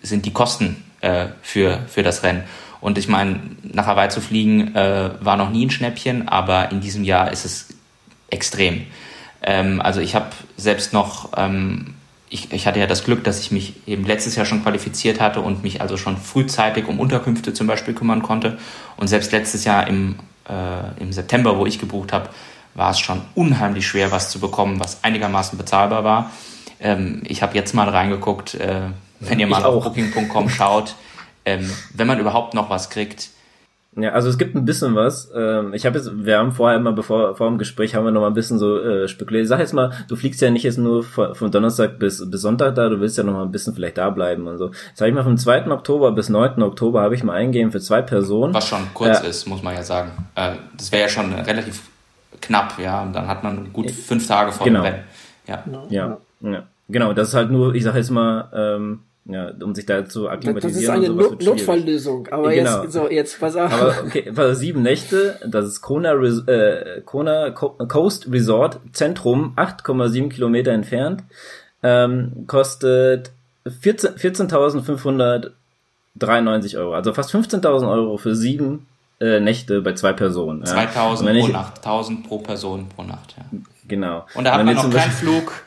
sind 0.00 0.24
die 0.24 0.32
Kosten 0.32 0.84
äh, 1.00 1.26
für, 1.42 1.80
für 1.88 2.04
das 2.04 2.22
Rennen. 2.22 2.44
Und 2.80 2.96
ich 2.96 3.08
meine, 3.08 3.40
nach 3.64 3.86
Hawaii 3.86 4.08
zu 4.08 4.20
fliegen 4.20 4.76
äh, 4.76 5.10
war 5.18 5.36
noch 5.36 5.50
nie 5.50 5.66
ein 5.66 5.70
Schnäppchen, 5.70 6.28
aber 6.28 6.70
in 6.70 6.80
diesem 6.80 7.02
Jahr 7.02 7.32
ist 7.32 7.44
es 7.44 7.70
extrem. 8.30 8.86
Ähm, 9.42 9.80
also 9.80 10.00
ich 10.00 10.14
habe 10.14 10.30
selbst 10.56 10.92
noch, 10.92 11.30
ähm, 11.36 11.94
ich, 12.28 12.52
ich 12.52 12.68
hatte 12.68 12.78
ja 12.78 12.86
das 12.86 13.02
Glück, 13.02 13.24
dass 13.24 13.40
ich 13.40 13.50
mich 13.50 13.74
eben 13.88 14.04
letztes 14.04 14.36
Jahr 14.36 14.46
schon 14.46 14.62
qualifiziert 14.62 15.20
hatte 15.20 15.40
und 15.40 15.64
mich 15.64 15.80
also 15.80 15.96
schon 15.96 16.18
frühzeitig 16.18 16.86
um 16.86 17.00
Unterkünfte 17.00 17.52
zum 17.52 17.66
Beispiel 17.66 17.94
kümmern 17.94 18.22
konnte. 18.22 18.58
Und 18.96 19.08
selbst 19.08 19.32
letztes 19.32 19.64
Jahr 19.64 19.88
im, 19.88 20.20
äh, 20.48 21.02
im 21.02 21.12
September, 21.12 21.58
wo 21.58 21.66
ich 21.66 21.80
gebucht 21.80 22.12
habe, 22.12 22.28
war 22.76 22.90
es 22.90 23.00
schon 23.00 23.22
unheimlich 23.34 23.86
schwer, 23.86 24.12
was 24.12 24.30
zu 24.30 24.38
bekommen, 24.38 24.78
was 24.78 25.02
einigermaßen 25.02 25.58
bezahlbar 25.58 26.04
war. 26.04 26.30
Ähm, 26.78 27.22
ich 27.26 27.42
habe 27.42 27.54
jetzt 27.54 27.74
mal 27.74 27.88
reingeguckt, 27.88 28.54
äh, 28.54 28.82
wenn 29.20 29.40
ihr 29.40 29.46
mal 29.46 29.64
auf 29.64 29.82
booking.com 29.82 30.48
schaut, 30.50 30.94
ähm, 31.44 31.70
wenn 31.94 32.06
man 32.06 32.20
überhaupt 32.20 32.54
noch 32.54 32.70
was 32.70 32.90
kriegt, 32.90 33.30
ja, 33.98 34.10
also 34.10 34.28
es 34.28 34.36
gibt 34.36 34.54
ein 34.54 34.66
bisschen 34.66 34.94
was. 34.94 35.30
Ähm, 35.34 35.72
ich 35.72 35.86
habe 35.86 35.96
jetzt, 35.96 36.10
wir 36.14 36.36
haben 36.36 36.52
vorher 36.52 36.78
immer, 36.78 36.92
bevor 36.92 37.34
vor 37.34 37.48
dem 37.48 37.56
Gespräch, 37.56 37.94
haben 37.94 38.04
wir 38.04 38.10
noch 38.10 38.20
mal 38.20 38.26
ein 38.26 38.34
bisschen 38.34 38.58
so 38.58 38.78
äh, 38.78 39.08
spekuliert. 39.08 39.48
Sag 39.48 39.58
jetzt 39.58 39.72
mal, 39.72 39.90
du 40.08 40.16
fliegst 40.16 40.42
ja 40.42 40.50
nicht 40.50 40.64
jetzt 40.64 40.76
nur 40.76 41.02
von, 41.02 41.50
Donnerstag 41.50 41.98
bis, 41.98 42.30
bis 42.30 42.42
Sonntag 42.42 42.74
da, 42.74 42.90
du 42.90 43.00
willst 43.00 43.16
ja 43.16 43.24
noch 43.24 43.32
mal 43.32 43.42
ein 43.42 43.52
bisschen 43.52 43.74
vielleicht 43.74 43.96
da 43.96 44.10
bleiben 44.10 44.46
und 44.48 44.58
so. 44.58 44.70
Sag 44.92 45.08
ich 45.08 45.14
mal, 45.14 45.24
vom 45.24 45.38
2. 45.38 45.70
Oktober 45.70 46.12
bis 46.12 46.28
9. 46.28 46.62
Oktober 46.62 47.00
habe 47.00 47.14
ich 47.14 47.24
mal 47.24 47.32
eingegeben 47.32 47.72
für 47.72 47.80
zwei 47.80 48.02
Personen. 48.02 48.52
Was 48.52 48.68
schon 48.68 48.86
kurz 48.92 49.22
äh, 49.22 49.30
ist, 49.30 49.46
muss 49.46 49.62
man 49.62 49.74
ja 49.74 49.82
sagen. 49.82 50.10
Äh, 50.34 50.56
das 50.76 50.92
wäre 50.92 51.04
ja 51.04 51.08
schon 51.08 51.32
relativ 51.32 51.80
knapp, 52.40 52.78
ja. 52.78 53.02
Und 53.02 53.12
dann 53.12 53.26
hat 53.26 53.42
man 53.42 53.72
gut 53.72 53.90
fünf 53.90 54.26
Tage 54.26 54.52
vor 54.52 54.66
genau. 54.66 54.82
dem 54.82 54.92
Rennen. 54.92 55.04
Ja. 55.46 55.64
ja. 55.90 56.18
ja. 56.40 56.66
Genau, 56.88 57.12
das 57.12 57.28
ist 57.28 57.34
halt 57.34 57.50
nur, 57.50 57.74
ich 57.74 57.82
sage 57.82 57.98
jetzt 57.98 58.10
mal, 58.10 58.48
ähm, 58.54 59.00
ja, 59.28 59.50
um 59.60 59.74
sich 59.74 59.86
da 59.86 60.04
zu 60.08 60.28
akklimatisieren. 60.28 61.00
Das 61.00 61.04
ist 61.04 61.10
eine 61.10 61.22
Not 61.22 61.42
Notfalllösung, 61.42 62.28
aber 62.28 62.54
genau. 62.54 62.82
jetzt, 62.82 62.92
so, 62.92 63.10
jetzt 63.10 63.40
pass 63.40 63.56
auf. 63.56 63.72
Aber 63.72 63.94
okay, 64.06 64.30
sieben 64.54 64.82
Nächte, 64.82 65.40
das 65.44 65.66
ist 65.66 65.80
Kona, 65.80 66.12
äh, 66.12 67.00
Kona 67.04 67.50
Coast 67.50 68.30
Resort 68.30 68.78
Zentrum, 68.92 69.54
8,7 69.56 70.28
Kilometer 70.28 70.70
entfernt, 70.70 71.24
ähm, 71.82 72.44
kostet 72.46 73.32
14.593 73.66 74.18
14 76.18 76.78
Euro, 76.78 76.94
also 76.94 77.12
fast 77.12 77.34
15.000 77.34 77.90
Euro 77.90 78.16
für 78.18 78.36
sieben 78.36 78.86
äh, 79.20 79.40
Nächte 79.40 79.80
bei 79.80 79.94
zwei 79.94 80.12
Personen. 80.12 80.64
Ja. 80.66 80.72
2.000 80.72 81.40
pro 81.40 81.48
Nacht, 81.48 81.86
1.000 81.86 82.26
pro 82.26 82.38
Person 82.38 82.88
pro 82.88 83.02
Nacht, 83.02 83.34
ja. 83.36 83.44
Genau. 83.88 84.26
Und 84.34 84.44
da 84.44 84.54
hat 84.54 84.64
man 84.64 84.74
noch 84.74 84.90
keinen 84.90 85.12
Flug, 85.12 85.64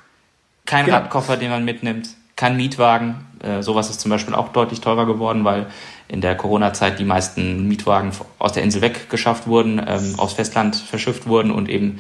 keinen 0.66 0.86
genau. 0.86 0.98
Radkoffer, 0.98 1.38
den 1.38 1.50
man 1.50 1.66
mitnimmt 1.66 2.10
kein 2.40 2.56
Mietwagen. 2.56 3.28
Äh, 3.44 3.62
sowas 3.64 3.90
ist 3.90 4.00
zum 4.00 4.12
Beispiel 4.12 4.34
auch 4.34 4.54
deutlich 4.54 4.80
teurer 4.80 5.06
geworden, 5.06 5.44
weil 5.44 5.66
in 6.08 6.22
der 6.22 6.38
Corona-Zeit 6.38 6.98
die 6.98 7.04
meisten 7.04 7.68
Mietwagen 7.68 8.14
aus 8.40 8.54
der 8.54 8.64
Insel 8.64 8.82
weggeschafft 8.82 9.46
wurden, 9.46 9.82
ähm, 9.86 10.14
aufs 10.18 10.36
Festland 10.36 10.78
verschifft 10.78 11.28
wurden 11.28 11.52
und 11.52 11.68
eben 11.68 12.00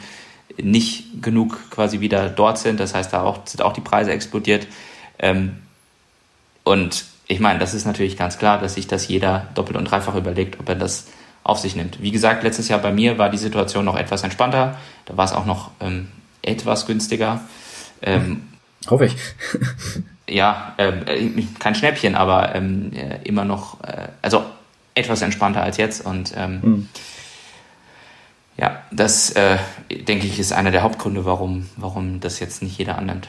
nicht 0.55 1.21
genug 1.21 1.69
quasi 1.71 1.99
wieder 1.99 2.29
dort 2.29 2.57
sind. 2.57 2.79
Das 2.79 2.95
heißt, 2.95 3.11
da 3.11 3.23
auch, 3.23 3.45
sind 3.45 3.61
auch 3.61 3.73
die 3.73 3.81
Preise 3.81 4.13
explodiert. 4.13 4.65
Ähm, 5.19 5.57
und 6.63 7.03
ich 7.27 7.41
meine, 7.41 7.59
das 7.59 7.73
ist 7.73 7.85
natürlich 7.85 8.15
ganz 8.15 8.37
klar, 8.37 8.61
dass 8.61 8.75
sich 8.75 8.87
das 8.87 9.09
jeder 9.09 9.47
doppelt 9.55 9.75
und 9.75 9.91
dreifach 9.91 10.15
überlegt, 10.15 10.57
ob 10.61 10.69
er 10.69 10.75
das 10.75 11.07
auf 11.43 11.59
sich 11.59 11.75
nimmt. 11.75 12.01
Wie 12.01 12.11
gesagt, 12.11 12.43
letztes 12.43 12.67
Jahr 12.67 12.79
bei 12.79 12.91
mir 12.91 13.17
war 13.17 13.29
die 13.29 13.37
Situation 13.37 13.85
noch 13.85 13.95
etwas 13.95 14.23
entspannter. 14.23 14.77
Da 15.05 15.17
war 15.17 15.25
es 15.25 15.33
auch 15.33 15.45
noch 15.45 15.71
ähm, 15.79 16.07
etwas 16.41 16.85
günstiger. 16.85 17.41
Ähm, 18.01 18.49
Hoffe 18.89 19.05
ich. 19.05 19.15
ja, 20.29 20.73
ähm, 20.77 21.05
äh, 21.05 21.43
kein 21.59 21.75
Schnäppchen, 21.75 22.15
aber 22.15 22.55
ähm, 22.55 22.91
äh, 22.93 23.19
immer 23.23 23.45
noch, 23.45 23.83
äh, 23.83 24.09
also 24.21 24.45
etwas 24.95 25.21
entspannter 25.21 25.63
als 25.63 25.77
jetzt. 25.77 26.05
Und 26.05 26.33
ähm, 26.35 26.59
mhm. 26.61 26.89
ja, 28.57 28.81
das 28.91 29.31
äh, 29.31 29.57
denke 29.89 30.27
ich 30.27 30.39
ist 30.39 30.53
einer 30.53 30.71
der 30.71 30.83
Hauptgründe, 30.83 31.25
warum, 31.25 31.69
warum 31.75 32.19
das 32.19 32.39
jetzt 32.39 32.61
nicht 32.61 32.77
jeder 32.77 32.97
annimmt. 32.97 33.27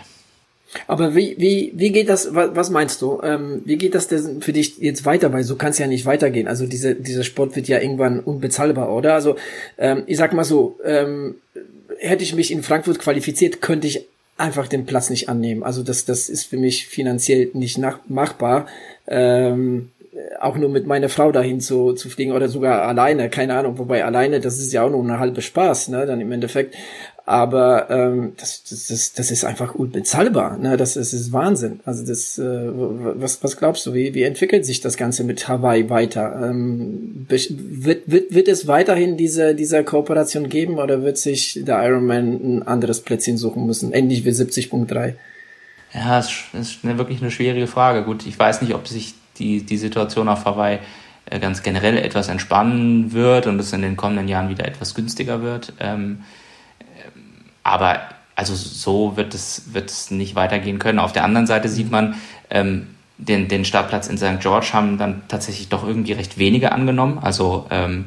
Aber 0.87 1.15
wie, 1.15 1.35
wie, 1.39 1.73
wie 1.75 1.91
geht 1.91 2.09
das, 2.09 2.29
was 2.33 2.71
meinst 2.71 3.03
du? 3.03 3.21
Ähm, 3.23 3.63
wie 3.65 3.77
geht 3.77 3.95
das 3.95 4.09
denn 4.09 4.41
für 4.41 4.53
dich 4.53 4.79
jetzt 4.79 5.05
weiter? 5.05 5.33
Weil 5.33 5.43
so 5.43 5.57
kann 5.57 5.71
es 5.71 5.79
ja 5.79 5.87
nicht 5.87 6.07
weitergehen. 6.07 6.47
Also 6.47 6.67
diese, 6.67 6.95
dieser 6.95 7.25
Sport 7.25 7.57
wird 7.57 7.69
ja 7.69 7.81
irgendwann 7.81 8.21
unbezahlbar, 8.21 8.93
oder? 8.93 9.15
Also 9.15 9.37
ähm, 9.79 10.05
ich 10.07 10.17
sag 10.17 10.33
mal 10.33 10.45
so, 10.45 10.79
ähm, 10.85 11.37
hätte 11.99 12.23
ich 12.23 12.35
mich 12.35 12.53
in 12.53 12.63
Frankfurt 12.63 12.99
qualifiziert, 12.99 13.61
könnte 13.61 13.87
ich 13.87 14.07
einfach 14.37 14.69
den 14.69 14.87
Platz 14.87 15.11
nicht 15.11 15.29
annehmen. 15.29 15.63
Also 15.63 15.83
das, 15.83 16.05
das 16.05 16.29
ist 16.29 16.45
für 16.45 16.57
mich 16.57 16.87
finanziell 16.87 17.51
nicht 17.53 17.79
nach, 17.79 17.99
machbar. 18.09 18.67
Ähm, 19.07 19.91
auch 20.41 20.57
nur 20.57 20.69
mit 20.69 20.87
meiner 20.87 21.09
Frau 21.09 21.31
dahin 21.31 21.61
zu, 21.61 21.93
zu 21.93 22.09
fliegen 22.09 22.33
oder 22.33 22.49
sogar 22.49 22.83
alleine, 22.83 23.31
keine 23.31 23.55
Ahnung, 23.55 23.79
wobei 23.79 24.05
alleine, 24.05 24.41
das 24.41 24.59
ist 24.59 24.73
ja 24.73 24.83
auch 24.83 24.91
nur 24.91 25.03
eine 25.03 25.19
halbe 25.19 25.41
Spaß, 25.41 25.89
ne, 25.89 26.05
dann 26.07 26.21
im 26.21 26.33
Endeffekt. 26.33 26.75
Aber 27.31 27.89
ähm, 27.91 28.33
das, 28.39 28.65
das, 28.65 28.89
das, 28.89 29.13
das 29.13 29.31
ist 29.31 29.45
einfach 29.45 29.77
unbezahlbar. 29.77 30.59
Ne? 30.59 30.77
Das, 30.77 30.95
das 30.95 31.13
ist 31.13 31.33
Wahnsinn. 31.33 31.79
Also 31.85 32.05
das, 32.05 32.41
äh, 32.41 32.43
was, 32.43 33.45
was 33.45 33.57
glaubst 33.57 33.87
du, 33.87 33.95
wie, 33.95 34.15
wie 34.15 34.25
entwickelt 34.25 34.67
sich 34.67 34.81
das 34.81 34.97
Ganze 34.97 35.23
mit 35.23 35.47
Hawaii 35.47 35.89
weiter? 35.89 36.51
Ähm, 36.51 37.27
wird, 37.29 37.47
wird, 38.11 38.35
wird 38.35 38.49
es 38.49 38.67
weiterhin 38.67 39.17
diese, 39.17 39.55
diese 39.55 39.85
Kooperation 39.85 40.49
geben 40.49 40.79
oder 40.81 41.05
wird 41.05 41.19
sich 41.19 41.61
der 41.63 41.81
Ironman 41.85 42.33
ein 42.33 42.63
anderes 42.67 43.01
Plätzchen 43.03 43.37
suchen 43.37 43.65
müssen? 43.65 43.93
Endlich 43.93 44.25
wie 44.25 44.31
70.3. 44.31 45.15
Ja, 45.95 46.17
das 46.17 46.33
ist 46.53 46.79
eine, 46.83 46.99
wirklich 46.99 47.21
eine 47.21 47.31
schwierige 47.31 47.69
Frage. 47.69 48.03
Gut, 48.03 48.27
ich 48.27 48.37
weiß 48.37 48.61
nicht, 48.61 48.75
ob 48.75 48.89
sich 48.89 49.15
die, 49.39 49.63
die 49.63 49.77
Situation 49.77 50.29
auf 50.29 50.47
Hawaii 50.47 50.81
äh, 51.27 51.39
ganz 51.39 51.63
generell 51.63 51.97
etwas 51.97 52.27
entspannen 52.27 53.13
wird 53.13 53.47
und 53.47 53.61
es 53.61 53.73
in 53.73 53.83
den 53.83 53.97
kommenden 53.97 54.27
Jahren 54.27 54.49
wieder 54.49 54.67
etwas 54.67 54.97
günstiger 54.97 55.43
wird. 55.43 55.75
Ähm, 55.79 56.25
aber 57.63 58.01
also 58.41 58.55
so 58.55 59.17
wird 59.17 59.35
es, 59.35 59.75
wird 59.75 59.91
es 59.91 60.11
nicht 60.11 60.35
weitergehen 60.35 60.79
können. 60.79 60.99
Auf 60.99 61.13
der 61.13 61.25
anderen 61.25 61.47
Seite 61.47 61.69
sieht 61.69 61.91
man, 61.91 62.15
ähm, 62.49 62.87
den, 63.19 63.49
den 63.49 63.67
Startplatz 63.67 64.09
in 64.09 64.17
St. 64.17 64.41
George 64.41 64.69
haben 64.73 64.97
dann 64.97 65.23
tatsächlich 65.29 65.69
doch 65.69 65.87
irgendwie 65.87 66.13
recht 66.13 66.39
wenige 66.39 66.73
angenommen. 66.73 67.19
Also 67.21 67.67
ähm, 67.71 68.07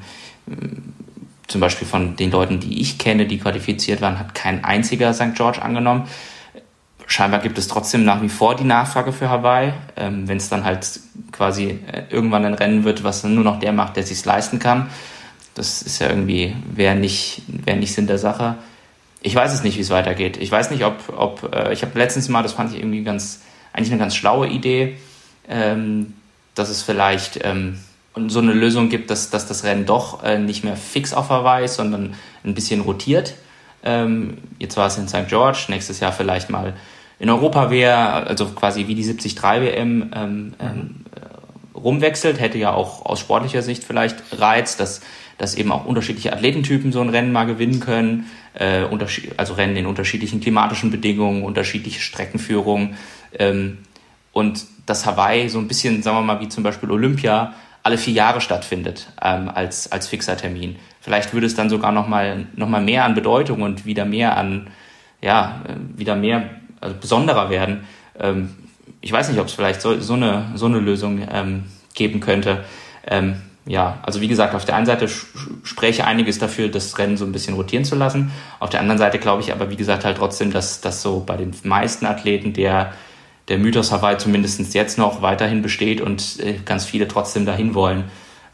zum 1.48 1.62
Beispiel 1.62 1.88
von 1.88 2.16
den 2.16 2.32
Leuten, 2.32 2.60
die 2.60 2.82
ich 2.82 2.98
kenne, 2.98 3.28
die 3.28 3.38
qualifiziert 3.38 4.02
waren, 4.02 4.18
hat 4.18 4.34
kein 4.34 4.64
einziger 4.64 5.14
St. 5.14 5.36
George 5.36 5.62
angenommen. 5.62 6.08
Scheinbar 7.06 7.42
gibt 7.42 7.60
es 7.60 7.68
trotzdem 7.68 8.04
nach 8.04 8.24
wie 8.24 8.30
vor 8.30 8.56
die 8.56 8.64
Nachfrage 8.64 9.14
für 9.14 9.30
Hawaii. 9.30 9.74
Ähm, 9.96 10.28
Wenn 10.28 10.38
es 10.38 10.50
dann 10.50 10.64
halt 10.64 11.00
quasi 11.32 11.80
äh, 11.92 12.06
irgendwann 12.10 12.46
ein 12.46 12.56
Rennen 12.56 12.86
wird, 12.86 13.04
was 13.04 13.24
nur 13.24 13.44
noch 13.44 13.60
der 13.60 13.72
macht, 13.72 13.98
der 13.98 14.04
sich 14.04 14.26
leisten 14.26 14.58
kann. 14.58 14.88
Das 15.54 15.84
ist 15.84 16.00
ja 16.00 16.10
irgendwie, 16.10 16.56
wäre 16.72 16.96
nicht, 16.96 17.44
wäre 17.48 17.78
nicht 17.78 17.94
Sinn 17.94 18.08
der 18.08 18.18
Sache 18.18 18.56
ich 19.24 19.34
weiß 19.34 19.54
es 19.54 19.64
nicht, 19.64 19.78
wie 19.78 19.82
es 19.82 19.90
weitergeht. 19.90 20.38
Ich 20.38 20.52
weiß 20.52 20.70
nicht, 20.70 20.86
ob, 20.86 21.14
ob 21.16 21.56
äh, 21.56 21.74
ich 21.74 21.82
habe 21.82 21.98
letztens 21.98 22.30
mal, 22.30 22.44
das 22.44 22.54
fand 22.54 22.72
ich 22.72 22.80
irgendwie 22.80 23.04
ganz, 23.04 23.42
eigentlich 23.72 23.92
eine 23.92 24.00
ganz 24.00 24.16
schlaue 24.16 24.48
Idee, 24.48 24.98
ähm, 25.50 26.14
dass 26.56 26.70
es 26.70 26.84
vielleicht 26.84 27.40
ähm, 27.44 27.80
so 28.28 28.40
eine 28.40 28.54
Lösung 28.54 28.90
gibt, 28.90 29.10
dass, 29.10 29.30
dass 29.30 29.48
das 29.48 29.64
Rennen 29.64 29.86
doch 29.86 30.24
äh, 30.24 30.38
nicht 30.38 30.64
mehr 30.64 30.76
fix 30.76 31.14
auf 31.14 31.30
Hawaii 31.30 31.66
ist, 31.66 31.76
sondern 31.76 32.16
ein 32.44 32.54
bisschen 32.54 32.82
rotiert. 32.82 33.34
Ähm, 33.84 34.38
jetzt 34.60 34.78
war 34.78 34.88
es 34.88 34.98
in 34.98 35.08
St. 35.08 35.28
George, 35.28 35.66
nächstes 35.70 36.00
Jahr 36.00 36.12
vielleicht 36.12 36.50
mal 36.50 36.74
in 37.20 37.30
Europa 37.30 37.70
wäre, 37.72 38.28
also 38.28 38.48
quasi 38.48 38.88
wie 38.88 38.96
die 38.96 39.04
73 39.04 39.42
WM 39.42 40.12
ähm, 40.14 40.54
ähm, 40.60 41.06
rumwechselt, 41.74 42.40
hätte 42.40 42.58
ja 42.58 42.74
auch 42.74 43.06
aus 43.06 43.20
sportlicher 43.20 43.62
Sicht 43.62 43.84
vielleicht 43.84 44.18
Reiz, 44.40 44.78
dass, 44.78 45.02
dass 45.38 45.56
eben 45.56 45.72
auch 45.72 45.86
unterschiedliche 45.86 46.34
Athletentypen 46.34 46.92
so 46.92 47.02
ein 47.02 47.10
Rennen 47.10 47.32
mal 47.32 47.46
gewinnen 47.46 47.80
können, 47.80 48.26
äh, 48.54 48.86
also 49.38 49.54
Rennen 49.54 49.76
in 49.76 49.86
unterschiedlichen 49.86 50.42
klimatischen 50.42 50.92
Bedingungen, 50.92 51.44
unterschiedliche 51.44 52.00
Streckenführungen 52.00 52.98
ähm, 53.38 53.80
und 54.32 54.66
dass 54.86 55.06
Hawaii 55.06 55.50
so 55.50 55.60
ein 55.60 55.68
bisschen, 55.68 56.04
sagen 56.04 56.18
wir 56.18 56.22
mal, 56.22 56.40
wie 56.42 56.50
zum 56.50 56.64
Beispiel 56.64 56.92
Olympia, 56.92 57.54
alle 57.84 57.98
vier 57.98 58.14
Jahre 58.14 58.42
stattfindet 58.42 59.08
ähm, 59.22 59.50
als, 59.54 59.92
als 59.92 60.08
fixer 60.08 60.38
Termin. 60.38 60.78
Vielleicht 61.02 61.34
würde 61.34 61.48
es 61.48 61.56
dann 61.56 61.70
sogar 61.70 61.92
noch 61.92 62.08
mal, 62.08 62.48
noch 62.56 62.70
mal 62.70 62.82
mehr 62.82 63.04
an 63.04 63.14
Bedeutung 63.14 63.62
und 63.62 63.86
wieder 63.86 64.06
mehr 64.06 64.38
an, 64.38 64.68
ja, 65.22 65.62
äh, 65.68 66.00
wieder 66.00 66.16
mehr, 66.16 66.50
also 66.80 66.96
besonderer 67.00 67.50
werden. 67.50 67.84
Ähm, 68.20 68.56
ich 69.02 69.12
weiß 69.12 69.30
nicht, 69.30 69.40
ob 69.40 69.48
es 69.48 69.54
vielleicht 69.54 69.82
so, 69.82 70.00
so, 70.00 70.14
eine, 70.14 70.52
so 70.56 70.66
eine 70.66 70.80
Lösung 70.80 71.28
ähm, 71.30 71.66
geben 71.94 72.22
könnte. 72.22 72.64
Ähm, 73.06 73.42
ja, 73.66 74.00
also 74.04 74.20
wie 74.20 74.28
gesagt, 74.28 74.56
auf 74.56 74.66
der 74.66 74.76
einen 74.76 74.86
Seite 74.86 75.08
spreche 75.64 76.06
einiges 76.06 76.38
dafür, 76.38 76.68
das 76.68 76.98
Rennen 76.98 77.16
so 77.16 77.26
ein 77.26 77.32
bisschen 77.32 77.56
rotieren 77.56 77.86
zu 77.86 77.96
lassen. 77.96 78.32
Auf 78.60 78.70
der 78.70 78.82
anderen 78.82 78.98
Seite 78.98 79.20
glaube 79.20 79.42
ich 79.42 79.54
aber, 79.54 79.70
wie 79.70 79.78
gesagt, 79.78 80.04
halt 80.04 80.18
trotzdem, 80.18 80.52
dass, 80.52 80.82
dass 80.82 81.02
so 81.02 81.24
bei 81.26 81.38
den 81.38 81.54
meisten 81.64 82.06
Athleten 82.06 82.52
der, 82.52 82.94
der 83.48 83.58
Mythos 83.60 83.92
Hawaii 83.92 84.18
zumindest 84.18 84.74
jetzt 84.74 84.98
noch 84.98 85.22
weiterhin 85.22 85.62
besteht 85.62 86.02
und 86.02 86.40
äh, 86.42 86.60
ganz 86.66 86.84
viele 86.84 87.08
trotzdem 87.08 87.46
dahin 87.46 87.74
wollen. 87.74 88.06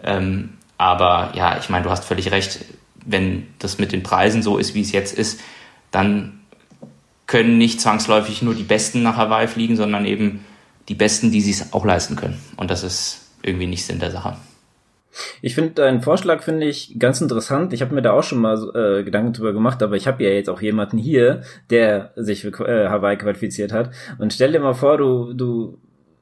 Ähm, 0.03 0.49
aber 0.77 1.31
ja, 1.33 1.57
ich 1.57 1.69
meine, 1.69 1.83
du 1.83 1.89
hast 1.89 2.05
völlig 2.05 2.31
recht, 2.31 2.63
wenn 3.03 3.47
das 3.57 3.79
mit 3.79 3.91
den 3.91 4.03
Preisen 4.03 4.43
so 4.43 4.59
ist, 4.59 4.75
wie 4.75 4.81
es 4.81 4.91
jetzt 4.91 5.17
ist, 5.17 5.39
dann 5.89 6.39
können 7.25 7.57
nicht 7.57 7.81
zwangsläufig 7.81 8.43
nur 8.43 8.53
die 8.53 8.63
Besten 8.63 9.01
nach 9.01 9.17
Hawaii 9.17 9.47
fliegen, 9.47 9.75
sondern 9.75 10.05
eben 10.05 10.45
die 10.87 10.95
Besten, 10.95 11.31
die 11.31 11.41
sich 11.41 11.73
auch 11.73 11.85
leisten 11.85 12.15
können. 12.15 12.39
Und 12.57 12.69
das 12.69 12.83
ist 12.83 13.27
irgendwie 13.41 13.67
nicht 13.67 13.85
Sinn 13.85 13.99
der 13.99 14.11
Sache. 14.11 14.37
Ich 15.41 15.55
finde 15.55 15.71
deinen 15.71 16.01
Vorschlag 16.01 16.43
finde 16.43 16.67
ich 16.67 16.97
ganz 16.99 17.21
interessant. 17.21 17.73
Ich 17.73 17.81
habe 17.81 17.95
mir 17.95 18.01
da 18.01 18.11
auch 18.11 18.23
schon 18.23 18.39
mal 18.39 18.57
äh, 18.75 19.03
Gedanken 19.03 19.33
drüber 19.33 19.53
gemacht, 19.53 19.81
aber 19.81 19.95
ich 19.95 20.07
habe 20.07 20.23
ja 20.23 20.29
jetzt 20.29 20.49
auch 20.49 20.61
jemanden 20.61 20.97
hier, 20.97 21.41
der 21.69 22.11
sich 22.15 22.41
für 22.41 22.49
äh, 22.67 22.89
Hawaii 22.89 23.17
qualifiziert 23.17 23.71
hat. 23.73 23.91
Und 24.17 24.33
stell 24.33 24.51
dir 24.51 24.59
mal 24.59 24.73
vor, 24.73 24.97
du 24.97 25.33
du 25.33 25.79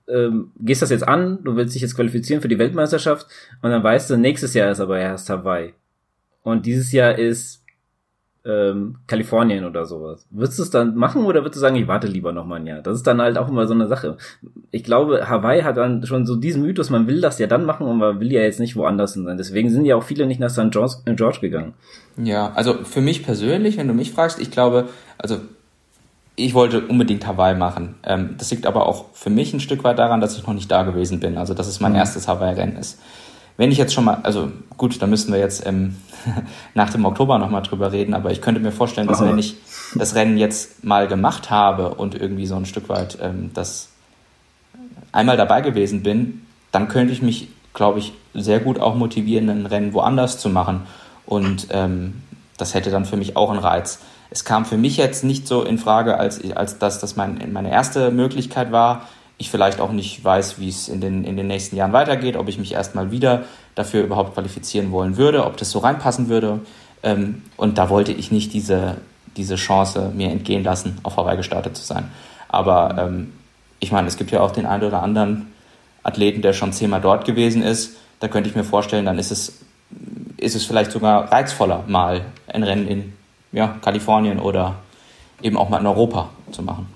ähm, 0.07 0.51
gehst 0.59 0.81
das 0.81 0.89
jetzt 0.89 1.07
an, 1.07 1.39
du 1.43 1.55
willst 1.55 1.75
dich 1.75 1.81
jetzt 1.81 1.95
qualifizieren 1.95 2.41
für 2.41 2.47
die 2.47 2.59
Weltmeisterschaft 2.59 3.27
und 3.61 3.71
dann 3.71 3.83
weißt 3.83 4.09
du, 4.09 4.17
nächstes 4.17 4.53
Jahr 4.53 4.71
ist 4.71 4.79
aber 4.79 4.99
erst 4.99 5.29
Hawaii. 5.29 5.73
Und 6.43 6.65
dieses 6.65 6.93
Jahr 6.93 7.17
ist 7.17 7.65
ähm, 8.47 8.95
Kalifornien 9.07 9.65
oder 9.65 9.85
sowas. 9.85 10.25
Würdest 10.29 10.57
du 10.57 10.63
es 10.63 10.69
dann 10.69 10.95
machen 10.95 11.25
oder 11.25 11.41
würdest 11.41 11.57
du 11.57 11.59
sagen, 11.59 11.75
ich 11.75 11.87
warte 11.87 12.07
lieber 12.07 12.31
noch 12.31 12.45
mal 12.45 12.55
ein 12.55 12.67
Jahr? 12.67 12.81
Das 12.81 12.95
ist 12.95 13.05
dann 13.05 13.21
halt 13.21 13.37
auch 13.37 13.49
immer 13.49 13.67
so 13.67 13.73
eine 13.73 13.87
Sache. 13.87 14.17
Ich 14.71 14.83
glaube, 14.83 15.29
Hawaii 15.29 15.63
hat 15.63 15.77
dann 15.77 16.05
schon 16.05 16.25
so 16.25 16.35
diesen 16.35 16.61
Mythos, 16.61 16.89
man 16.89 17.07
will 17.07 17.19
das 17.19 17.39
ja 17.39 17.47
dann 17.47 17.65
machen 17.65 17.87
und 17.87 17.97
man 17.97 18.19
will 18.19 18.31
ja 18.31 18.41
jetzt 18.41 18.59
nicht 18.59 18.75
woanders 18.75 19.13
sein. 19.13 19.37
Deswegen 19.37 19.69
sind 19.69 19.85
ja 19.85 19.95
auch 19.95 20.03
viele 20.03 20.25
nicht 20.25 20.39
nach 20.39 20.49
St. 20.49 20.71
George 20.71 21.39
gegangen. 21.41 21.73
Ja, 22.17 22.51
also 22.55 22.83
für 22.83 23.01
mich 23.01 23.23
persönlich, 23.23 23.77
wenn 23.77 23.87
du 23.87 23.93
mich 23.93 24.11
fragst, 24.11 24.39
ich 24.39 24.49
glaube, 24.49 24.85
also 25.17 25.37
ich 26.35 26.53
wollte 26.53 26.81
unbedingt 26.81 27.27
Hawaii 27.27 27.55
machen. 27.55 27.95
Ähm, 28.03 28.35
das 28.37 28.51
liegt 28.51 28.65
aber 28.65 28.87
auch 28.87 29.05
für 29.13 29.31
mich 29.31 29.53
ein 29.53 29.59
Stück 29.59 29.83
weit 29.83 29.99
daran, 29.99 30.21
dass 30.21 30.37
ich 30.37 30.45
noch 30.45 30.53
nicht 30.53 30.71
da 30.71 30.83
gewesen 30.83 31.19
bin. 31.19 31.37
Also 31.37 31.53
dass 31.53 31.67
es 31.67 31.79
mein 31.79 31.93
mhm. 31.93 31.97
erstes 31.97 32.27
Hawaii-Rennen 32.27 32.77
ist. 32.77 32.99
Wenn 33.57 33.71
ich 33.71 33.77
jetzt 33.77 33.93
schon 33.93 34.05
mal, 34.05 34.19
also 34.23 34.51
gut, 34.77 35.01
da 35.01 35.07
müssen 35.07 35.33
wir 35.33 35.39
jetzt 35.39 35.65
ähm, 35.65 35.97
nach 36.75 36.91
dem 36.91 37.05
Oktober 37.05 37.39
nochmal 37.39 37.63
drüber 37.63 37.91
reden, 37.91 38.13
aber 38.13 38.31
ich 38.31 38.41
könnte 38.41 38.61
mir 38.61 38.71
vorstellen, 38.71 39.07
dass 39.07 39.21
wenn 39.21 39.39
ich 39.39 39.55
das 39.95 40.15
Rennen 40.15 40.37
jetzt 40.37 40.83
mal 40.83 41.07
gemacht 41.07 41.49
habe 41.49 41.95
und 41.95 42.15
irgendwie 42.15 42.45
so 42.45 42.55
ein 42.55 42.65
Stück 42.65 42.87
weit 42.87 43.17
ähm, 43.21 43.51
das 43.53 43.89
einmal 45.11 45.37
dabei 45.37 45.61
gewesen 45.61 46.03
bin, 46.03 46.45
dann 46.71 46.87
könnte 46.87 47.13
ich 47.13 47.21
mich, 47.21 47.47
glaube 47.73 47.99
ich, 47.99 48.13
sehr 48.33 48.59
gut 48.59 48.79
auch 48.79 48.95
motivieren, 48.95 49.49
ein 49.49 49.65
Rennen 49.65 49.93
woanders 49.93 50.37
zu 50.37 50.49
machen. 50.49 50.81
Und 51.25 51.67
ähm, 51.71 52.21
das 52.57 52.73
hätte 52.73 52.91
dann 52.91 53.05
für 53.05 53.17
mich 53.17 53.35
auch 53.35 53.49
einen 53.49 53.59
Reiz. 53.59 53.99
Es 54.29 54.43
kam 54.43 54.65
für 54.65 54.77
mich 54.77 54.97
jetzt 54.97 55.23
nicht 55.23 55.47
so 55.47 55.63
in 55.63 55.77
Frage, 55.77 56.17
als, 56.17 56.41
als 56.51 56.77
dass 56.77 56.99
das 56.99 57.15
mein, 57.15 57.51
meine 57.53 57.71
erste 57.71 58.11
Möglichkeit 58.11 58.71
war 58.71 59.07
ich 59.37 59.51
vielleicht 59.51 59.79
auch 59.79 59.91
nicht 59.91 60.23
weiß, 60.23 60.59
wie 60.59 60.69
es 60.69 60.89
in 60.89 60.99
den, 60.99 61.23
in 61.23 61.37
den 61.37 61.47
nächsten 61.47 61.75
Jahren 61.75 61.93
weitergeht, 61.93 62.35
ob 62.35 62.47
ich 62.47 62.57
mich 62.57 62.73
erstmal 62.73 63.11
wieder 63.11 63.45
dafür 63.75 64.03
überhaupt 64.03 64.33
qualifizieren 64.33 64.91
wollen 64.91 65.17
würde, 65.17 65.45
ob 65.45 65.57
das 65.57 65.69
so 65.69 65.79
reinpassen 65.79 66.27
würde. 66.27 66.59
Ähm, 67.03 67.43
und 67.55 67.77
da 67.77 67.89
wollte 67.89 68.11
ich 68.11 68.31
nicht 68.31 68.53
diese, 68.53 68.97
diese 69.35 69.55
Chance 69.55 70.11
mir 70.15 70.31
entgehen 70.31 70.63
lassen, 70.63 70.97
auf 71.03 71.17
Hawaii 71.17 71.37
gestartet 71.37 71.77
zu 71.77 71.83
sein. 71.83 72.09
Aber 72.49 72.95
ähm, 72.97 73.33
ich 73.79 73.91
meine, 73.91 74.07
es 74.07 74.17
gibt 74.17 74.31
ja 74.31 74.41
auch 74.41 74.51
den 74.51 74.65
einen 74.65 74.83
oder 74.83 75.03
anderen 75.03 75.53
Athleten, 76.01 76.41
der 76.41 76.53
schon 76.53 76.73
zehnmal 76.73 77.01
dort 77.01 77.25
gewesen 77.25 77.61
ist. 77.61 77.97
Da 78.19 78.27
könnte 78.27 78.49
ich 78.49 78.55
mir 78.55 78.63
vorstellen, 78.63 79.05
dann 79.05 79.19
ist 79.19 79.31
es, 79.31 79.59
ist 80.37 80.55
es 80.55 80.65
vielleicht 80.65 80.91
sogar 80.91 81.31
reizvoller, 81.31 81.83
mal 81.87 82.21
ein 82.47 82.63
Rennen 82.63 82.87
in 82.87 83.13
ja, 83.51 83.75
Kalifornien 83.81 84.39
oder 84.39 84.75
eben 85.43 85.57
auch 85.57 85.69
mal 85.69 85.79
in 85.79 85.85
Europa 85.85 86.29
zu 86.51 86.63
machen. 86.63 86.87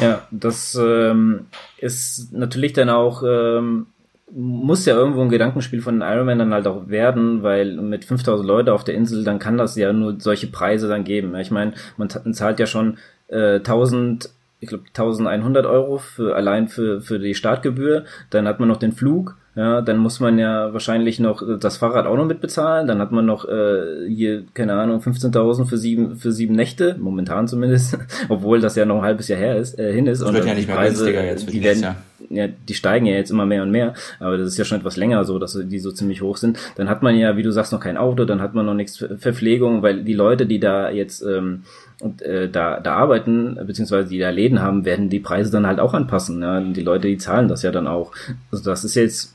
Ja. 0.00 0.26
Das 0.30 0.78
ähm, 0.80 1.46
ist 1.78 2.32
natürlich 2.32 2.72
dann 2.72 2.90
auch, 2.90 3.22
ähm, 3.26 3.86
muss 4.30 4.84
ja 4.84 4.94
irgendwo 4.94 5.22
ein 5.22 5.30
Gedankenspiel 5.30 5.80
von 5.80 6.02
Ironman 6.02 6.38
dann 6.38 6.52
halt 6.52 6.66
auch 6.66 6.88
werden, 6.88 7.42
weil 7.42 7.76
mit 7.76 8.04
5000 8.04 8.46
Leute 8.46 8.74
auf 8.74 8.84
der 8.84 8.94
Insel, 8.94 9.24
dann 9.24 9.38
kann 9.38 9.56
das 9.56 9.76
ja 9.76 9.92
nur 9.92 10.20
solche 10.20 10.48
Preise 10.48 10.88
dann 10.88 11.04
geben. 11.04 11.34
Ich 11.36 11.50
meine, 11.50 11.72
man 11.96 12.10
zahlt 12.34 12.60
ja 12.60 12.66
schon 12.66 12.98
äh, 13.28 13.56
1000 13.56 14.30
ich 14.60 14.68
glaube 14.68 14.84
1100 14.88 15.66
Euro 15.66 15.98
für 15.98 16.34
allein 16.34 16.68
für 16.68 17.00
für 17.00 17.18
die 17.18 17.34
Startgebühr, 17.34 18.04
dann 18.30 18.48
hat 18.48 18.60
man 18.60 18.68
noch 18.68 18.78
den 18.78 18.92
Flug, 18.92 19.36
ja, 19.58 19.82
dann 19.82 19.98
muss 19.98 20.20
man 20.20 20.38
ja 20.38 20.72
wahrscheinlich 20.72 21.18
noch 21.18 21.42
das 21.58 21.78
Fahrrad 21.78 22.06
auch 22.06 22.16
noch 22.16 22.26
mitbezahlen. 22.26 22.86
Dann 22.86 23.00
hat 23.00 23.10
man 23.10 23.26
noch 23.26 23.44
äh, 23.44 24.08
hier, 24.08 24.44
keine 24.54 24.74
Ahnung, 24.74 25.00
15.000 25.00 25.66
für 25.66 25.76
sieben, 25.76 26.14
für 26.14 26.30
sieben 26.30 26.54
Nächte, 26.54 26.94
momentan 26.96 27.48
zumindest, 27.48 27.98
obwohl 28.28 28.60
das 28.60 28.76
ja 28.76 28.84
noch 28.84 28.98
ein 28.98 29.02
halbes 29.02 29.26
Jahr 29.26 29.40
her 29.40 29.56
ist, 29.56 29.76
äh, 29.76 29.92
hin 29.92 30.06
ist. 30.06 30.22
Das 30.22 30.32
wird 30.32 30.42
und 30.42 30.48
ja 30.48 30.54
nicht 30.54 30.68
die 30.68 30.72
Preise, 30.72 31.10
jetzt 31.10 31.52
die 31.52 31.64
werden, 31.64 31.96
ja, 32.30 32.46
die 32.46 32.74
steigen 32.74 33.06
ja 33.06 33.14
jetzt 33.14 33.32
immer 33.32 33.46
mehr 33.46 33.64
und 33.64 33.72
mehr, 33.72 33.94
aber 34.20 34.38
das 34.38 34.46
ist 34.46 34.58
ja 34.58 34.64
schon 34.64 34.78
etwas 34.78 34.96
länger 34.96 35.24
so, 35.24 35.40
dass 35.40 35.58
die 35.60 35.78
so 35.80 35.90
ziemlich 35.90 36.22
hoch 36.22 36.36
sind. 36.36 36.56
Dann 36.76 36.88
hat 36.88 37.02
man 37.02 37.18
ja, 37.18 37.36
wie 37.36 37.42
du 37.42 37.50
sagst, 37.50 37.72
noch 37.72 37.80
kein 37.80 37.96
Auto, 37.96 38.26
dann 38.26 38.40
hat 38.40 38.54
man 38.54 38.64
noch 38.64 38.74
nichts 38.74 38.98
für 38.98 39.18
Verpflegung, 39.18 39.82
weil 39.82 40.04
die 40.04 40.14
Leute, 40.14 40.46
die 40.46 40.60
da 40.60 40.88
jetzt 40.88 41.20
ähm, 41.22 41.64
und 42.00 42.22
äh, 42.22 42.48
da, 42.48 42.80
da 42.80 42.94
arbeiten, 42.94 43.58
beziehungsweise 43.66 44.08
die 44.08 44.18
da 44.18 44.30
Läden 44.30 44.60
haben, 44.62 44.84
werden 44.84 45.08
die 45.08 45.20
Preise 45.20 45.50
dann 45.50 45.66
halt 45.66 45.80
auch 45.80 45.94
anpassen. 45.94 46.40
Ja? 46.42 46.60
Die 46.60 46.82
Leute, 46.82 47.08
die 47.08 47.18
zahlen 47.18 47.48
das 47.48 47.62
ja 47.62 47.70
dann 47.70 47.86
auch. 47.86 48.12
Also 48.50 48.64
das 48.64 48.84
ist 48.84 48.94
jetzt 48.94 49.34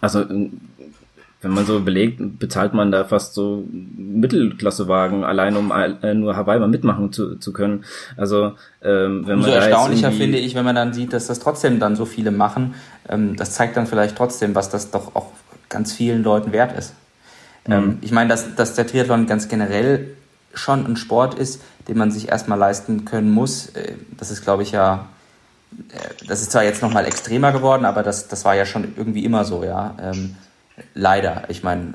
also 0.00 0.24
wenn 1.42 1.52
man 1.52 1.64
so 1.64 1.78
überlegt, 1.78 2.38
bezahlt 2.38 2.74
man 2.74 2.92
da 2.92 3.04
fast 3.04 3.32
so 3.32 3.64
Mittelklassewagen, 3.70 5.24
allein 5.24 5.56
um 5.56 5.72
äh, 5.72 6.12
nur 6.12 6.36
Hawaii 6.36 6.58
mal 6.58 6.68
mitmachen 6.68 7.12
zu, 7.12 7.36
zu 7.36 7.52
können. 7.54 7.84
Also 8.18 8.52
ähm, 8.82 9.26
wenn 9.26 9.38
man 9.38 9.48
so 9.48 9.50
erstaunlicher 9.50 10.12
finde 10.12 10.38
ich, 10.38 10.54
wenn 10.54 10.66
man 10.66 10.74
dann 10.74 10.92
sieht, 10.92 11.14
dass 11.14 11.28
das 11.28 11.38
trotzdem 11.38 11.80
dann 11.80 11.96
so 11.96 12.04
viele 12.04 12.30
machen. 12.30 12.74
Ähm, 13.08 13.36
das 13.36 13.52
zeigt 13.52 13.76
dann 13.78 13.86
vielleicht 13.86 14.16
trotzdem, 14.16 14.54
was 14.54 14.68
das 14.68 14.90
doch 14.90 15.16
auch 15.16 15.28
ganz 15.70 15.94
vielen 15.94 16.22
Leuten 16.22 16.52
wert 16.52 16.76
ist. 16.76 16.94
Mhm. 17.66 17.72
Ähm, 17.72 17.98
ich 18.02 18.12
meine, 18.12 18.28
dass, 18.28 18.54
dass 18.54 18.74
der 18.74 18.86
Triathlon 18.86 19.26
ganz 19.26 19.48
generell 19.48 20.08
schon 20.54 20.86
ein 20.86 20.96
Sport 20.96 21.34
ist, 21.34 21.62
den 21.88 21.98
man 21.98 22.10
sich 22.10 22.28
erstmal 22.28 22.58
leisten 22.58 23.04
können 23.04 23.30
muss. 23.30 23.68
Äh, 23.70 23.94
das 24.16 24.30
ist, 24.30 24.42
glaube 24.42 24.62
ich, 24.62 24.72
ja 24.72 25.08
äh, 25.92 26.26
das 26.26 26.42
ist 26.42 26.52
zwar 26.52 26.64
jetzt 26.64 26.82
nochmal 26.82 27.04
extremer 27.06 27.52
geworden, 27.52 27.84
aber 27.84 28.02
das, 28.02 28.28
das 28.28 28.44
war 28.44 28.54
ja 28.54 28.66
schon 28.66 28.94
irgendwie 28.96 29.24
immer 29.24 29.44
so, 29.44 29.64
ja. 29.64 29.94
Ähm, 30.00 30.36
leider, 30.94 31.44
ich 31.48 31.62
meine, 31.62 31.94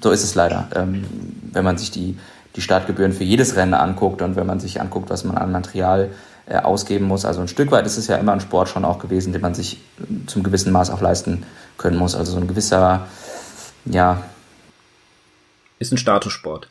so 0.00 0.10
ist 0.10 0.22
es 0.22 0.34
leider. 0.34 0.68
Ähm, 0.74 1.04
wenn 1.52 1.64
man 1.64 1.78
sich 1.78 1.90
die, 1.90 2.18
die 2.56 2.60
Startgebühren 2.60 3.12
für 3.12 3.24
jedes 3.24 3.56
Rennen 3.56 3.74
anguckt 3.74 4.22
und 4.22 4.36
wenn 4.36 4.46
man 4.46 4.60
sich 4.60 4.80
anguckt, 4.80 5.10
was 5.10 5.24
man 5.24 5.36
an 5.36 5.52
Material 5.52 6.10
äh, 6.46 6.56
ausgeben 6.56 7.06
muss. 7.06 7.24
Also 7.24 7.40
ein 7.40 7.48
Stück 7.48 7.70
weit 7.70 7.86
ist 7.86 7.96
es 7.96 8.06
ja 8.06 8.16
immer 8.16 8.32
ein 8.32 8.40
Sport 8.40 8.68
schon 8.68 8.84
auch 8.84 8.98
gewesen, 8.98 9.32
den 9.32 9.42
man 9.42 9.54
sich 9.54 9.80
zum 10.26 10.42
gewissen 10.42 10.72
Maß 10.72 10.90
auch 10.90 11.00
leisten 11.00 11.44
können 11.76 11.96
muss. 11.96 12.14
Also 12.14 12.32
so 12.32 12.38
ein 12.38 12.48
gewisser, 12.48 13.06
ja. 13.84 14.22
Ist 15.78 15.92
ein 15.92 15.98
Statussport. 15.98 16.68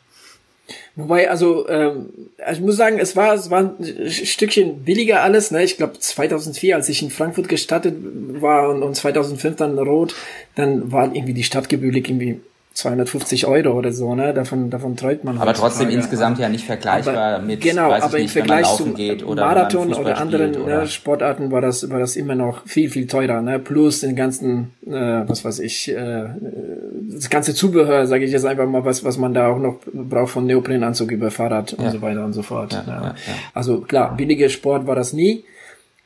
Wobei, 0.98 1.30
also, 1.30 1.68
ähm, 1.68 2.08
ich 2.50 2.60
muss 2.60 2.76
sagen, 2.76 2.98
es 2.98 3.14
war, 3.14 3.32
es 3.32 3.50
war 3.50 3.60
ein 3.78 4.10
Stückchen 4.10 4.82
billiger 4.82 5.22
alles. 5.22 5.52
Ne? 5.52 5.62
Ich 5.62 5.76
glaube, 5.76 5.96
2004, 5.96 6.74
als 6.74 6.88
ich 6.88 7.04
in 7.04 7.10
Frankfurt 7.10 7.48
gestartet 7.48 7.94
war 8.40 8.68
und, 8.68 8.82
und 8.82 8.96
2005 8.96 9.54
dann 9.54 9.78
Rot, 9.78 10.16
dann 10.56 10.90
war 10.90 11.14
irgendwie 11.14 11.34
die 11.34 11.44
Stadtgebühr 11.44 11.92
irgendwie 11.94 12.40
250 12.78 13.46
Euro 13.46 13.72
oder 13.72 13.92
so, 13.92 14.14
ne? 14.14 14.32
Davon, 14.32 14.70
davon 14.70 14.94
träumt 14.96 15.24
man. 15.24 15.38
Aber 15.38 15.52
trotzdem 15.52 15.88
insgesamt 15.90 16.38
ja 16.38 16.48
nicht 16.48 16.64
vergleichbar 16.64 17.16
aber, 17.16 17.44
mit, 17.44 17.60
genau, 17.60 17.90
aber 17.90 18.16
im 18.16 18.22
nicht, 18.22 18.32
Vergleich 18.32 18.68
zum 18.76 18.94
Marathon 19.34 19.92
oder 19.94 20.16
anderen 20.18 20.52
ne, 20.52 20.58
oder? 20.60 20.80
Ne, 20.82 20.86
Sportarten 20.86 21.50
war 21.50 21.60
das, 21.60 21.90
war 21.90 21.98
das 21.98 22.14
immer 22.14 22.36
noch 22.36 22.64
viel, 22.68 22.88
viel 22.88 23.08
teurer, 23.08 23.42
ne? 23.42 23.58
Plus 23.58 24.00
den 24.00 24.14
ganzen, 24.14 24.74
äh, 24.86 24.92
was 24.92 25.44
weiß 25.44 25.58
ich, 25.58 25.90
äh, 25.90 26.26
das 27.10 27.28
ganze 27.30 27.52
Zubehör, 27.52 28.06
sage 28.06 28.24
ich 28.24 28.30
jetzt 28.30 28.46
einfach 28.46 28.68
mal, 28.68 28.84
was, 28.84 29.02
was 29.02 29.18
man 29.18 29.34
da 29.34 29.48
auch 29.48 29.58
noch 29.58 29.80
braucht 29.92 30.30
von 30.30 30.46
Neoprenanzug 30.46 31.10
über 31.10 31.32
Fahrrad 31.32 31.72
ja. 31.72 31.84
und 31.84 31.90
so 31.90 32.00
weiter 32.00 32.24
und 32.24 32.32
so 32.32 32.42
fort. 32.42 32.74
Ja, 32.74 32.84
ja. 32.86 33.14
Also 33.54 33.80
klar, 33.80 34.16
billiger 34.16 34.50
Sport 34.50 34.86
war 34.86 34.94
das 34.94 35.12
nie, 35.12 35.42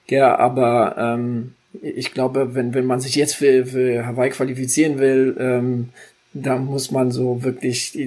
ja, 0.08 0.38
aber 0.38 0.96
ähm, 0.98 1.52
ich 1.82 2.12
glaube, 2.12 2.54
wenn, 2.54 2.72
wenn 2.72 2.86
man 2.86 3.00
sich 3.00 3.14
jetzt 3.14 3.34
für, 3.34 3.66
für 3.66 4.06
Hawaii 4.06 4.30
qualifizieren 4.30 4.98
will, 4.98 5.36
ähm, 5.38 5.88
da 6.34 6.56
muss 6.56 6.90
man 6.90 7.10
so 7.10 7.42
wirklich 7.42 7.98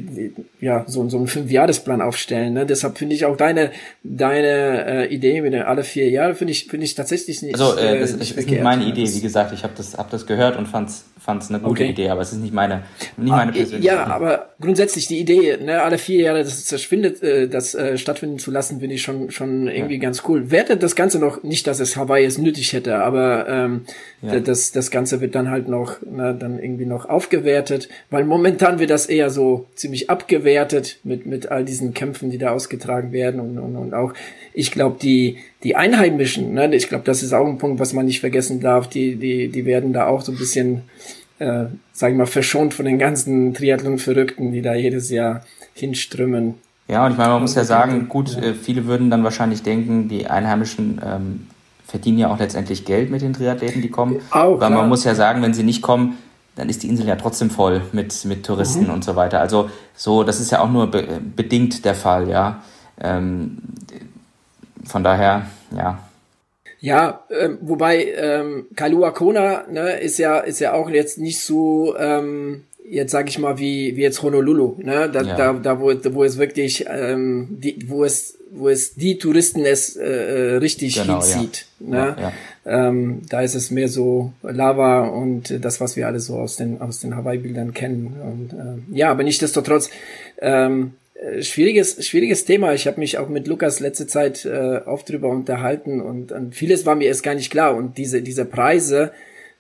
ja 0.60 0.84
so, 0.88 1.08
so 1.10 1.18
einen 1.18 1.28
Fünfjahresplan 1.28 2.02
aufstellen. 2.02 2.54
Ne? 2.54 2.66
Deshalb 2.66 2.98
finde 2.98 3.16
ich 3.16 3.26
auch 3.26 3.38
deine 3.38 3.72
deine 4.04 5.08
äh, 5.08 5.14
Idee 5.14 5.42
mit 5.42 5.54
alle 5.54 5.84
vier 5.84 6.10
Jahre 6.10 6.34
finde 6.34 6.52
ich 6.52 6.66
finde 6.66 6.86
ich 6.86 6.96
tatsächlich 6.96 7.42
nicht. 7.44 7.60
Also 7.60 7.78
äh, 7.78 8.00
das 8.00 8.14
äh, 8.14 8.22
ist 8.22 8.36
nicht 8.36 8.62
meine 8.62 8.86
Idee, 8.86 9.08
wie 9.14 9.22
gesagt. 9.22 9.54
Ich 9.54 9.64
habe 9.64 9.74
das 9.78 9.98
hab 9.98 10.10
das 10.10 10.26
gehört 10.26 10.58
und 10.58 10.68
fand's 10.68 11.06
fand 11.26 11.42
es 11.42 11.50
eine 11.50 11.60
gute 11.60 11.82
okay. 11.82 11.90
Idee, 11.90 12.10
aber 12.10 12.22
es 12.22 12.32
ist 12.32 12.38
nicht 12.38 12.54
meine, 12.54 12.84
nicht 13.18 13.32
meine 13.32 13.52
ah, 13.52 13.56
persönliche 13.56 13.88
Ja, 13.88 14.06
aber 14.06 14.50
grundsätzlich 14.62 15.08
die 15.08 15.20
Idee, 15.20 15.58
ne, 15.58 15.82
alle 15.82 15.98
vier 15.98 16.22
Jahre 16.22 16.44
das 16.44 16.70
verschwindet, 16.70 17.24
äh, 17.24 17.50
das 17.50 17.74
äh, 17.74 17.98
stattfinden 17.98 18.38
zu 18.38 18.52
lassen, 18.52 18.80
finde 18.80 18.94
ich 18.94 19.02
schon 19.02 19.32
schon 19.32 19.68
irgendwie 19.68 19.96
ja. 19.96 20.02
ganz 20.02 20.22
cool. 20.28 20.52
Wertet 20.52 20.84
das 20.84 20.96
Ganze 20.96 21.18
noch 21.18 21.42
nicht, 21.42 21.66
dass 21.66 21.80
es 21.80 21.98
Hawaii 21.98 22.26
es 22.26 22.38
nötig 22.38 22.74
hätte, 22.74 23.00
aber 23.00 23.48
ähm, 23.50 23.86
ja. 24.22 24.40
das 24.40 24.72
das 24.72 24.92
Ganze 24.92 25.20
wird 25.20 25.34
dann 25.34 25.50
halt 25.50 25.68
noch 25.68 26.00
ne, 26.04 26.36
dann 26.40 26.60
irgendwie 26.60 26.86
noch 26.86 27.10
aufgewertet, 27.10 27.90
weil 28.12 28.24
momentan 28.24 28.78
wird 28.78 28.92
das 28.92 29.08
eher 29.08 29.32
so 29.32 29.66
ziemlich 29.74 30.12
abgewertet 30.12 31.00
mit 31.04 31.26
mit 31.26 31.50
all 31.50 31.66
diesen 31.66 31.96
Kämpfen, 31.96 32.30
die 32.30 32.38
da 32.38 32.52
ausgetragen 32.52 33.12
werden 33.12 33.40
und 33.40 33.58
und, 33.58 33.76
und 33.76 33.94
auch 33.96 34.14
ich 34.54 34.72
glaube 34.72 34.98
die 35.02 35.40
die 35.66 35.76
Einheimischen, 35.76 36.54
ne, 36.54 36.74
ich 36.74 36.88
glaube, 36.88 37.04
das 37.04 37.22
ist 37.22 37.34
auch 37.34 37.46
ein 37.46 37.58
Punkt, 37.58 37.82
was 37.82 37.92
man 37.92 38.06
nicht 38.06 38.22
vergessen 38.22 38.62
darf. 38.62 38.88
Die 38.88 39.18
die 39.18 39.50
die 39.50 39.66
werden 39.66 39.92
da 39.92 40.08
auch 40.08 40.22
so 40.22 40.32
ein 40.32 40.38
bisschen 40.38 40.84
äh, 41.40 41.66
sag 41.92 42.12
ich 42.12 42.18
mal, 42.18 42.26
verschont 42.26 42.74
von 42.74 42.86
den 42.86 42.98
ganzen 42.98 43.54
Triathlon-Verrückten, 43.54 44.52
die 44.52 44.62
da 44.62 44.74
jedes 44.74 45.10
Jahr 45.10 45.42
hinströmen. 45.74 46.56
Ja, 46.88 47.06
und 47.06 47.14
ich 47.14 47.18
meine, 47.18 47.34
man 47.34 47.42
muss 47.42 47.56
ja 47.56 47.64
sagen, 47.64 48.08
gut, 48.08 48.36
ja. 48.36 48.50
Äh, 48.50 48.54
viele 48.54 48.86
würden 48.86 49.10
dann 49.10 49.24
wahrscheinlich 49.24 49.64
denken, 49.64 50.08
die 50.08 50.28
Einheimischen 50.28 51.02
ähm, 51.04 51.48
verdienen 51.86 52.20
ja 52.20 52.32
auch 52.32 52.40
letztendlich 52.40 52.86
Geld 52.86 53.10
mit 53.10 53.22
den 53.22 53.34
Triathleten, 53.34 53.82
die 53.82 53.90
kommen. 53.90 54.22
Auch, 54.32 54.60
Weil 54.60 54.70
man 54.70 54.88
muss 54.88 55.04
ja 55.04 55.16
sagen, 55.16 55.42
wenn 55.42 55.54
sie 55.54 55.64
nicht 55.64 55.82
kommen, 55.82 56.18
dann 56.56 56.70
ist 56.70 56.84
die 56.84 56.88
Insel 56.88 57.08
ja 57.08 57.16
trotzdem 57.16 57.50
voll 57.50 57.82
mit, 57.92 58.24
mit 58.26 58.46
Touristen 58.46 58.86
mhm. 58.86 58.94
und 58.94 59.04
so 59.04 59.16
weiter. 59.16 59.42
Also 59.42 59.70
so, 59.94 60.24
das 60.24 60.40
ist 60.40 60.52
ja 60.52 60.62
auch 60.62 60.70
nur 60.70 60.90
be 60.90 61.20
bedingt 61.36 61.84
der 61.84 61.96
Fall, 61.96 62.30
ja. 62.30 62.62
Ähm, 63.02 63.58
von 64.86 65.04
daher, 65.04 65.46
ja, 65.76 66.00
ja, 66.86 67.24
ähm, 67.32 67.58
wobei 67.62 68.14
ähm, 68.16 68.68
Kalua 68.76 69.10
Kona 69.10 69.66
ne, 69.72 70.00
ist 70.00 70.20
ja 70.20 70.38
ist 70.38 70.60
ja 70.60 70.74
auch 70.74 70.88
jetzt 70.90 71.18
nicht 71.18 71.40
so 71.40 71.98
ähm, 71.98 72.64
jetzt 72.88 73.12
sage 73.12 73.30
ich 73.30 73.40
mal 73.40 73.58
wie 73.58 73.96
wie 73.96 74.02
jetzt 74.02 74.22
Honolulu, 74.22 74.76
ne, 74.78 75.10
da 75.12 75.22
ja. 75.24 75.36
da, 75.36 75.54
da 75.54 75.80
wo 75.80 75.94
wo 76.14 76.24
es 76.24 76.38
wirklich 76.38 76.86
ähm, 76.88 77.48
die 77.50 77.90
wo 77.90 78.04
es 78.04 78.38
wo 78.52 78.70
es 78.70 78.94
die 78.94 79.18
Touristen 79.18 79.66
es 79.66 79.96
äh, 79.96 80.04
äh 80.04 80.58
richtig 80.58 81.02
genau, 81.02 81.24
hinzieht, 81.24 81.66
ja. 81.80 81.88
ne? 81.88 82.16
Ja, 82.22 82.34
ähm, 82.88 83.22
da 83.30 83.42
ist 83.42 83.56
es 83.56 83.72
mehr 83.72 83.90
so 83.90 84.34
Lava 84.44 85.08
und 85.08 85.66
das 85.66 85.82
was 85.82 85.96
wir 85.96 86.06
alle 86.06 86.20
so 86.20 86.38
aus 86.38 86.56
den 86.58 86.82
aus 86.82 87.00
den 87.00 87.16
Hawaii 87.16 87.40
Bildern 87.40 87.74
kennen 87.74 88.16
und 88.22 88.54
äh, 88.54 88.96
ja, 88.96 89.10
aber 89.10 89.24
nichtsdestotrotz 89.24 89.90
ähm, 90.40 90.92
äh, 90.92 91.05
schwieriges, 91.42 92.06
schwieriges 92.06 92.46
Thema. 92.46 92.74
Ich 92.74 92.88
habe 92.88 93.00
mich 93.00 93.18
auch 93.18 93.30
mit 93.30 93.48
Lukas 93.48 93.80
letzte 93.80 94.08
Zeit 94.08 94.46
äh, 94.46 94.82
oft 94.86 95.10
drüber 95.10 95.30
unterhalten 95.30 96.02
und, 96.02 96.32
und 96.32 96.56
vieles 96.56 96.86
war 96.86 96.96
mir 96.96 97.06
erst 97.06 97.24
gar 97.24 97.36
nicht 97.36 97.52
klar. 97.52 97.76
Und 97.76 97.98
diese, 97.98 98.22
diese 98.22 98.46
Preise, 98.46 99.12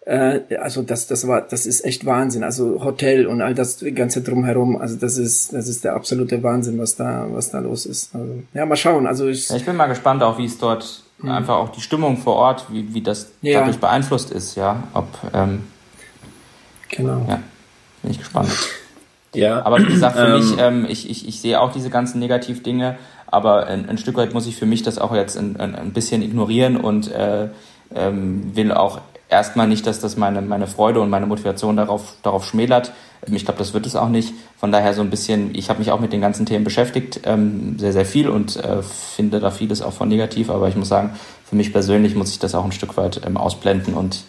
äh, 0.05 0.41
also 0.57 0.83
das, 0.83 1.07
das 1.07 1.27
war, 1.27 1.41
das 1.41 1.65
ist 1.65 1.83
echt 1.83 2.05
Wahnsinn. 2.05 2.43
Also 2.43 2.83
Hotel 2.83 3.25
und 3.25 3.41
all 3.41 3.55
das 3.55 3.83
ganze 3.95 4.21
drumherum, 4.21 4.77
also 4.77 4.95
das 4.95 5.17
ist, 5.17 5.53
das 5.53 5.67
ist 5.67 5.83
der 5.83 5.95
absolute 5.95 6.41
Wahnsinn, 6.43 6.77
was 6.77 6.95
da, 6.95 7.27
was 7.31 7.51
da 7.51 7.59
los 7.59 7.85
ist. 7.85 8.13
Also, 8.15 8.43
ja, 8.53 8.65
mal 8.65 8.75
schauen. 8.75 9.07
Also 9.07 9.27
ich, 9.27 9.49
ja, 9.49 9.55
ich 9.55 9.65
bin 9.65 9.75
mal 9.75 9.87
gespannt, 9.87 10.23
auch 10.23 10.37
wie 10.37 10.45
es 10.45 10.57
dort 10.57 11.03
hm. 11.19 11.29
einfach 11.29 11.55
auch 11.55 11.69
die 11.69 11.81
Stimmung 11.81 12.17
vor 12.17 12.35
Ort, 12.35 12.67
wie, 12.71 12.93
wie 12.93 13.01
das 13.01 13.31
ja. 13.41 13.59
dadurch 13.59 13.79
beeinflusst 13.79 14.31
ist, 14.31 14.55
ja. 14.55 14.83
Ob 14.93 15.07
ähm, 15.33 15.63
genau. 16.89 17.25
Ja, 17.27 17.41
bin 18.03 18.11
ich 18.11 18.19
gespannt. 18.19 18.49
Ja. 19.35 19.65
Aber 19.65 19.79
wie 19.79 19.85
gesagt, 19.85 20.17
für 20.17 20.25
ähm, 20.25 20.33
mich, 20.33 20.55
ähm, 20.57 20.85
ich, 20.89 21.09
ich, 21.09 21.27
ich 21.27 21.39
sehe 21.39 21.59
auch 21.59 21.71
diese 21.71 21.89
ganzen 21.89 22.19
Negativdinge, 22.19 22.97
aber 23.27 23.67
ein, 23.67 23.89
ein, 23.89 23.97
Stück 23.97 24.17
weit 24.17 24.33
muss 24.33 24.47
ich 24.47 24.55
für 24.55 24.65
mich 24.65 24.83
das 24.83 24.97
auch 24.97 25.13
jetzt 25.13 25.37
ein, 25.37 25.59
ein, 25.59 25.75
ein 25.75 25.93
bisschen 25.93 26.21
ignorieren 26.21 26.77
und 26.77 27.11
äh, 27.11 27.49
ähm, 27.93 28.55
will 28.55 28.71
auch 28.71 29.01
erstmal 29.29 29.67
nicht, 29.67 29.87
dass 29.87 29.99
das 29.99 30.17
meine, 30.17 30.41
meine 30.41 30.67
Freude 30.67 31.01
und 31.01 31.09
meine 31.09 31.25
Motivation 31.25 31.75
darauf, 31.75 32.15
darauf 32.23 32.45
schmälert. 32.45 32.93
Ich 33.27 33.43
glaube, 33.43 33.57
das 33.57 33.73
wird 33.73 33.85
es 33.85 33.95
auch 33.95 34.09
nicht. 34.09 34.33
Von 34.57 34.71
daher 34.71 34.93
so 34.93 35.01
ein 35.01 35.09
bisschen, 35.09 35.55
ich 35.55 35.69
habe 35.69 35.79
mich 35.79 35.91
auch 35.91 35.99
mit 35.99 36.13
den 36.13 36.21
ganzen 36.21 36.45
Themen 36.45 36.63
beschäftigt, 36.63 37.21
ähm, 37.25 37.77
sehr, 37.79 37.91
sehr 37.91 38.05
viel 38.05 38.29
und 38.29 38.55
äh, 38.57 38.83
finde 38.83 39.39
da 39.39 39.49
vieles 39.49 39.81
auch 39.81 39.93
von 39.93 40.07
negativ. 40.09 40.49
Aber 40.49 40.67
ich 40.67 40.75
muss 40.75 40.89
sagen, 40.89 41.11
für 41.43 41.55
mich 41.55 41.73
persönlich 41.73 42.15
muss 42.15 42.29
ich 42.29 42.39
das 42.39 42.53
auch 42.53 42.65
ein 42.65 42.71
Stück 42.71 42.97
weit 42.97 43.21
ähm, 43.25 43.37
ausblenden 43.37 43.95
und 43.95 44.23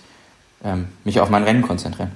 ähm, 0.64 0.86
mich 1.04 1.20
auf 1.20 1.28
mein 1.28 1.44
Rennen 1.44 1.62
konzentrieren. 1.62 2.12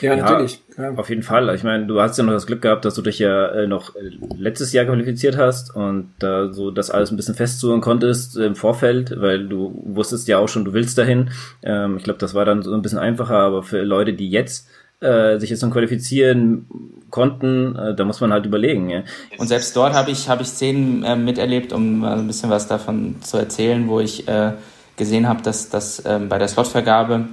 Ja, 0.00 0.16
natürlich. 0.16 0.60
Ja. 0.76 0.90
Auf 0.94 1.08
jeden 1.08 1.22
Fall. 1.22 1.54
Ich 1.54 1.62
meine, 1.62 1.86
du 1.86 2.00
hast 2.00 2.18
ja 2.18 2.24
noch 2.24 2.32
das 2.32 2.46
Glück 2.46 2.62
gehabt, 2.62 2.84
dass 2.84 2.94
du 2.94 3.02
dich 3.02 3.18
ja 3.18 3.46
äh, 3.48 3.66
noch 3.66 3.94
äh, 3.94 4.10
letztes 4.36 4.72
Jahr 4.72 4.84
qualifiziert 4.84 5.36
hast 5.36 5.74
und 5.74 6.12
da 6.18 6.52
so 6.52 6.70
das 6.70 6.90
alles 6.90 7.10
ein 7.10 7.16
bisschen 7.16 7.34
festsuchen 7.34 7.80
konntest 7.80 8.36
im 8.36 8.56
Vorfeld, 8.56 9.14
weil 9.20 9.46
du 9.46 9.80
wusstest 9.84 10.28
ja 10.28 10.38
auch 10.38 10.48
schon, 10.48 10.64
du 10.64 10.72
willst 10.72 10.98
dahin. 10.98 11.30
Ähm, 11.62 11.96
ich 11.96 12.04
glaube, 12.04 12.18
das 12.18 12.34
war 12.34 12.44
dann 12.44 12.62
so 12.62 12.74
ein 12.74 12.82
bisschen 12.82 12.98
einfacher, 12.98 13.36
aber 13.36 13.62
für 13.62 13.82
Leute, 13.82 14.14
die 14.14 14.30
jetzt 14.30 14.68
äh, 15.00 15.38
sich 15.38 15.50
jetzt 15.50 15.62
noch 15.62 15.70
qualifizieren 15.70 16.66
konnten, 17.10 17.74
da 17.96 18.04
muss 18.04 18.20
man 18.20 18.32
halt 18.32 18.44
überlegen. 18.44 18.90
Ja. 18.90 19.02
Und 19.38 19.46
selbst 19.46 19.76
dort 19.76 19.92
habe 19.92 20.10
ich 20.10 20.28
habe 20.28 20.42
ich 20.42 20.48
Szenen 20.48 21.04
äh, 21.04 21.14
miterlebt, 21.14 21.72
um 21.72 22.02
äh, 22.02 22.08
ein 22.08 22.26
bisschen 22.26 22.50
was 22.50 22.66
davon 22.66 23.16
zu 23.22 23.36
erzählen, 23.36 23.86
wo 23.86 24.00
ich 24.00 24.26
äh, 24.26 24.52
gesehen 24.96 25.28
habe, 25.28 25.42
dass, 25.42 25.70
dass 25.70 26.04
ähm, 26.06 26.28
bei 26.28 26.38
der 26.38 26.48
Slotvergabe 26.48 27.26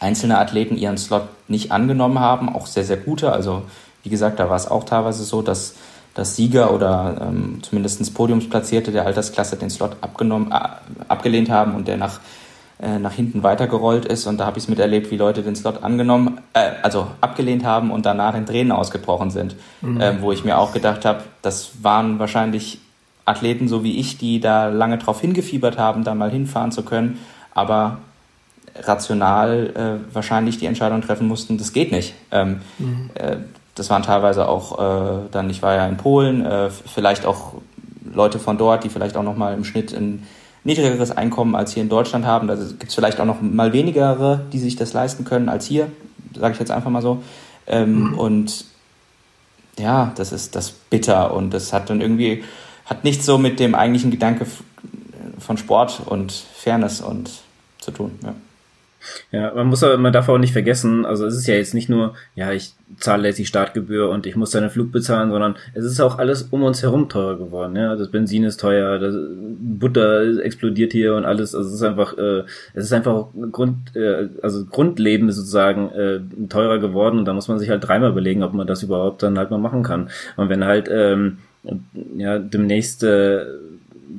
einzelne 0.00 0.38
Athleten 0.38 0.76
ihren 0.76 0.98
Slot 0.98 1.28
nicht 1.46 1.70
angenommen 1.70 2.18
haben, 2.18 2.48
auch 2.48 2.66
sehr, 2.66 2.84
sehr 2.84 2.96
gute. 2.96 3.32
Also 3.32 3.62
wie 4.02 4.08
gesagt, 4.08 4.40
da 4.40 4.48
war 4.48 4.56
es 4.56 4.68
auch 4.68 4.84
teilweise 4.84 5.22
so, 5.24 5.42
dass, 5.42 5.74
dass 6.14 6.36
Sieger 6.36 6.72
oder 6.72 7.16
ähm, 7.20 7.58
zumindest 7.62 8.14
Podiumsplatzierte 8.14 8.92
der 8.92 9.06
Altersklasse 9.06 9.56
den 9.56 9.70
Slot 9.70 9.96
abgenommen, 10.00 10.50
äh, 10.50 10.58
abgelehnt 11.08 11.50
haben 11.50 11.74
und 11.74 11.86
der 11.86 11.98
nach, 11.98 12.20
äh, 12.80 12.98
nach 12.98 13.12
hinten 13.12 13.42
weitergerollt 13.42 14.06
ist. 14.06 14.26
Und 14.26 14.38
da 14.38 14.46
habe 14.46 14.56
ich 14.56 14.64
es 14.64 14.70
miterlebt, 14.70 15.10
wie 15.10 15.18
Leute 15.18 15.42
den 15.42 15.54
Slot 15.54 15.82
angenommen, 15.82 16.40
äh, 16.54 16.70
also 16.82 17.08
abgelehnt 17.20 17.64
haben 17.64 17.90
und 17.90 18.06
danach 18.06 18.34
in 18.34 18.46
Tränen 18.46 18.72
ausgebrochen 18.72 19.30
sind. 19.30 19.54
Mhm. 19.82 20.00
Ähm, 20.00 20.16
wo 20.22 20.32
ich 20.32 20.44
mir 20.44 20.56
auch 20.56 20.72
gedacht 20.72 21.04
habe, 21.04 21.24
das 21.42 21.72
waren 21.82 22.18
wahrscheinlich 22.18 22.80
Athleten 23.26 23.68
so 23.68 23.84
wie 23.84 24.00
ich, 24.00 24.16
die 24.16 24.40
da 24.40 24.68
lange 24.68 24.96
drauf 24.96 25.20
hingefiebert 25.20 25.76
haben, 25.78 26.04
da 26.04 26.14
mal 26.14 26.30
hinfahren 26.30 26.72
zu 26.72 26.84
können. 26.84 27.18
Aber 27.54 27.98
rational 28.76 29.70
äh, 30.10 30.14
wahrscheinlich 30.14 30.58
die 30.58 30.66
Entscheidung 30.66 31.02
treffen 31.02 31.26
mussten, 31.26 31.58
das 31.58 31.72
geht 31.72 31.92
nicht. 31.92 32.14
Ähm, 32.30 32.60
mhm. 32.78 33.10
äh, 33.14 33.36
das 33.74 33.90
waren 33.90 34.02
teilweise 34.02 34.48
auch 34.48 34.78
äh, 34.78 35.28
dann, 35.30 35.48
ich 35.50 35.62
war 35.62 35.74
ja 35.74 35.86
in 35.86 35.96
Polen, 35.96 36.44
äh, 36.44 36.70
vielleicht 36.70 37.24
auch 37.24 37.54
Leute 38.12 38.38
von 38.38 38.58
dort, 38.58 38.84
die 38.84 38.88
vielleicht 38.88 39.16
auch 39.16 39.22
nochmal 39.22 39.54
im 39.54 39.64
Schnitt 39.64 39.92
ein 39.92 40.26
niedrigeres 40.64 41.10
Einkommen 41.10 41.54
als 41.54 41.72
hier 41.72 41.82
in 41.82 41.88
Deutschland 41.88 42.26
haben. 42.26 42.48
Da 42.48 42.54
gibt 42.54 42.88
es 42.88 42.94
vielleicht 42.94 43.20
auch 43.20 43.24
noch 43.24 43.40
mal 43.40 43.72
wenigere, 43.72 44.44
die 44.52 44.58
sich 44.58 44.76
das 44.76 44.92
leisten 44.92 45.24
können 45.24 45.48
als 45.48 45.66
hier, 45.66 45.90
sage 46.38 46.54
ich 46.54 46.60
jetzt 46.60 46.70
einfach 46.70 46.90
mal 46.90 47.02
so. 47.02 47.22
Ähm, 47.66 48.10
mhm. 48.10 48.18
Und 48.18 48.64
ja, 49.78 50.12
das 50.16 50.32
ist 50.32 50.56
das 50.56 50.70
bitter 50.70 51.32
und 51.32 51.54
das 51.54 51.72
hat 51.72 51.88
dann 51.88 52.00
irgendwie, 52.00 52.44
hat 52.84 53.04
nichts 53.04 53.24
so 53.24 53.38
mit 53.38 53.60
dem 53.60 53.74
eigentlichen 53.74 54.10
Gedanke 54.10 54.46
von 55.38 55.56
Sport 55.56 56.02
und 56.04 56.32
Fairness 56.32 57.00
und 57.00 57.30
zu 57.78 57.90
tun. 57.90 58.18
Ja. 58.22 58.34
Ja, 59.32 59.52
man 59.54 59.68
muss 59.68 59.82
aber, 59.82 59.96
man 59.98 60.12
darf 60.12 60.28
auch 60.28 60.38
nicht 60.38 60.52
vergessen, 60.52 61.06
also 61.06 61.26
es 61.26 61.36
ist 61.36 61.46
ja 61.46 61.54
jetzt 61.54 61.74
nicht 61.74 61.88
nur, 61.88 62.14
ja, 62.34 62.52
ich 62.52 62.72
zahle 62.98 63.28
jetzt 63.28 63.38
die 63.38 63.46
Startgebühr 63.46 64.08
und 64.10 64.26
ich 64.26 64.36
muss 64.36 64.50
deinen 64.50 64.70
Flug 64.70 64.92
bezahlen, 64.92 65.30
sondern 65.30 65.56
es 65.74 65.84
ist 65.84 66.00
auch 66.00 66.18
alles 66.18 66.42
um 66.50 66.62
uns 66.62 66.82
herum 66.82 67.08
teurer 67.08 67.38
geworden. 67.38 67.76
Ja, 67.76 67.96
das 67.96 68.10
Benzin 68.10 68.44
ist 68.44 68.60
teuer, 68.60 68.98
das 68.98 69.14
Butter 69.60 70.42
explodiert 70.42 70.92
hier 70.92 71.14
und 71.14 71.24
alles. 71.24 71.54
Also 71.54 71.68
es 71.68 71.76
ist 71.76 71.82
einfach, 71.82 72.16
äh, 72.18 72.42
es 72.74 72.84
ist 72.84 72.92
einfach 72.92 73.26
Grund, 73.52 73.94
äh, 73.96 74.28
also 74.42 74.64
Grundleben 74.64 75.28
ist 75.28 75.36
sozusagen 75.36 75.90
äh, 75.90 76.20
teurer 76.48 76.78
geworden 76.78 77.18
und 77.18 77.24
da 77.24 77.32
muss 77.32 77.48
man 77.48 77.58
sich 77.58 77.70
halt 77.70 77.86
dreimal 77.86 78.10
überlegen, 78.10 78.42
ob 78.42 78.52
man 78.52 78.66
das 78.66 78.82
überhaupt 78.82 79.22
dann 79.22 79.38
halt 79.38 79.50
mal 79.50 79.58
machen 79.58 79.82
kann. 79.82 80.10
Und 80.36 80.48
wenn 80.48 80.64
halt 80.64 80.88
ähm, 80.90 81.38
ja 82.16 82.38
demnächst 82.38 83.02
äh, 83.04 83.44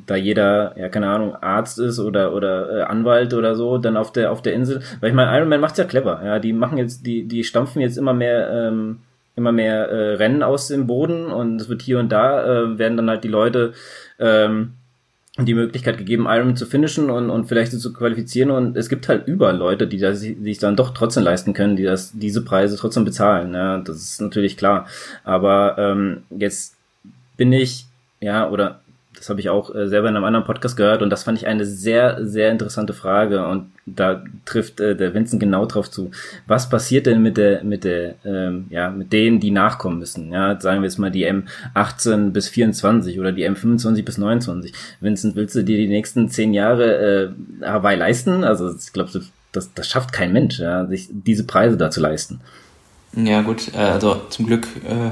da 0.06 0.16
jeder, 0.16 0.76
ja, 0.78 0.90
keine 0.90 1.10
Ahnung, 1.10 1.36
Arzt 1.36 1.80
ist 1.80 2.00
oder, 2.00 2.34
oder 2.34 2.80
äh, 2.80 2.82
Anwalt 2.84 3.34
oder 3.34 3.56
so, 3.56 3.78
dann 3.78 3.98
auf 3.98 4.12
der, 4.12 4.32
auf 4.32 4.42
der 4.42 4.54
Insel. 4.54 4.82
Weil 5.00 5.10
ich 5.10 5.16
meine, 5.16 5.36
Iron 5.38 5.50
Man 5.50 5.62
macht's 5.62 5.78
ja 5.78 5.86
clever, 5.86 6.22
ja, 6.24 6.40
die 6.40 6.54
machen 6.54 6.78
jetzt, 6.78 7.06
die, 7.06 7.28
die 7.28 7.44
stampfen 7.44 7.82
jetzt 7.82 7.98
immer 7.98 8.14
mehr, 8.14 8.50
ähm, 8.52 9.00
immer 9.36 9.52
mehr 9.52 9.90
äh, 9.90 10.16
Rennen 10.16 10.44
aus 10.44 10.68
dem 10.68 10.88
Boden 10.88 11.26
und 11.26 11.62
es 11.62 11.70
wird 11.70 11.82
hier 11.82 12.00
und 12.00 12.12
da, 12.12 12.44
äh, 12.44 12.78
werden 12.78 12.98
dann 12.98 13.10
halt 13.10 13.24
die 13.24 13.30
Leute, 13.30 13.74
ähm, 14.20 14.74
die 15.38 15.54
Möglichkeit 15.54 15.98
gegeben, 15.98 16.28
Iron 16.28 16.58
zu 16.58 16.66
finishen 16.66 17.10
und, 17.10 17.30
und 17.30 17.46
vielleicht 17.46 17.72
zu 17.72 17.94
qualifizieren. 17.94 18.52
Und 18.52 18.76
es 18.76 18.90
gibt 18.90 19.08
halt 19.08 19.28
überall 19.28 19.56
Leute, 19.56 19.88
die 19.88 19.98
das 19.98 20.20
die 20.20 20.36
sich 20.36 20.60
dann 20.60 20.76
doch 20.76 20.94
trotzdem 20.94 21.24
leisten 21.24 21.54
können, 21.54 21.78
die 21.78 21.84
das, 21.84 22.12
diese 22.14 22.44
Preise 22.44 22.76
trotzdem 22.76 23.06
bezahlen. 23.06 23.54
Ja, 23.54 23.78
das 23.78 23.98
ist 23.98 24.22
natürlich 24.22 24.58
klar. 24.58 24.88
Aber 25.24 25.78
ähm, 25.78 26.24
jetzt 26.30 26.76
bin 27.38 27.54
ich, 27.54 27.86
ja, 28.20 28.50
oder 28.50 28.82
das 29.16 29.30
habe 29.30 29.40
ich 29.40 29.50
auch 29.50 29.74
äh, 29.76 29.88
selber 29.88 30.10
in 30.10 30.16
einem 30.16 30.24
anderen 30.24 30.46
Podcast 30.46 30.78
gehört 30.78 31.02
und 31.02 31.10
das 31.10 31.24
fand 31.24 31.38
ich 31.38 31.46
eine 31.46 31.66
sehr, 31.66 32.26
sehr 32.26 32.52
interessante 32.52 32.94
Frage 32.94 33.46
und 33.46 33.72
da 33.86 34.24
trifft 34.46 34.80
äh, 34.80 34.96
der 34.96 35.14
Vincent 35.14 35.40
genau 35.40 35.66
drauf 35.66 35.92
zu. 35.92 36.12
Was 36.48 36.70
passiert 36.70 37.06
denn 37.06 37.22
mit 37.22 37.38
der, 37.38 37.64
mit 37.64 37.84
der, 37.84 38.16
ähm, 38.24 38.68
ja, 38.70 38.90
mit 38.90 39.12
denen, 39.12 39.40
die 39.40 39.52
nachkommen 39.52 40.00
müssen? 40.00 40.32
Ja, 40.32 40.60
sagen 40.60 40.82
wir 40.82 40.88
jetzt 40.88 40.98
mal 40.98 41.12
die 41.12 41.28
M18 41.28 42.32
bis 42.32 42.48
24 42.48 43.20
oder 43.20 43.32
die 43.32 43.48
M25 43.48 44.06
bis 44.06 44.18
29. 44.18 44.74
Vincent, 45.02 45.36
willst 45.36 45.56
du 45.56 45.64
dir 45.64 45.78
die 45.78 45.88
nächsten 45.88 46.30
zehn 46.30 46.54
Jahre 46.54 47.34
äh, 47.62 47.66
Hawaii 47.66 47.98
leisten? 47.98 48.44
Also 48.44 48.74
ich 48.74 48.94
glaube, 48.94 49.12
das, 49.52 49.74
das 49.74 49.88
schafft 49.88 50.14
kein 50.14 50.32
Mensch, 50.32 50.60
ja, 50.60 50.86
sich 50.88 51.10
diese 51.12 51.46
Preise 51.46 51.76
da 51.76 51.92
zu 51.92 52.00
leisten. 52.00 52.40
Ja 53.14 53.42
gut, 53.42 53.74
äh, 53.74 53.78
also 53.78 54.22
zum 54.30 54.48
Glück 54.48 54.68
äh, 54.88 55.12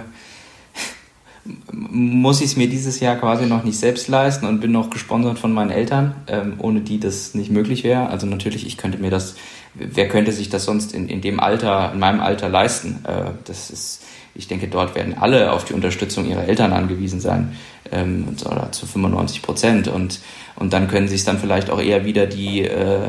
muss 1.71 2.41
ich 2.41 2.47
es 2.47 2.57
mir 2.57 2.69
dieses 2.69 2.99
Jahr 2.99 3.15
quasi 3.15 3.45
noch 3.45 3.63
nicht 3.63 3.79
selbst 3.79 4.07
leisten 4.07 4.45
und 4.45 4.59
bin 4.59 4.71
noch 4.71 4.89
gesponsert 4.89 5.39
von 5.39 5.53
meinen 5.53 5.71
Eltern, 5.71 6.15
ähm, 6.27 6.53
ohne 6.59 6.81
die 6.81 6.99
das 6.99 7.33
nicht 7.33 7.51
möglich 7.51 7.83
wäre. 7.83 8.07
Also 8.09 8.27
natürlich, 8.27 8.65
ich 8.67 8.77
könnte 8.77 8.97
mir 8.97 9.09
das, 9.09 9.35
wer 9.73 10.07
könnte 10.07 10.31
sich 10.31 10.49
das 10.49 10.65
sonst 10.65 10.93
in, 10.93 11.09
in 11.09 11.21
dem 11.21 11.39
Alter, 11.39 11.91
in 11.93 11.99
meinem 11.99 12.19
Alter 12.19 12.49
leisten? 12.49 13.03
Äh, 13.05 13.31
das 13.45 13.69
ist, 13.69 14.03
ich 14.35 14.47
denke, 14.47 14.67
dort 14.67 14.95
werden 14.95 15.15
alle 15.17 15.51
auf 15.51 15.65
die 15.65 15.73
Unterstützung 15.73 16.29
ihrer 16.29 16.45
Eltern 16.47 16.73
angewiesen 16.73 17.19
sein, 17.19 17.55
ähm, 17.91 18.35
oder 18.45 18.71
zu 18.71 18.85
95 18.85 19.41
Prozent. 19.41 19.87
Und, 19.87 20.19
und 20.55 20.73
dann 20.73 20.87
können 20.87 21.07
sich 21.07 21.23
dann 21.23 21.39
vielleicht 21.39 21.69
auch 21.69 21.81
eher 21.81 22.05
wieder 22.05 22.25
die 22.25 22.63
äh, 22.63 22.99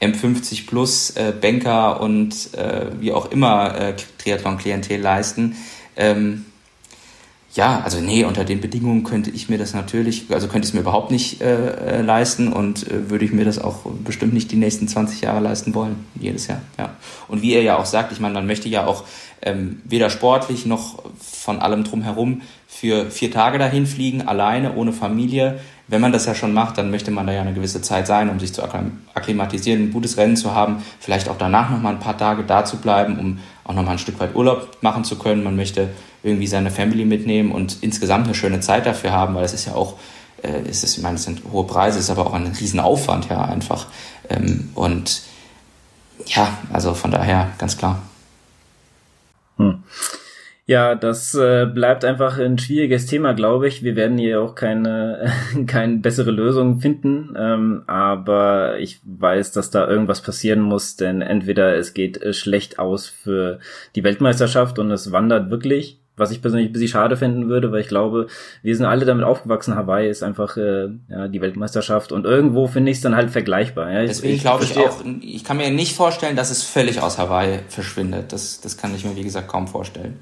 M50 0.00 0.66
Plus 0.66 1.10
äh, 1.10 1.32
Banker 1.40 2.00
und 2.00 2.54
äh, 2.54 2.86
wie 3.00 3.12
auch 3.12 3.30
immer 3.30 3.78
äh, 3.78 3.94
Triathlon-Klientel 4.18 5.00
leisten. 5.00 5.56
Ähm, 5.96 6.44
ja, 7.54 7.82
also 7.84 8.00
nee, 8.00 8.24
unter 8.24 8.44
den 8.44 8.60
Bedingungen 8.60 9.04
könnte 9.04 9.30
ich 9.30 9.48
mir 9.48 9.58
das 9.58 9.74
natürlich, 9.74 10.26
also 10.30 10.48
könnte 10.48 10.66
ich 10.66 10.70
es 10.70 10.74
mir 10.74 10.80
überhaupt 10.80 11.12
nicht 11.12 11.40
äh, 11.40 11.98
äh, 11.98 12.02
leisten 12.02 12.52
und 12.52 12.90
äh, 12.90 13.10
würde 13.10 13.24
ich 13.24 13.32
mir 13.32 13.44
das 13.44 13.60
auch 13.60 13.86
bestimmt 14.04 14.34
nicht 14.34 14.50
die 14.50 14.56
nächsten 14.56 14.88
20 14.88 15.20
Jahre 15.20 15.38
leisten 15.38 15.72
wollen, 15.72 16.04
jedes 16.18 16.48
Jahr, 16.48 16.62
ja. 16.78 16.96
Und 17.28 17.42
wie 17.42 17.54
er 17.54 17.62
ja 17.62 17.78
auch 17.78 17.86
sagt, 17.86 18.10
ich 18.10 18.18
meine, 18.18 18.34
man 18.34 18.46
möchte 18.46 18.68
ja 18.68 18.86
auch 18.86 19.04
ähm, 19.40 19.80
weder 19.84 20.10
sportlich 20.10 20.66
noch 20.66 21.02
von 21.20 21.60
allem 21.60 21.84
drumherum 21.84 22.42
für 22.66 23.10
vier 23.10 23.30
Tage 23.30 23.58
dahin 23.58 23.86
fliegen, 23.86 24.22
alleine, 24.22 24.74
ohne 24.74 24.92
Familie. 24.92 25.60
Wenn 25.86 26.00
man 26.00 26.12
das 26.12 26.26
ja 26.26 26.34
schon 26.34 26.54
macht, 26.54 26.78
dann 26.78 26.90
möchte 26.90 27.12
man 27.12 27.26
da 27.26 27.32
ja 27.34 27.42
eine 27.42 27.52
gewisse 27.52 27.82
Zeit 27.82 28.08
sein, 28.08 28.30
um 28.30 28.40
sich 28.40 28.52
zu 28.52 28.62
akklimatisieren, 28.64 29.82
ein 29.82 29.92
gutes 29.92 30.16
Rennen 30.16 30.36
zu 30.36 30.54
haben, 30.54 30.82
vielleicht 30.98 31.28
auch 31.28 31.38
danach 31.38 31.70
nochmal 31.70 31.92
ein 31.92 32.00
paar 32.00 32.18
Tage 32.18 32.42
da 32.42 32.64
zu 32.64 32.78
bleiben, 32.78 33.18
um 33.18 33.38
auch 33.62 33.74
nochmal 33.74 33.92
ein 33.92 33.98
Stück 33.98 34.18
weit 34.18 34.34
Urlaub 34.34 34.78
machen 34.80 35.04
zu 35.04 35.16
können. 35.16 35.44
Man 35.44 35.56
möchte 35.56 35.90
irgendwie 36.24 36.46
seine 36.46 36.70
Family 36.70 37.04
mitnehmen 37.04 37.52
und 37.52 37.82
insgesamt 37.82 38.26
eine 38.26 38.34
schöne 38.34 38.60
Zeit 38.60 38.86
dafür 38.86 39.12
haben, 39.12 39.34
weil 39.34 39.44
es 39.44 39.52
ist 39.52 39.66
ja 39.66 39.74
auch, 39.74 39.98
äh, 40.42 40.60
es 40.68 40.82
ist, 40.82 40.96
ich 40.96 41.02
meine, 41.02 41.16
es 41.16 41.24
sind 41.24 41.42
hohe 41.52 41.66
Preise, 41.66 41.98
es 41.98 42.06
ist 42.06 42.10
aber 42.10 42.26
auch 42.26 42.34
ein 42.34 42.46
Riesenaufwand, 42.46 43.28
ja, 43.28 43.44
einfach. 43.44 43.86
Ähm, 44.30 44.70
und 44.74 45.22
ja, 46.26 46.58
also 46.72 46.94
von 46.94 47.10
daher 47.10 47.52
ganz 47.58 47.76
klar. 47.76 48.02
Hm. 49.58 49.82
Ja, 50.66 50.94
das 50.94 51.34
äh, 51.34 51.66
bleibt 51.66 52.06
einfach 52.06 52.38
ein 52.38 52.58
schwieriges 52.58 53.04
Thema, 53.04 53.34
glaube 53.34 53.68
ich. 53.68 53.82
Wir 53.84 53.96
werden 53.96 54.16
hier 54.16 54.40
auch 54.40 54.54
keine, 54.54 55.30
keine 55.66 55.98
bessere 55.98 56.30
Lösung 56.30 56.80
finden. 56.80 57.34
Ähm, 57.36 57.82
aber 57.86 58.78
ich 58.78 58.98
weiß, 59.04 59.52
dass 59.52 59.70
da 59.70 59.86
irgendwas 59.86 60.22
passieren 60.22 60.62
muss, 60.62 60.96
denn 60.96 61.20
entweder 61.20 61.76
es 61.76 61.92
geht 61.92 62.22
äh, 62.22 62.32
schlecht 62.32 62.78
aus 62.78 63.08
für 63.08 63.58
die 63.94 64.04
Weltmeisterschaft 64.04 64.78
und 64.78 64.90
es 64.90 65.12
wandert 65.12 65.50
wirklich 65.50 66.00
was 66.16 66.30
ich 66.30 66.40
persönlich 66.40 66.68
ein 66.68 66.72
bisschen 66.72 66.88
schade 66.88 67.16
finden 67.16 67.48
würde, 67.48 67.72
weil 67.72 67.80
ich 67.80 67.88
glaube, 67.88 68.28
wir 68.62 68.76
sind 68.76 68.86
alle 68.86 69.04
damit 69.04 69.24
aufgewachsen. 69.24 69.74
Hawaii 69.74 70.08
ist 70.08 70.22
einfach 70.22 70.56
äh, 70.56 70.88
ja, 71.08 71.28
die 71.28 71.40
Weltmeisterschaft 71.40 72.12
und 72.12 72.24
irgendwo 72.24 72.66
finde 72.66 72.90
ich 72.90 72.98
es 72.98 73.02
dann 73.02 73.16
halt 73.16 73.30
vergleichbar. 73.30 73.90
Ja. 73.90 74.02
Deswegen 74.02 74.38
glaube 74.38 74.64
ich 74.64 74.76
auch, 74.78 75.02
ich 75.20 75.44
kann 75.44 75.56
mir 75.56 75.70
nicht 75.70 75.94
vorstellen, 75.94 76.36
dass 76.36 76.50
es 76.50 76.62
völlig 76.62 77.00
aus 77.00 77.18
Hawaii 77.18 77.60
verschwindet. 77.68 78.32
Das, 78.32 78.60
das 78.60 78.76
kann 78.76 78.94
ich 78.94 79.04
mir, 79.04 79.16
wie 79.16 79.24
gesagt, 79.24 79.48
kaum 79.48 79.66
vorstellen. 79.66 80.18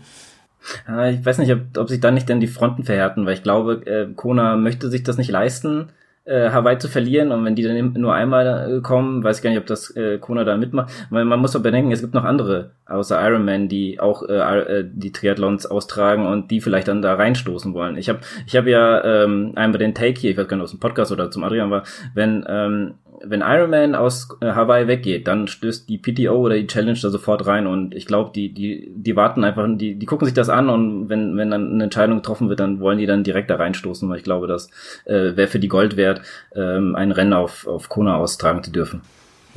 Ich 1.10 1.26
weiß 1.26 1.38
nicht, 1.38 1.52
ob, 1.52 1.76
ob 1.76 1.88
sich 1.88 2.00
dann 2.00 2.14
nicht 2.14 2.28
denn 2.28 2.38
die 2.38 2.46
Fronten 2.46 2.84
verhärten, 2.84 3.26
weil 3.26 3.34
ich 3.34 3.42
glaube, 3.42 3.84
äh, 3.84 4.06
Kona 4.14 4.56
möchte 4.56 4.90
sich 4.90 5.02
das 5.02 5.18
nicht 5.18 5.30
leisten 5.30 5.88
äh, 6.24 6.50
Hawaii 6.50 6.78
zu 6.78 6.88
verlieren 6.88 7.32
und 7.32 7.44
wenn 7.44 7.54
die 7.54 7.62
dann 7.62 7.94
nur 7.94 8.14
einmal 8.14 8.78
äh, 8.78 8.80
kommen, 8.80 9.24
weiß 9.24 9.38
ich 9.38 9.42
gar 9.42 9.50
nicht, 9.50 9.58
ob 9.58 9.66
das 9.66 9.94
äh, 9.96 10.18
Kona 10.18 10.44
da 10.44 10.56
mitmacht, 10.56 10.92
weil 11.10 11.24
man 11.24 11.40
muss 11.40 11.52
doch 11.52 11.62
bedenken, 11.62 11.90
es 11.90 12.00
gibt 12.00 12.14
noch 12.14 12.24
andere 12.24 12.70
außer 12.86 13.20
Ironman, 13.20 13.68
die 13.68 13.98
auch 13.98 14.22
äh, 14.28 14.34
äh, 14.34 14.84
die 14.92 15.12
Triathlons 15.12 15.66
austragen 15.66 16.26
und 16.26 16.50
die 16.50 16.60
vielleicht 16.60 16.88
dann 16.88 17.02
da 17.02 17.14
reinstoßen 17.14 17.74
wollen. 17.74 17.96
Ich 17.96 18.08
habe 18.08 18.20
ich 18.46 18.56
hab 18.56 18.66
ja 18.66 19.02
ähm, 19.04 19.52
einmal 19.56 19.78
den 19.78 19.94
Take 19.94 20.20
hier, 20.20 20.30
ich 20.30 20.36
weiß 20.36 20.46
gar 20.46 20.56
nicht, 20.56 20.64
aus 20.64 20.70
dem 20.70 20.80
Podcast 20.80 21.10
oder 21.10 21.30
zum 21.30 21.42
Adrian 21.44 21.70
war, 21.70 21.82
wenn 22.14 22.44
ähm, 22.48 22.94
wenn 23.24 23.40
Iron 23.40 23.70
Man 23.70 23.94
aus 23.94 24.28
äh, 24.40 24.52
Hawaii 24.52 24.86
weggeht, 24.86 25.26
dann 25.28 25.46
stößt 25.48 25.88
die 25.88 25.98
PTO 25.98 26.34
oder 26.34 26.56
die 26.56 26.66
Challenge 26.66 26.98
da 27.00 27.10
sofort 27.10 27.46
rein 27.46 27.66
und 27.66 27.94
ich 27.94 28.06
glaube, 28.06 28.32
die, 28.34 28.52
die, 28.52 28.90
die 28.94 29.16
warten 29.16 29.44
einfach, 29.44 29.66
die, 29.68 29.94
die 29.94 30.06
gucken 30.06 30.26
sich 30.26 30.34
das 30.34 30.48
an 30.48 30.68
und 30.68 31.08
wenn, 31.08 31.36
wenn 31.36 31.50
dann 31.50 31.72
eine 31.72 31.84
Entscheidung 31.84 32.16
getroffen 32.16 32.48
wird, 32.48 32.60
dann 32.60 32.80
wollen 32.80 32.98
die 32.98 33.06
dann 33.06 33.24
direkt 33.24 33.50
da 33.50 33.56
reinstoßen, 33.56 34.08
weil 34.08 34.18
ich 34.18 34.24
glaube, 34.24 34.46
das 34.46 34.70
äh, 35.04 35.36
wäre 35.36 35.48
für 35.48 35.60
die 35.60 35.68
Gold 35.68 35.96
wert, 35.96 36.22
ähm, 36.54 36.94
ein 36.96 37.12
Rennen 37.12 37.32
auf, 37.32 37.66
auf 37.66 37.88
Kona 37.88 38.16
austragen 38.16 38.62
zu 38.62 38.70
dürfen. 38.70 39.02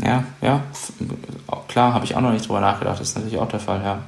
Ja, 0.04 0.26
ja, 0.42 0.62
klar, 1.68 1.94
habe 1.94 2.06
ich 2.06 2.16
auch 2.16 2.22
noch 2.22 2.34
nicht 2.34 2.48
drüber 2.48 2.60
nachgedacht, 2.60 3.00
das 3.00 3.10
ist 3.10 3.16
natürlich 3.16 3.40
auch 3.40 3.48
der 3.48 3.60
Fall, 3.60 3.82
ja. 3.84 4.00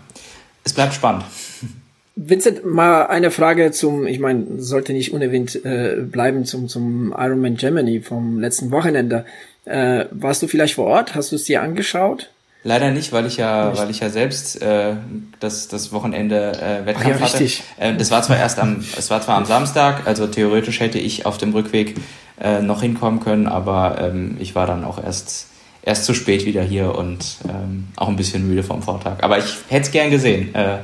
Es 0.63 0.73
bleibt 0.73 0.93
spannend. 0.93 1.23
Vincent, 2.19 2.65
mal 2.65 3.03
eine 3.03 3.29
Frage 3.29 3.71
zum, 3.71 4.07
ich 4.07 4.19
meine, 4.19 4.43
sollte 4.57 4.91
nicht 4.91 5.13
unerwähnt 5.13 5.63
äh, 5.63 5.97
bleiben 6.01 6.45
zum, 6.45 6.67
zum 6.67 7.13
Ironman 7.15 7.55
Germany 7.55 8.01
vom 8.01 8.39
letzten 8.39 8.71
Wochenende. 8.71 9.23
Äh, 9.65 10.05
warst 10.11 10.41
du 10.41 10.47
vielleicht 10.47 10.73
vor 10.73 10.87
Ort? 10.87 11.13
Hast 11.13 11.31
du 11.31 11.35
es 11.35 11.43
dir 11.43 11.61
angeschaut? 11.61 12.31
Leider 12.63 12.89
nicht, 12.89 13.13
weil 13.13 13.27
ich 13.27 13.37
ja, 13.37 13.69
nicht. 13.69 13.79
weil 13.79 13.91
ich 13.91 13.99
ja 13.99 14.09
selbst 14.09 14.61
äh, 14.63 14.95
das, 15.39 15.67
das 15.67 15.93
Wochenende 15.93 16.53
äh, 16.53 16.85
Wettkampf 16.87 17.17
Ach 17.21 17.39
ja, 17.39 17.39
hatte. 17.39 17.45
Äh, 17.77 17.95
das 17.95 18.09
war 18.09 18.23
zwar 18.23 18.37
erst 18.37 18.57
am, 18.59 18.83
es 18.97 19.11
war 19.11 19.21
zwar 19.21 19.37
am 19.37 19.45
Samstag, 19.45 20.07
also 20.07 20.25
theoretisch 20.25 20.79
hätte 20.79 20.97
ich 20.97 21.27
auf 21.27 21.37
dem 21.37 21.53
Rückweg 21.53 21.97
äh, 22.41 22.61
noch 22.61 22.81
hinkommen 22.81 23.19
können, 23.19 23.47
aber 23.47 23.97
ähm, 24.01 24.37
ich 24.39 24.55
war 24.55 24.65
dann 24.65 24.83
auch 24.83 25.01
erst 25.01 25.47
erst 25.83 26.03
zu 26.03 26.13
spät 26.13 26.45
wieder 26.45 26.63
hier 26.63 26.95
und 26.95 27.37
ähm, 27.47 27.87
auch 27.95 28.09
ein 28.09 28.17
bisschen 28.17 28.45
müde 28.45 28.63
vom 28.63 28.81
Vortag. 28.81 29.23
Aber 29.23 29.37
ich 29.37 29.57
hätte 29.69 29.83
es 29.83 29.91
gern 29.91 30.09
gesehen. 30.09 30.53
Äh, 30.53 30.79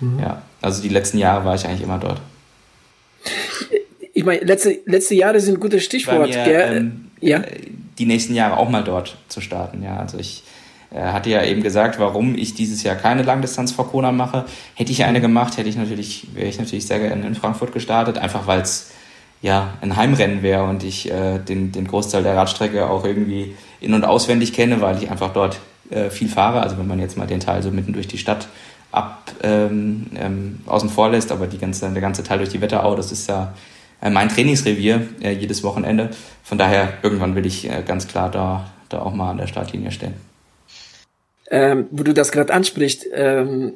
mhm. 0.00 0.18
Ja. 0.18 0.42
Also 0.60 0.82
die 0.82 0.88
letzten 0.88 1.18
Jahre 1.18 1.44
war 1.44 1.54
ich 1.54 1.66
eigentlich 1.66 1.82
immer 1.82 1.98
dort. 1.98 2.20
Ich 4.12 4.24
meine, 4.24 4.40
letzte, 4.40 4.78
letzte 4.86 5.14
Jahre 5.14 5.40
sind 5.40 5.54
ein 5.54 5.60
gutes 5.60 5.84
Stichwort. 5.84 6.28
Mir, 6.28 6.46
ähm, 6.46 7.10
ja? 7.20 7.38
Äh, 7.38 7.60
die 7.98 8.06
nächsten 8.06 8.34
Jahre 8.34 8.56
auch 8.56 8.68
mal 8.68 8.82
dort 8.82 9.16
zu 9.28 9.40
starten. 9.40 9.82
Ja, 9.82 9.96
also 9.96 10.18
ich 10.18 10.42
äh, 10.92 11.00
hatte 11.00 11.30
ja 11.30 11.44
eben 11.44 11.62
gesagt, 11.62 11.98
warum 11.98 12.34
ich 12.34 12.54
dieses 12.54 12.82
Jahr 12.82 12.96
keine 12.96 13.22
Langdistanz 13.22 13.72
vor 13.72 13.90
Kona 13.90 14.12
mache. 14.12 14.44
Hätte 14.74 14.92
ich 14.92 15.04
eine 15.04 15.20
gemacht, 15.20 15.56
hätte 15.56 15.68
ich 15.68 15.76
natürlich, 15.76 16.28
wäre 16.34 16.48
ich 16.48 16.58
natürlich 16.58 16.86
sehr 16.86 16.98
gerne 16.98 17.26
in 17.26 17.34
Frankfurt 17.34 17.72
gestartet, 17.72 18.18
einfach 18.18 18.46
weil 18.46 18.60
es 18.60 18.90
ja 19.40 19.74
ein 19.80 19.96
Heimrennen 19.96 20.42
wäre 20.42 20.64
und 20.64 20.82
ich 20.82 21.10
äh, 21.10 21.38
den, 21.38 21.70
den 21.72 21.86
Großteil 21.86 22.22
der 22.22 22.36
Radstrecke 22.36 22.88
auch 22.88 23.04
irgendwie 23.04 23.54
in- 23.80 23.94
und 23.94 24.04
auswendig 24.04 24.52
kenne, 24.52 24.80
weil 24.80 25.00
ich 25.00 25.10
einfach 25.10 25.32
dort 25.32 25.60
äh, 25.90 26.10
viel 26.10 26.28
fahre. 26.28 26.60
Also 26.60 26.78
wenn 26.78 26.88
man 26.88 26.98
jetzt 26.98 27.16
mal 27.16 27.26
den 27.26 27.40
Teil 27.40 27.62
so 27.62 27.70
mitten 27.70 27.92
durch 27.92 28.08
die 28.08 28.18
Stadt 28.18 28.42
ab 28.42 28.48
ähm, 29.42 30.06
ähm, 30.16 30.60
außen 30.66 30.88
vor 30.88 31.10
lässt, 31.10 31.32
aber 31.32 31.46
die 31.46 31.58
ganze, 31.58 31.90
der 31.90 32.00
ganze 32.00 32.22
Teil 32.22 32.38
durch 32.38 32.50
die 32.50 32.60
Wetterau, 32.60 32.94
das 32.96 33.12
ist 33.12 33.28
ja 33.28 33.54
äh, 34.00 34.10
mein 34.10 34.28
Trainingsrevier 34.28 35.08
äh, 35.22 35.32
jedes 35.32 35.62
Wochenende. 35.62 36.10
Von 36.42 36.58
daher, 36.58 36.94
irgendwann 37.02 37.34
will 37.34 37.46
ich 37.46 37.68
äh, 37.68 37.82
ganz 37.86 38.08
klar 38.08 38.30
da, 38.30 38.70
da 38.88 39.00
auch 39.00 39.12
mal 39.12 39.30
an 39.30 39.38
der 39.38 39.46
Startlinie 39.46 39.90
stehen. 39.90 40.14
Ähm, 41.50 41.86
wo 41.90 42.02
du 42.02 42.12
das 42.12 42.30
gerade 42.30 42.52
ansprichst, 42.52 43.06
ähm, 43.12 43.74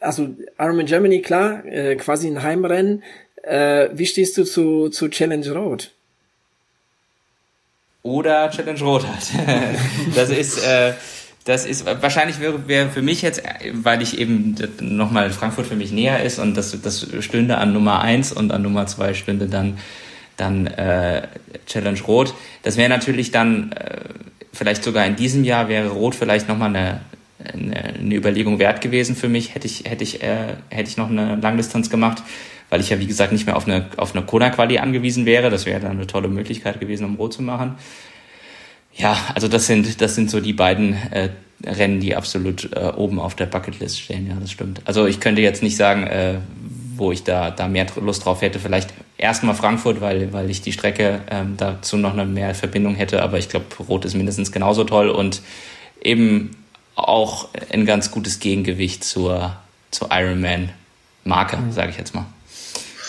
also 0.00 0.28
Ironman 0.58 0.86
Germany, 0.86 1.22
klar, 1.22 1.64
äh, 1.64 1.96
quasi 1.96 2.26
ein 2.28 2.42
Heimrennen. 2.42 3.02
Äh, 3.42 3.88
wie 3.92 4.06
stehst 4.06 4.36
du 4.36 4.44
zu, 4.44 4.88
zu 4.88 5.08
Challenge 5.08 5.50
Road? 5.52 5.92
Oder 8.02 8.50
Challenge 8.50 8.80
Road 8.80 9.06
halt. 9.06 9.76
das 10.14 10.30
ist, 10.30 10.64
äh, 10.64 10.94
das 11.44 11.64
ist 11.64 11.86
wahrscheinlich 11.86 12.40
wäre, 12.40 12.68
wäre 12.68 12.90
für 12.90 13.02
mich 13.02 13.22
jetzt, 13.22 13.42
weil 13.72 14.02
ich 14.02 14.18
eben 14.18 14.56
nochmal 14.80 15.30
Frankfurt 15.30 15.66
für 15.66 15.76
mich 15.76 15.90
näher 15.90 16.22
ist 16.22 16.38
und 16.38 16.56
das, 16.56 16.78
das 16.82 17.06
stünde 17.20 17.56
an 17.58 17.72
Nummer 17.72 18.00
eins 18.00 18.32
und 18.32 18.52
an 18.52 18.62
Nummer 18.62 18.86
zwei 18.86 19.14
stünde 19.14 19.46
dann, 19.46 19.78
dann 20.36 20.66
äh, 20.66 21.28
Challenge 21.66 22.00
Rot. 22.06 22.34
Das 22.62 22.76
wäre 22.76 22.90
natürlich 22.90 23.30
dann, 23.30 23.72
äh, 23.72 24.00
vielleicht 24.52 24.84
sogar 24.84 25.06
in 25.06 25.16
diesem 25.16 25.44
Jahr 25.44 25.68
wäre 25.68 25.88
Rot 25.88 26.14
vielleicht 26.14 26.46
nochmal 26.46 26.68
eine, 26.68 27.00
eine, 27.54 27.94
eine 27.94 28.14
Überlegung 28.14 28.58
wert 28.58 28.82
gewesen 28.82 29.16
für 29.16 29.28
mich, 29.28 29.54
hätte 29.54 29.66
ich, 29.66 29.84
hätte 29.86 30.04
ich, 30.04 30.22
äh, 30.22 30.56
hätte 30.68 30.90
ich 30.90 30.98
noch 30.98 31.08
eine 31.08 31.36
Langdistanz 31.36 31.88
gemacht, 31.88 32.22
weil 32.68 32.80
ich 32.80 32.90
ja 32.90 32.98
wie 33.00 33.06
gesagt 33.06 33.32
nicht 33.32 33.46
mehr 33.46 33.56
auf 33.56 33.66
eine, 33.66 33.86
auf 33.96 34.14
eine 34.14 34.26
Kona-Quali 34.26 34.78
angewiesen 34.78 35.24
wäre. 35.24 35.48
Das 35.48 35.64
wäre 35.64 35.80
dann 35.80 35.92
eine 35.92 36.06
tolle 36.06 36.28
Möglichkeit 36.28 36.80
gewesen, 36.80 37.06
um 37.06 37.14
Rot 37.16 37.32
zu 37.32 37.42
machen. 37.42 37.76
Ja, 38.94 39.16
also 39.34 39.48
das 39.48 39.66
sind, 39.66 40.00
das 40.00 40.14
sind 40.14 40.30
so 40.30 40.40
die 40.40 40.52
beiden 40.52 40.94
äh, 41.10 41.30
Rennen, 41.64 42.00
die 42.00 42.16
absolut 42.16 42.72
äh, 42.74 42.92
oben 42.96 43.20
auf 43.20 43.34
der 43.34 43.46
Bucketlist 43.46 44.00
stehen. 44.00 44.26
Ja, 44.26 44.34
das 44.40 44.50
stimmt. 44.50 44.80
Also 44.84 45.06
ich 45.06 45.20
könnte 45.20 45.42
jetzt 45.42 45.62
nicht 45.62 45.76
sagen, 45.76 46.06
äh, 46.06 46.38
wo 46.96 47.12
ich 47.12 47.22
da, 47.22 47.50
da 47.50 47.68
mehr 47.68 47.86
Lust 48.00 48.24
drauf 48.24 48.42
hätte. 48.42 48.58
Vielleicht 48.58 48.92
erstmal 49.16 49.54
Frankfurt, 49.54 50.00
weil, 50.00 50.32
weil 50.32 50.50
ich 50.50 50.60
die 50.60 50.72
Strecke 50.72 51.20
ähm, 51.30 51.54
dazu 51.56 51.96
noch 51.96 52.12
eine 52.12 52.26
mehr 52.26 52.54
Verbindung 52.54 52.94
hätte. 52.94 53.22
Aber 53.22 53.38
ich 53.38 53.48
glaube, 53.48 53.66
Rot 53.88 54.04
ist 54.04 54.14
mindestens 54.14 54.52
genauso 54.52 54.84
toll 54.84 55.08
und 55.08 55.42
eben 56.02 56.50
auch 56.94 57.48
ein 57.72 57.86
ganz 57.86 58.10
gutes 58.10 58.40
Gegengewicht 58.40 59.04
zur, 59.04 59.56
zur 59.90 60.08
Ironman-Marke, 60.12 61.56
mhm. 61.56 61.72
sage 61.72 61.90
ich 61.90 61.96
jetzt 61.96 62.14
mal 62.14 62.26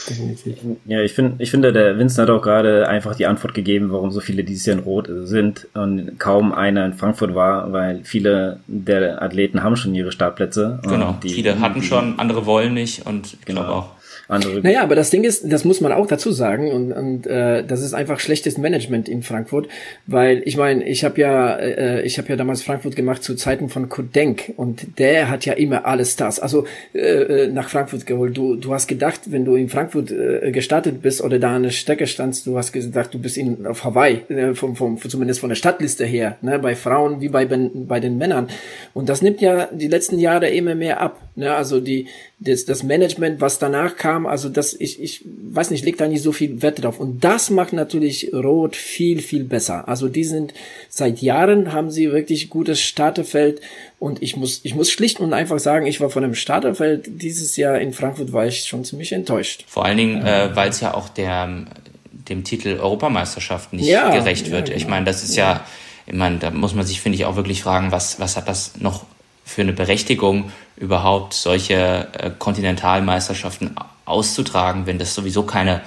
definitiv. 0.10 0.58
Ja, 0.86 1.02
ich 1.02 1.14
finde, 1.14 1.44
ich 1.44 1.52
finde, 1.52 1.74
der 1.74 1.98
Vincent 1.98 2.30
hat 2.30 2.36
auch 2.36 2.42
gerade 2.42 2.88
einfach 2.88 3.16
die 3.16 3.26
Antwort 3.26 3.54
gegeben, 3.54 3.92
warum 3.92 4.12
so 4.12 4.20
viele 4.20 4.44
dieses 4.44 4.66
Jahr 4.66 4.78
in 4.78 4.84
Rot 4.84 5.10
sind 5.24 5.68
und 5.74 6.20
kaum 6.20 6.54
einer 6.54 6.86
in 6.86 6.94
Frankfurt 6.94 7.36
war, 7.36 7.72
weil 7.72 8.02
viele 8.04 8.60
der 8.68 9.22
Athleten 9.22 9.64
haben 9.64 9.76
schon 9.76 9.96
ihre 9.96 10.12
Startplätze. 10.12 10.80
Genau, 10.84 11.18
die, 11.24 11.30
viele 11.30 11.60
hatten 11.60 11.82
die, 11.82 11.88
schon, 11.88 12.20
andere 12.20 12.46
wollen 12.46 12.74
nicht 12.74 13.06
und 13.06 13.34
ich 13.34 13.46
genau. 13.46 13.62
glaube 13.62 13.76
auch 13.76 14.01
andere. 14.32 14.62
Naja, 14.62 14.82
aber 14.82 14.96
das 14.96 15.10
Ding 15.10 15.24
ist, 15.24 15.52
das 15.52 15.66
muss 15.66 15.82
man 15.82 15.92
auch 15.92 16.08
dazu 16.08 16.32
sagen 16.32 16.72
und, 16.72 16.92
und 16.92 17.28
äh, 17.28 17.64
das 17.64 17.82
ist 17.82 17.94
einfach 17.94 18.20
schlechtes 18.20 18.58
Management 18.58 19.10
in 19.10 19.24
Frankfurt, 19.24 19.68
weil 20.08 20.42
ich 20.46 20.58
meine, 20.58 20.88
ich 20.88 21.04
habe 21.04 21.20
ja, 21.20 21.56
äh, 21.56 22.02
ich 22.04 22.18
habe 22.18 22.30
ja 22.30 22.36
damals 22.36 22.64
Frankfurt 22.64 22.96
gemacht 22.96 23.24
zu 23.24 23.36
Zeiten 23.36 23.70
von 23.70 23.90
Kodenk 23.90 24.54
und 24.58 25.00
der 25.00 25.30
hat 25.30 25.46
ja 25.46 25.54
immer 25.54 25.86
alles 25.86 26.16
das, 26.16 26.40
also 26.40 26.66
äh, 26.94 27.00
äh, 27.00 27.48
nach 27.48 27.70
Frankfurt 27.70 28.06
geholt. 28.06 28.36
Du, 28.36 28.56
du 28.56 28.74
hast 28.74 28.88
gedacht, 28.88 29.22
wenn 29.26 29.46
du 29.46 29.56
in 29.56 29.70
Frankfurt 29.70 30.12
äh, 30.12 30.52
gestartet 30.52 31.02
bist 31.02 31.22
oder 31.22 31.38
da 31.38 31.56
an 31.56 31.64
der 31.64 31.72
Strecke 31.72 32.08
standst, 32.08 32.48
du 32.48 32.58
hast 32.58 32.72
gedacht, 32.72 33.14
du 33.14 33.20
bist 33.20 33.38
in 33.38 33.66
auf 33.66 33.84
Hawaii, 33.84 34.22
äh, 34.30 34.56
vom, 34.56 34.76
vom, 34.76 34.98
zumindest 34.98 35.40
von 35.40 35.50
der 35.50 35.56
Stadtliste 35.56 36.06
her, 36.06 36.38
ne, 36.42 36.60
bei 36.60 36.76
Frauen 36.76 37.22
wie 37.22 37.30
bei 37.30 37.46
bei 37.46 38.00
den 38.00 38.18
Männern. 38.18 38.48
Und 38.94 39.10
das 39.10 39.22
nimmt 39.22 39.42
ja 39.42 39.68
die 39.72 39.88
letzten 39.88 40.20
Jahre 40.20 40.50
immer 40.50 40.76
mehr 40.76 41.02
ab. 41.02 41.22
Ne? 41.36 41.54
Also 41.54 41.80
die 41.80 42.08
das, 42.42 42.66
das 42.66 42.82
Management, 42.82 43.40
was 43.40 43.60
danach 43.60 43.96
kam, 43.98 44.21
also 44.26 44.50
das, 44.50 44.74
ich, 44.74 45.02
ich 45.02 45.24
weiß 45.26 45.72
nicht, 45.72 45.86
legt 45.86 46.02
da 46.02 46.08
nicht 46.08 46.22
so 46.22 46.32
viel 46.32 46.62
Wert 46.62 46.84
drauf. 46.84 47.00
Und 47.00 47.24
das 47.24 47.50
macht 47.50 47.74
natürlich 47.74 48.32
Rot 48.34 48.76
viel, 48.76 49.22
viel 49.22 49.44
besser. 49.44 49.88
Also 49.88 50.08
die 50.08 50.24
sind 50.24 50.54
seit 50.90 51.22
Jahren 51.22 51.74
haben 51.74 51.92
sie 51.92 52.12
wirklich 52.12 52.50
gutes 52.50 52.82
Starterfeld 52.82 53.62
und 54.00 54.22
ich 54.22 54.36
muss, 54.36 54.62
ich 54.64 54.76
muss 54.76 54.92
schlicht 54.92 55.20
und 55.20 55.34
einfach 55.34 55.60
sagen, 55.60 55.86
ich 55.86 56.02
war 56.02 56.10
von 56.10 56.24
dem 56.24 56.36
Starterfeld 56.36 57.22
dieses 57.22 57.58
Jahr 57.58 57.80
in 57.80 57.94
Frankfurt 57.94 58.34
war 58.34 58.46
ich 58.46 58.64
schon 58.64 58.84
ziemlich 58.84 59.12
enttäuscht. 59.12 59.66
Vor 59.68 59.86
allen 59.86 59.98
Dingen, 59.98 60.26
äh, 60.26 60.50
weil 60.56 60.70
es 60.70 60.82
ja 60.82 60.94
auch 60.94 61.10
der, 61.10 61.66
dem 62.12 62.44
Titel 62.44 62.80
Europameisterschaft 62.80 63.74
nicht 63.74 63.88
ja, 63.88 64.14
gerecht 64.16 64.52
wird. 64.52 64.70
Ja, 64.70 64.74
genau. 64.74 64.78
Ich 64.78 64.88
meine, 64.88 65.06
das 65.06 65.24
ist 65.24 65.36
ja, 65.36 65.54
ja 65.54 65.66
ich 66.08 66.14
meine, 66.14 66.38
da 66.38 66.52
muss 66.52 66.74
man 66.74 66.86
sich, 66.86 67.02
finde 67.02 67.18
ich, 67.18 67.26
auch 67.26 67.36
wirklich 67.36 67.64
fragen, 67.64 67.92
was, 67.92 68.20
was 68.20 68.38
hat 68.38 68.48
das 68.48 68.78
noch 68.80 69.06
für 69.46 69.62
eine 69.62 69.74
Berechtigung, 69.74 70.52
überhaupt 70.78 71.34
solche 71.34 72.08
äh, 72.14 72.32
Kontinentalmeisterschaften 72.38 73.76
auszutragen, 74.12 74.86
wenn 74.86 75.00
das 75.00 75.16
sowieso 75.16 75.44
keine 75.44 75.82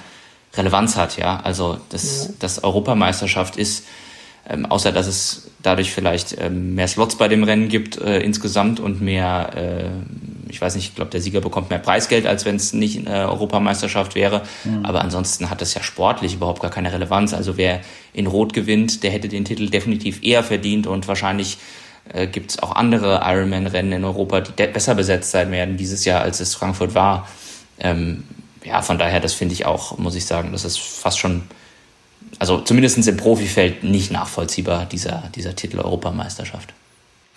Relevanz 0.55 0.95
hat, 0.97 1.17
ja. 1.17 1.39
Also 1.41 1.77
das, 1.89 2.27
ja. 2.27 2.33
das 2.39 2.63
Europameisterschaft 2.63 3.57
ist, 3.57 3.85
ähm, 4.47 4.65
außer 4.65 4.91
dass 4.91 5.07
es 5.07 5.51
dadurch 5.63 5.91
vielleicht 5.91 6.39
ähm, 6.39 6.75
mehr 6.75 6.87
Slots 6.87 7.17
bei 7.17 7.27
dem 7.27 7.43
Rennen 7.43 7.67
gibt 7.67 7.97
äh, 7.97 8.19
insgesamt 8.19 8.79
und 8.79 9.01
mehr, 9.01 9.51
äh, 9.55 10.51
ich 10.51 10.61
weiß 10.61 10.75
nicht, 10.75 10.89
ich 10.89 10.95
glaube, 10.95 11.11
der 11.11 11.21
Sieger 11.21 11.41
bekommt 11.41 11.71
mehr 11.71 11.79
Preisgeld, 11.79 12.27
als 12.27 12.45
wenn 12.45 12.55
es 12.55 12.71
nicht 12.71 13.07
eine 13.07 13.29
Europameisterschaft 13.29 14.13
wäre. 14.13 14.43
Mhm. 14.63 14.85
Aber 14.85 15.01
ansonsten 15.01 15.49
hat 15.49 15.61
das 15.61 15.73
ja 15.73 15.81
sportlich 15.81 16.35
überhaupt 16.35 16.61
gar 16.61 16.69
keine 16.69 16.93
Relevanz. 16.93 17.33
Also 17.33 17.57
wer 17.57 17.81
in 18.13 18.27
Rot 18.27 18.53
gewinnt, 18.53 19.03
der 19.03 19.11
hätte 19.11 19.27
den 19.27 19.45
Titel 19.45 19.69
definitiv 19.69 20.23
eher 20.23 20.43
verdient 20.43 20.85
und 20.85 21.07
wahrscheinlich 21.07 21.57
äh, 22.13 22.27
gibt 22.27 22.51
es 22.51 22.59
auch 22.59 22.75
andere 22.75 23.21
Ironman-Rennen 23.23 23.93
in 23.93 24.03
Europa, 24.03 24.41
die 24.41 24.51
besser 24.67 24.93
besetzt 24.93 25.31
sein 25.31 25.51
werden 25.51 25.77
dieses 25.77 26.05
Jahr, 26.05 26.21
als 26.21 26.39
es 26.39 26.53
Frankfurt 26.53 26.93
war. 26.93 27.27
Ähm, 27.79 28.23
ja, 28.63 28.81
von 28.81 28.97
daher, 28.97 29.19
das 29.19 29.33
finde 29.33 29.53
ich 29.53 29.65
auch, 29.65 29.97
muss 29.97 30.15
ich 30.15 30.25
sagen, 30.25 30.51
das 30.51 30.65
ist 30.65 30.79
fast 30.79 31.19
schon, 31.19 31.43
also 32.39 32.59
zumindest 32.59 33.07
im 33.07 33.17
Profifeld 33.17 33.83
nicht 33.83 34.11
nachvollziehbar, 34.11 34.85
dieser, 34.85 35.29
dieser 35.35 35.55
Titel 35.55 35.79
Europameisterschaft. 35.79 36.73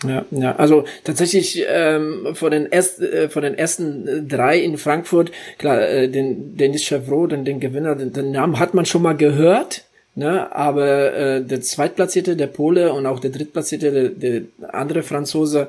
Ja, 0.04 0.24
ja, 0.30 0.54
also 0.54 0.84
tatsächlich 1.02 1.64
ähm, 1.66 2.28
von 2.34 2.52
den 2.52 2.66
erst, 2.66 3.00
äh, 3.00 3.28
von 3.28 3.42
den 3.42 3.58
ersten 3.58 4.28
drei 4.28 4.58
in 4.58 4.78
Frankfurt, 4.78 5.32
klar, 5.58 5.80
äh, 5.80 6.08
den 6.08 6.56
Denis 6.56 6.84
Chevreau, 6.84 7.26
den, 7.26 7.44
den 7.44 7.58
Gewinner, 7.58 7.96
den, 7.96 8.12
den 8.12 8.30
Namen 8.30 8.60
hat 8.60 8.74
man 8.74 8.86
schon 8.86 9.02
mal 9.02 9.16
gehört, 9.16 9.84
Ne, 10.18 10.52
aber 10.52 11.12
äh, 11.12 11.44
der 11.44 11.60
Zweitplatzierte, 11.60 12.34
der 12.34 12.48
Pole 12.48 12.92
und 12.92 13.06
auch 13.06 13.20
der 13.20 13.30
Drittplatzierte, 13.30 13.92
der, 13.92 14.08
der 14.08 14.74
andere 14.74 15.04
Franzose, 15.04 15.68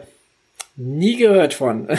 nie 0.79 1.17
gehört 1.17 1.53
von. 1.53 1.87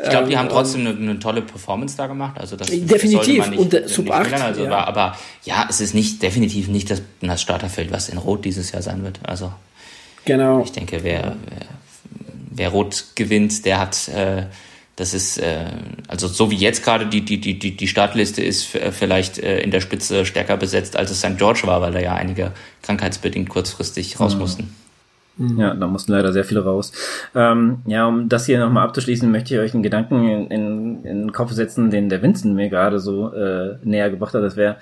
Ich 0.00 0.10
glaube, 0.10 0.28
die 0.28 0.38
haben 0.38 0.46
ähm, 0.46 0.52
trotzdem 0.52 0.86
eine, 0.86 0.90
eine, 0.90 1.18
tolle 1.18 1.42
Performance 1.42 1.96
da 1.96 2.06
gemacht. 2.06 2.38
Also 2.38 2.54
das 2.54 2.68
definitiv 2.68 3.38
man 3.38 3.50
nicht, 3.50 3.58
und 3.58 3.72
der 3.72 3.88
Sub 3.88 4.08
8. 4.08 4.32
Also 4.32 4.62
ja. 4.62 4.70
War, 4.70 4.86
aber 4.86 5.18
ja, 5.42 5.66
es 5.68 5.80
ist 5.80 5.92
nicht 5.92 6.22
definitiv 6.22 6.68
nicht 6.68 6.88
das, 6.88 7.02
das 7.20 7.42
Starterfeld, 7.42 7.90
was 7.90 8.08
in 8.08 8.16
Rot 8.16 8.44
dieses 8.44 8.70
Jahr 8.70 8.80
sein 8.80 9.02
wird. 9.02 9.18
Also 9.24 9.52
genau. 10.24 10.62
Ich 10.62 10.70
denke, 10.70 11.02
wer, 11.02 11.34
wer, 11.50 11.66
wer 12.48 12.68
Rot 12.68 13.06
gewinnt, 13.16 13.64
der 13.64 13.80
hat 13.80 14.06
äh, 14.06 14.44
das 14.98 15.14
ist, 15.14 15.38
äh, 15.38 15.66
also 16.06 16.26
so 16.26 16.50
wie 16.52 16.56
jetzt 16.56 16.84
gerade 16.84 17.06
die, 17.06 17.24
die, 17.24 17.40
die, 17.40 17.76
die 17.76 17.88
Startliste 17.88 18.42
ist 18.42 18.74
äh, 18.74 18.92
vielleicht 18.92 19.38
äh, 19.38 19.60
in 19.60 19.70
der 19.70 19.80
Spitze 19.80 20.26
stärker 20.26 20.56
besetzt, 20.56 20.96
als 20.96 21.10
es 21.10 21.18
St. 21.18 21.38
George 21.38 21.62
war, 21.64 21.80
weil 21.80 21.92
da 21.92 22.00
ja 22.00 22.14
einige 22.14 22.52
krankheitsbedingt 22.82 23.48
kurzfristig 23.48 24.18
raus 24.18 24.34
mhm. 24.34 24.40
mussten. 24.40 24.76
Ja, 25.38 25.74
da 25.74 25.86
mussten 25.86 26.12
leider 26.12 26.32
sehr 26.32 26.44
viele 26.44 26.64
raus. 26.64 26.92
Ähm, 27.34 27.82
ja, 27.86 28.06
um 28.06 28.28
das 28.28 28.46
hier 28.46 28.58
nochmal 28.58 28.86
abzuschließen, 28.86 29.30
möchte 29.30 29.54
ich 29.54 29.60
euch 29.60 29.74
einen 29.74 29.84
Gedanken 29.84 30.28
in, 30.28 30.50
in, 30.50 31.04
in 31.04 31.18
den 31.20 31.32
Kopf 31.32 31.52
setzen, 31.52 31.90
den 31.90 32.08
der 32.08 32.22
Vincent 32.22 32.56
mir 32.56 32.68
gerade 32.68 32.98
so 32.98 33.32
äh, 33.32 33.78
näher 33.84 34.10
gebracht 34.10 34.34
hat. 34.34 34.42
Das 34.42 34.56
wäre, 34.56 34.76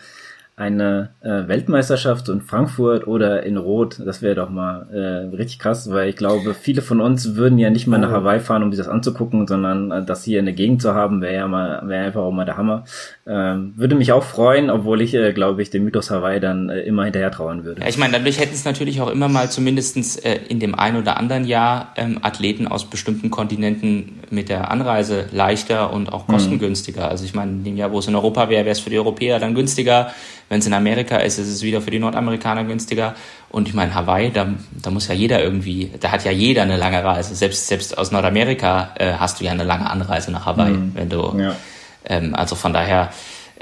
eine 0.58 1.10
äh, 1.20 1.46
Weltmeisterschaft 1.48 2.30
in 2.30 2.40
Frankfurt 2.40 3.06
oder 3.06 3.42
in 3.42 3.58
Rot, 3.58 4.00
das 4.02 4.22
wäre 4.22 4.34
doch 4.34 4.48
mal 4.48 4.88
äh, 4.90 5.36
richtig 5.36 5.58
krass, 5.58 5.90
weil 5.90 6.08
ich 6.08 6.16
glaube, 6.16 6.54
viele 6.54 6.80
von 6.80 7.02
uns 7.02 7.36
würden 7.36 7.58
ja 7.58 7.68
nicht 7.68 7.86
mal 7.86 7.98
nach. 7.98 8.06
Hawaii 8.06 8.40
fahren, 8.40 8.62
um 8.62 8.72
sich 8.72 8.78
das 8.78 8.88
anzugucken, 8.88 9.46
sondern 9.46 9.90
äh, 9.90 10.02
das 10.02 10.24
hier 10.24 10.38
in 10.38 10.46
der 10.46 10.54
Gegend 10.54 10.80
zu 10.80 10.94
haben, 10.94 11.20
wäre 11.20 11.34
ja 11.34 11.48
mal, 11.48 11.86
wäre 11.86 12.06
einfach 12.06 12.22
auch 12.22 12.30
mal 12.30 12.46
der 12.46 12.56
Hammer. 12.56 12.84
Ähm, 13.26 13.74
würde 13.76 13.96
mich 13.96 14.12
auch 14.12 14.22
freuen, 14.22 14.70
obwohl 14.70 15.02
ich, 15.02 15.12
äh, 15.12 15.34
glaube 15.34 15.60
ich, 15.60 15.68
dem 15.68 15.84
Mythos 15.84 16.10
Hawaii 16.10 16.40
dann 16.40 16.70
äh, 16.70 16.80
immer 16.82 17.04
hinterher 17.04 17.30
trauern 17.30 17.64
würde. 17.64 17.82
Ja, 17.82 17.88
ich 17.88 17.98
meine, 17.98 18.14
dadurch 18.14 18.40
hätten 18.40 18.54
es 18.54 18.64
natürlich 18.64 19.02
auch 19.02 19.10
immer 19.10 19.28
mal 19.28 19.50
zumindestens 19.50 20.16
äh, 20.16 20.38
in 20.48 20.60
dem 20.60 20.74
ein 20.74 20.96
oder 20.96 21.18
anderen 21.18 21.44
Jahr 21.44 21.92
ähm, 21.96 22.20
Athleten 22.22 22.66
aus 22.66 22.88
bestimmten 22.88 23.30
Kontinenten 23.30 24.20
mit 24.30 24.48
der 24.48 24.70
Anreise 24.70 25.26
leichter 25.32 25.92
und 25.92 26.12
auch 26.12 26.26
mhm. 26.26 26.32
kostengünstiger. 26.32 27.02
Mhm. 27.02 27.08
Also 27.08 27.24
ich 27.26 27.34
meine, 27.34 27.50
in 27.50 27.64
dem 27.64 27.76
Jahr, 27.76 27.92
wo 27.92 27.98
es 27.98 28.08
in 28.08 28.14
Europa 28.14 28.48
wäre, 28.48 28.64
wäre 28.64 28.72
es 28.72 28.80
für 28.80 28.90
die 28.90 28.98
Europäer 28.98 29.38
dann 29.38 29.54
günstiger 29.54 30.12
wenn 30.48 30.60
es 30.60 30.66
in 30.66 30.74
Amerika 30.74 31.16
ist, 31.16 31.38
ist 31.38 31.48
es 31.48 31.62
wieder 31.62 31.80
für 31.80 31.90
die 31.90 31.98
Nordamerikaner 31.98 32.64
günstiger. 32.64 33.14
Und 33.48 33.68
ich 33.68 33.74
meine, 33.74 33.94
Hawaii, 33.94 34.30
da, 34.30 34.54
da 34.82 34.90
muss 34.90 35.08
ja 35.08 35.14
jeder 35.14 35.42
irgendwie, 35.42 35.90
da 36.00 36.12
hat 36.12 36.24
ja 36.24 36.30
jeder 36.30 36.62
eine 36.62 36.76
lange 36.76 37.02
Reise. 37.02 37.34
Selbst, 37.34 37.66
selbst 37.66 37.98
aus 37.98 38.12
Nordamerika 38.12 38.94
äh, 38.96 39.14
hast 39.14 39.40
du 39.40 39.44
ja 39.44 39.50
eine 39.50 39.64
lange 39.64 39.90
Anreise 39.90 40.30
nach 40.30 40.46
Hawaii, 40.46 40.72
mhm. 40.72 40.92
wenn 40.94 41.08
du. 41.08 41.36
Ja. 41.38 41.56
Ähm, 42.04 42.34
also 42.34 42.54
von 42.54 42.72
daher, 42.72 43.12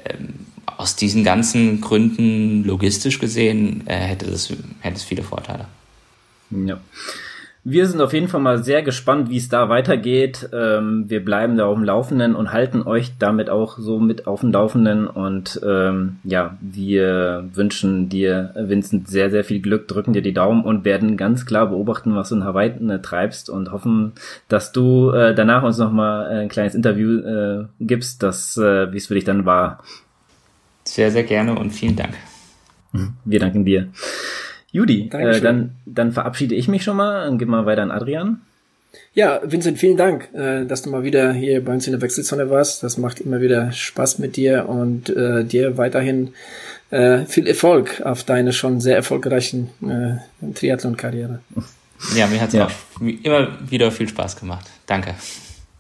ähm, 0.05 0.47
aus 0.77 0.97
diesen 0.97 1.25
ganzen 1.25 1.81
Gründen 1.81 2.65
logistisch 2.65 3.19
gesehen, 3.19 3.87
äh, 3.87 3.95
hätte, 3.95 4.27
es, 4.27 4.53
hätte 4.81 4.97
es 4.97 5.05
viele 5.05 5.23
Vorteile. 5.23 5.67
Ja. 6.51 6.79
Wir 7.67 7.87
sind 7.87 8.03
auf 8.03 8.13
jeden 8.13 8.29
Fall 8.29 8.43
mal 8.43 8.63
sehr 8.63 8.83
gespannt, 8.83 9.31
wie 9.31 9.39
es 9.39 9.49
da 9.49 9.71
weitergeht. 9.71 10.51
Ähm, 10.53 11.07
wir 11.09 11.25
bleiben 11.25 11.57
da 11.57 11.65
auf 11.65 11.77
dem 11.77 11.85
Laufenden 11.85 12.35
und 12.35 12.53
halten 12.53 12.83
euch 12.83 13.13
damit 13.19 13.49
auch 13.49 13.79
so 13.79 13.99
mit 13.99 14.27
auf 14.27 14.41
dem 14.41 14.53
Laufenden. 14.53 15.07
Und 15.07 15.59
ähm, 15.67 16.17
ja, 16.25 16.59
wir 16.61 17.49
wünschen 17.55 18.11
dir, 18.11 18.53
Vincent, 18.55 19.09
sehr, 19.09 19.31
sehr 19.31 19.45
viel 19.45 19.63
Glück, 19.63 19.89
drücken 19.89 20.13
dir 20.13 20.21
die 20.21 20.35
Daumen 20.35 20.63
und 20.63 20.85
werden 20.85 21.17
ganz 21.17 21.47
klar 21.47 21.69
beobachten, 21.69 22.15
was 22.15 22.29
du 22.29 22.35
in 22.35 22.45
Hawaii 22.45 22.69
äh, 22.69 22.99
treibst 23.01 23.49
und 23.49 23.73
hoffen, 23.73 24.13
dass 24.49 24.73
du 24.73 25.11
äh, 25.13 25.35
danach 25.35 25.63
uns 25.63 25.79
nochmal 25.79 26.27
ein 26.27 26.51
kleines 26.51 26.75
Interview 26.75 27.21
äh, 27.21 27.65
gibst, 27.81 28.23
das, 28.23 28.59
äh, 28.59 28.93
wie 28.93 28.99
es 28.99 29.07
für 29.07 29.15
dich 29.15 29.25
dann 29.25 29.47
war. 29.47 29.83
Sehr, 30.85 31.11
sehr 31.11 31.25
gerne 31.25 31.59
und 31.59 31.71
vielen 31.71 31.97
Dank. 31.97 32.13
Wir 33.25 33.41
danken 33.41 33.65
dir. 33.65 33.89
Judy, 34.75 35.09
äh, 35.13 35.41
dann, 35.41 35.77
dann 35.87 36.11
verabschiede 36.11 36.57
ich 36.57 36.67
mich 36.67 36.83
schon 36.83 36.97
mal 36.97 37.29
und 37.29 37.39
gebe 37.39 37.49
mal 37.49 37.65
weiter 37.65 37.83
an 37.83 37.93
Adrian. 37.93 38.41
Ja, 39.13 39.41
Vincent, 39.45 39.79
vielen 39.79 39.97
Dank, 39.97 40.29
äh, 40.35 40.65
dass 40.65 40.83
du 40.83 40.91
mal 40.91 41.05
wieder 41.05 41.33
hier 41.33 41.65
bei 41.65 41.73
uns 41.73 41.87
in 41.87 41.93
der 41.93 42.03
Wechselzone 42.03 42.51
warst. 42.51 42.83
Das 42.83 42.99
macht 42.99 43.21
immer 43.21 43.41
wieder 43.41 43.71
Spaß 43.71 44.19
mit 44.19 44.35
dir 44.35 44.69
und 44.69 45.11
äh, 45.11 45.45
dir 45.45 45.79
weiterhin 45.79 46.35
äh, 46.91 47.25
viel 47.25 47.47
Erfolg 47.47 48.03
auf 48.05 48.25
deine 48.25 48.53
schon 48.53 48.81
sehr 48.81 48.97
erfolgreichen 48.97 49.71
äh, 49.81 50.53
Triathlon-Karriere. 50.55 51.39
Ja, 52.17 52.27
mir 52.27 52.41
hat 52.41 52.49
es 52.49 52.55
ja. 52.55 52.67
auch 52.67 53.01
immer 53.01 53.57
wieder 53.71 53.93
viel 53.93 54.09
Spaß 54.09 54.41
gemacht. 54.41 54.67
Danke. 54.87 55.15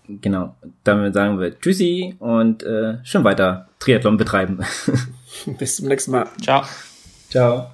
Genau, 0.07 0.55
damit 0.85 1.15
sagen 1.15 1.41
wir 1.41 1.59
Tschüssi 1.59 2.15
und 2.21 2.63
äh, 2.63 2.99
schön 3.03 3.25
weiter 3.25 3.67
Triathlon 3.81 4.19
betreiben. 4.19 4.61
Bis 5.59 5.77
zum 5.77 5.89
nächsten 5.89 6.13
Mal. 6.13 6.29
Ciao. 6.41 6.63
Ciao. 7.29 7.74